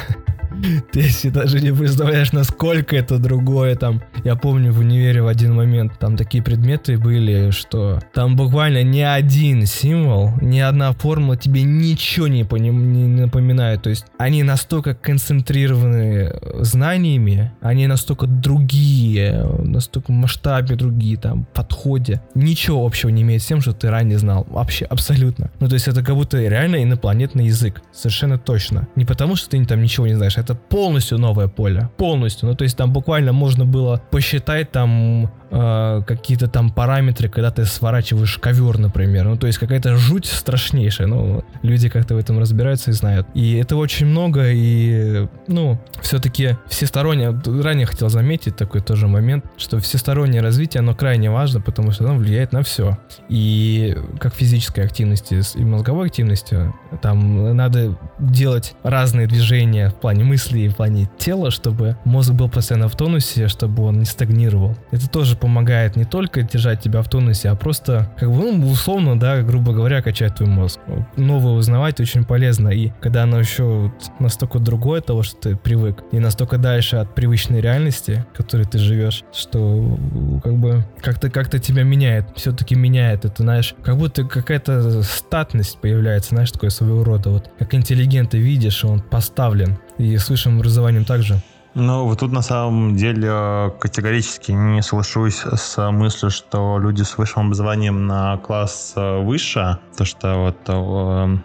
[0.93, 4.03] ты себе даже не представляешь, насколько это другое там.
[4.25, 9.01] Я помню в универе в один момент там такие предметы были, что там буквально ни
[9.01, 13.83] один символ, ни одна формула тебе ничего не, поним, не напоминает.
[13.83, 22.21] То есть они настолько концентрированы знаниями, они настолько другие, настолько масштабе другие, там, подходе.
[22.35, 24.47] Ничего общего не имеет с тем, что ты ранее знал.
[24.51, 25.51] Вообще, абсолютно.
[25.61, 27.81] Ну, то есть это как будто реально инопланетный язык.
[27.91, 28.87] Совершенно точно.
[28.97, 31.89] Не потому, что ты там ничего не знаешь, это полностью новое поле.
[31.97, 32.49] Полностью.
[32.51, 37.65] Ну, то есть там буквально можно было посчитать там э, какие-то там параметры, когда ты
[37.65, 39.25] сворачиваешь ковер, например.
[39.25, 41.07] Ну, то есть какая-то жуть страшнейшая.
[41.07, 43.27] Ну, люди как-то в этом разбираются и знают.
[43.35, 49.79] И это очень много, и, ну, все-таки всестороннее, ранее хотел заметить такой тоже момент, что
[49.79, 52.99] всестороннее развитие, оно крайне важно, потому что оно влияет на все.
[53.29, 60.61] И как физической активности и мозговой активности, там надо делать разные движения в плане мысли
[60.61, 64.77] и в плане тела, чтобы мозг был постоянно в тонусе, чтобы он не стагнировал.
[64.91, 69.19] Это тоже помогает не только держать тебя в тонусе, а просто, как бы, ну, условно,
[69.19, 70.81] да, грубо говоря, качать твой мозг.
[71.17, 76.03] Новое узнавать очень полезно, и когда оно еще настолько другое от того, что ты привык,
[76.13, 79.99] и настолько дальше от привычной реальности, в которой ты живешь, что
[80.43, 83.27] как бы как-то как-то тебя меняет, все-таки меняет.
[83.27, 87.29] Это, знаешь, как будто какая-то статность появляется, знаешь, такое своего рода.
[87.29, 89.77] Вот как интеллигент ты видишь, он поставлен.
[89.99, 91.35] И с высшим образованием также.
[91.75, 97.49] Ну, вот тут на самом деле категорически не соглашусь с мыслью, что люди с высшим
[97.49, 101.39] образованием на класс э, выше, то что вот э,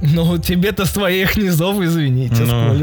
[0.00, 2.74] ну, тебе-то своих низов, извините, ну,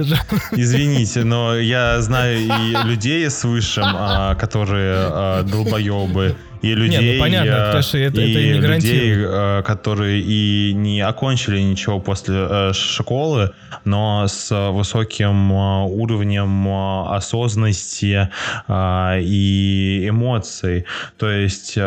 [0.52, 7.14] Извините, но я знаю и людей с высшим, а, которые а, долбоебы, и людей, не,
[7.14, 12.00] ну, понятно, потому что это, и это не людей, э, которые и не окончили ничего
[12.00, 13.52] после э, школы,
[13.86, 16.68] но с высоким уровнем
[17.10, 18.30] осознанности
[18.68, 20.86] и эмоций.
[21.18, 21.78] То есть...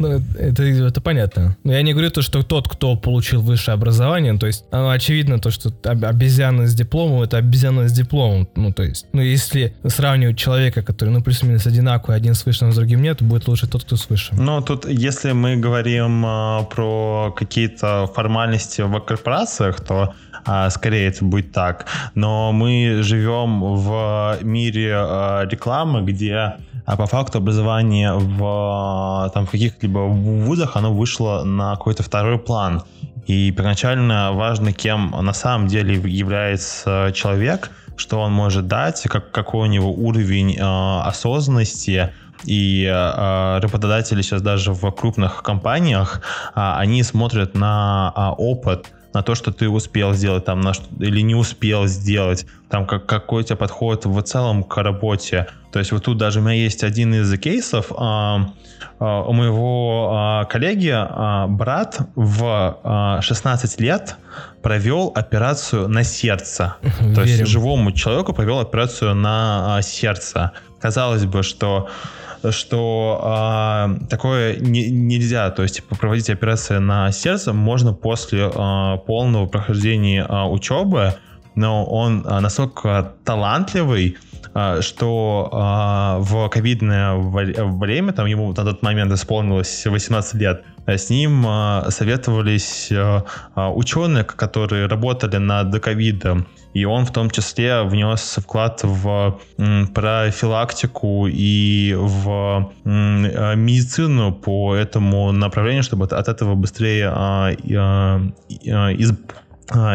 [0.00, 1.56] Ну, это, это понятно.
[1.62, 5.38] Но я не говорю то, что тот, кто получил высшее образование, то есть оно очевидно
[5.38, 8.48] то, что обезьяна с дипломом, это обезьяна с дипломом.
[8.56, 12.76] Ну, то есть, ну, если сравнивать человека, который, ну, плюс-минус одинаковый, один с высшим, с
[12.76, 14.42] другим нет, будет лучше тот, кто с высшим.
[14.42, 20.14] Ну, тут, если мы говорим а, про какие-то формальности в корпорациях, то а,
[20.70, 21.86] скорее это будет так.
[22.14, 26.56] Но мы живем в мире а, рекламы, где
[26.86, 32.38] а по факту образование в, а, там, в каких-либо вузах оно вышло на какой-то второй
[32.38, 32.82] план.
[33.26, 39.68] И первоначально важно, кем на самом деле является человек, что он может дать, как, какой
[39.68, 42.10] у него уровень э, осознанности,
[42.44, 46.22] и э, работодатели сейчас даже в крупных компаниях,
[46.54, 50.86] э, они смотрят на э, опыт, на то, что ты успел сделать там, на что,
[51.00, 55.48] или не успел сделать, там как, какой у тебя подход в целом к работе.
[55.72, 58.52] То есть вот тут даже у меня есть один из кейсов, а,
[58.98, 64.16] а, у моего а, коллеги а, брат в а, 16 лет
[64.62, 66.76] провел операцию на сердце.
[66.82, 67.14] Верим.
[67.14, 70.52] То есть живому человеку провел операцию на а, сердце.
[70.80, 71.88] Казалось бы, что
[72.50, 78.96] что а, такое не, нельзя, то есть типа, проводить операции на сердце можно после а,
[78.98, 81.14] полного прохождения а, учебы,
[81.54, 84.16] но он а, настолько талантливый,
[84.80, 91.46] что а, в ковидное время, там ему на тот момент исполнилось 18 лет, с ним
[91.90, 92.90] советовались
[93.54, 99.38] ученые, которые работали над ковидом, и он в том числе внес вклад в
[99.94, 107.08] профилактику и в медицину по этому направлению, чтобы от этого быстрее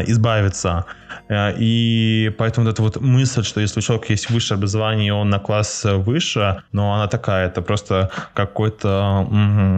[0.08, 0.86] избавиться.
[1.28, 5.12] Э, и поэтому вот эта вот мысль, что если у человека есть высшее образование, и
[5.12, 9.28] он на класс выше, но она такая, это просто какой-то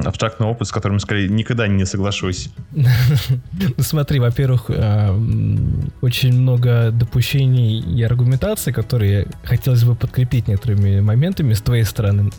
[0.06, 2.50] абстрактный опыт, с которым, скорее, никогда не соглашусь.
[3.78, 5.10] Ну смотри, во-первых, э,
[6.02, 12.32] очень много допущений и аргументаций, которые хотелось бы подкрепить некоторыми моментами с твоей стороны.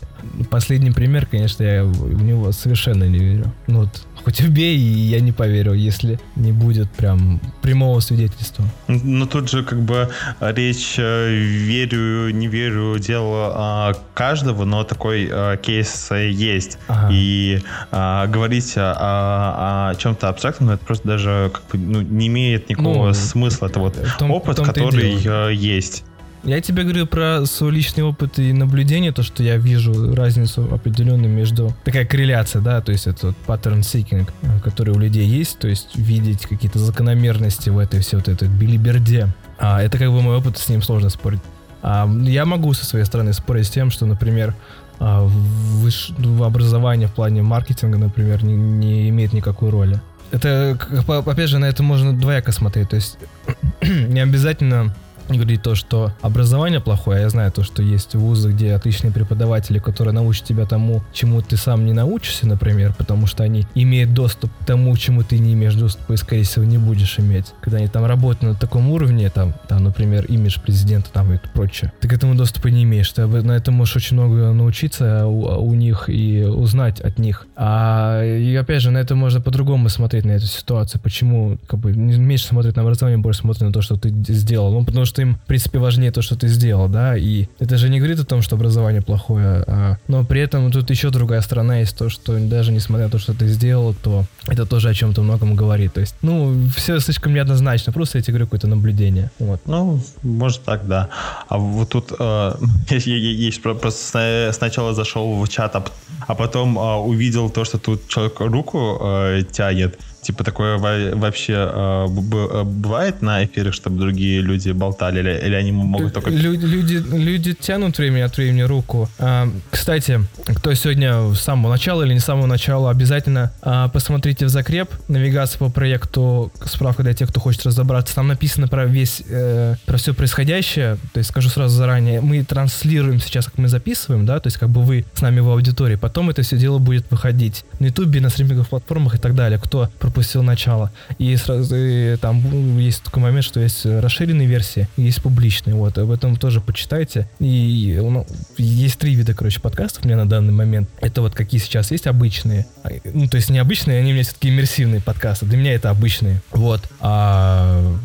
[0.49, 3.51] Последний пример, конечно, я в него совершенно не верю.
[3.67, 8.65] Ну вот Хоть убей, и я не поверю, если не будет прям прямого свидетельства.
[8.87, 10.09] Ну тут же как бы
[10.41, 16.77] речь э, верю, не верю, дело а, каждого, но такой а, кейс есть.
[16.87, 17.09] Ага.
[17.13, 17.61] И
[17.91, 22.69] а, говорить о, о, о чем-то абстрактном, это просто даже как бы, ну, не имеет
[22.69, 23.67] никакого ну, смысла.
[23.67, 26.03] Это вот том, опыт, том который есть.
[26.43, 31.31] Я тебе говорю про свой личный опыт и наблюдение, то, что я вижу разницу определенную
[31.31, 31.75] между...
[31.83, 35.67] Такая корреляция, да, то есть это вот pattern seeking, э, который у людей есть, то
[35.67, 39.27] есть видеть какие-то закономерности в этой всей вот этой билиберде.
[39.57, 41.41] А это как бы мой опыт, с ним сложно спорить.
[41.81, 44.55] А, я могу со своей стороны спорить с тем, что, например,
[44.99, 46.11] а, выш...
[46.41, 49.99] образование в плане маркетинга, например, не, не имеет никакой роли.
[50.31, 52.89] Это, опять же, на это можно двояко смотреть.
[52.89, 53.17] То есть
[53.81, 54.95] не обязательно
[55.37, 59.79] говорить то, что образование плохое, а я знаю то, что есть вузы, где отличные преподаватели,
[59.79, 64.51] которые научат тебя тому, чему ты сам не научишься, например, потому что они имеют доступ
[64.61, 67.47] к тому, чему ты не имеешь доступа и, скорее всего, не будешь иметь.
[67.61, 71.91] Когда они там работают на таком уровне, там, там например, имидж президента там и прочее,
[71.99, 73.11] ты к этому доступа не имеешь.
[73.11, 77.47] Ты на этом можешь очень много научиться у, у них и узнать от них.
[77.55, 81.01] А и опять же, на это можно по-другому смотреть, на эту ситуацию.
[81.01, 84.71] Почему как бы не меньше смотреть на образование, больше смотреть на то, что ты сделал.
[84.71, 87.77] Ну, потому что что им, в принципе, важнее то, что ты сделал, да, и это
[87.77, 89.97] же не говорит о том, что образование плохое, а...
[90.07, 93.33] но при этом тут еще другая сторона есть, то, что даже несмотря на то, что
[93.33, 97.91] ты сделал, то это тоже о чем-то многом говорит, то есть, ну, все слишком неоднозначно,
[97.91, 99.59] просто я тебе говорю какое-то наблюдение, вот.
[99.65, 101.09] Ну, может так, да.
[101.49, 102.53] А вот тут э,
[102.89, 105.83] есть, просто сначала зашел в чат, а,
[106.27, 112.05] а потом э, увидел то, что тут человек руку э, тянет, Типа такое вообще э,
[112.07, 116.29] бывает на эфирах, чтобы другие люди болтали, или, или они могут только...
[116.29, 119.09] Люди, люди, люди тянут время от времени руку.
[119.17, 124.45] А, кстати, кто сегодня с самого начала или не с самого начала, обязательно а, посмотрите
[124.45, 128.15] в закреп навигацию по проекту, справка для тех, кто хочет разобраться.
[128.15, 130.97] Там написано про весь, э, про все происходящее.
[131.13, 134.69] То есть скажу сразу заранее, мы транслируем сейчас, как мы записываем, да, то есть как
[134.69, 135.95] бы вы с нами в аудитории.
[135.95, 139.59] Потом это все дело будет выходить на ютубе, на стриминговых платформах и так далее.
[139.63, 140.91] Кто пропустил начало.
[141.19, 145.75] И сразу и там есть такой момент, что есть расширенные версии, есть публичные.
[145.75, 147.29] Вот, об этом тоже почитайте.
[147.39, 148.25] И ну,
[148.57, 150.89] есть три вида, короче, подкастов у меня на данный момент.
[150.99, 152.65] Это вот какие сейчас есть обычные.
[153.05, 155.45] Ну, то есть необычные, они у меня все-таки иммерсивные подкасты.
[155.45, 156.41] Для меня это обычные.
[156.51, 156.81] Вот.
[156.99, 157.95] А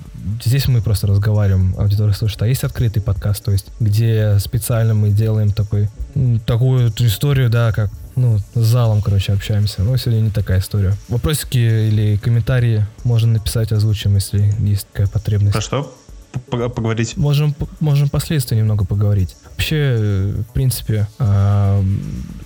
[0.45, 2.43] здесь мы просто разговариваем, аудитория слушает.
[2.43, 5.89] А есть открытый подкаст, то есть где специально мы делаем такой,
[6.45, 9.83] такую историю, да, как ну, с залом, короче, общаемся.
[9.83, 10.95] Но сегодня не такая история.
[11.09, 15.53] Вопросики или комментарии можно написать, озвучим, если есть такая потребность.
[15.53, 15.95] Про что
[16.51, 17.17] поговорить?
[17.17, 19.37] Можем, можем последствия немного поговорить.
[19.51, 21.07] Вообще, в принципе,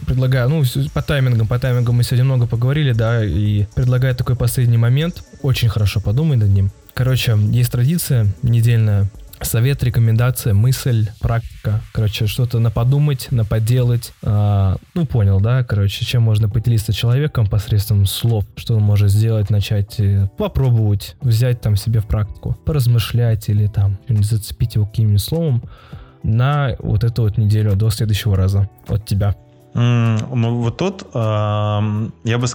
[0.06, 0.62] предлагаю, ну,
[0.92, 5.22] по таймингам, по таймингам мы сегодня много поговорили, да, и предлагаю такой последний момент.
[5.42, 6.70] Очень хорошо подумай над ним.
[6.92, 9.08] Короче, есть традиция недельная
[9.40, 11.80] совет, рекомендация, мысль, практика.
[11.92, 14.12] Короче, что-то на подумать, на поделать.
[14.22, 15.64] А, ну, понял, да?
[15.64, 21.60] Короче, чем можно поделиться человеком посредством слов, что он может сделать, начать э, попробовать, взять
[21.60, 25.62] там себе в практику, поразмышлять или там зацепить его каким-нибудь словом
[26.22, 29.34] на вот эту вот неделю до следующего раза от тебя.
[29.74, 32.46] Ну, вот тут я бы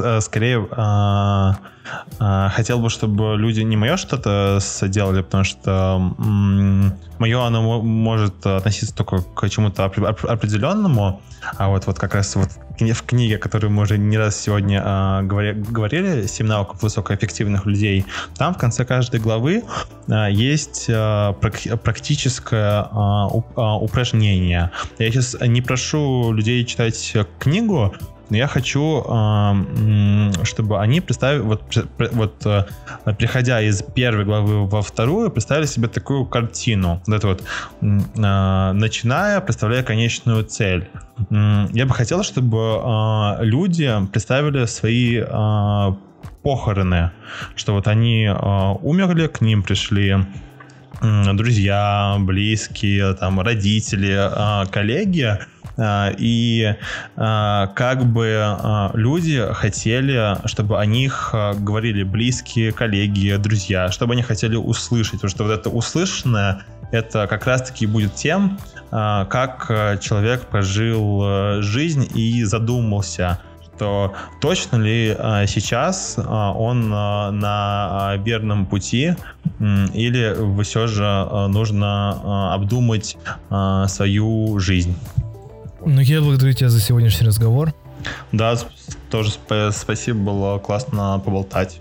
[0.00, 1.52] э, скорее э,
[2.20, 5.98] э, хотел бы, чтобы люди не мое что-то сделали, потому что
[7.18, 11.20] мое оно может относиться только к чему-то определенному,
[11.56, 12.48] а вот, вот как раз вот
[12.78, 18.04] в книге, которую мы уже не раз сегодня говори, говорили, «Семь навыков высокоэффективных людей»,
[18.36, 19.64] там в конце каждой главы
[20.08, 21.34] э, есть э,
[21.82, 24.70] практическое э, упражнение.
[24.98, 27.94] Я сейчас не прошу людей читать книгу,
[28.30, 29.02] но я хочу,
[30.44, 31.62] чтобы они представили, вот,
[32.12, 32.46] вот
[33.18, 37.00] приходя из первой главы во вторую, представили себе такую картину.
[37.06, 37.44] Вот это вот,
[37.82, 40.88] начиная, представляя конечную цель.
[41.30, 45.22] Я бы хотел, чтобы люди представили свои
[46.42, 47.10] похороны,
[47.54, 48.28] что вот они
[48.82, 50.16] умерли, к ним пришли
[51.00, 54.18] друзья, близкие, там, родители,
[54.70, 55.38] коллеги, а,
[55.78, 56.74] и
[57.16, 64.22] а, как бы а, люди хотели, чтобы о них говорили близкие, коллеги, друзья, чтобы они
[64.22, 66.62] хотели услышать, потому что вот это услышанное,
[66.92, 68.58] это как раз-таки будет тем,
[68.90, 69.66] как
[70.00, 75.16] человек прожил жизнь и задумался, что точно ли
[75.48, 79.16] сейчас он на верном пути
[79.58, 83.18] или все же нужно обдумать
[83.88, 84.96] свою жизнь.
[85.84, 87.74] Ну, я благодарю тебя за сегодняшний разговор.
[88.32, 88.56] Да,
[89.10, 89.32] тоже
[89.72, 91.80] спасибо, было классно поболтать.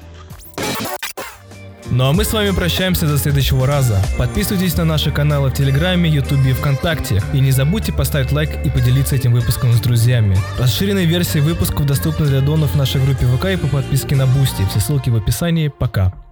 [1.91, 4.01] Ну а мы с вами прощаемся до следующего раза.
[4.17, 7.21] Подписывайтесь на наши каналы в Телеграме, Ютубе и ВКонтакте.
[7.31, 10.35] И не забудьте поставить лайк и поделиться этим выпуском с друзьями.
[10.57, 14.65] Расширенные версии выпусков доступны для донов в нашей группе ВК и по подписке на Бусти.
[14.71, 15.67] Все ссылки в описании.
[15.67, 16.24] Пока.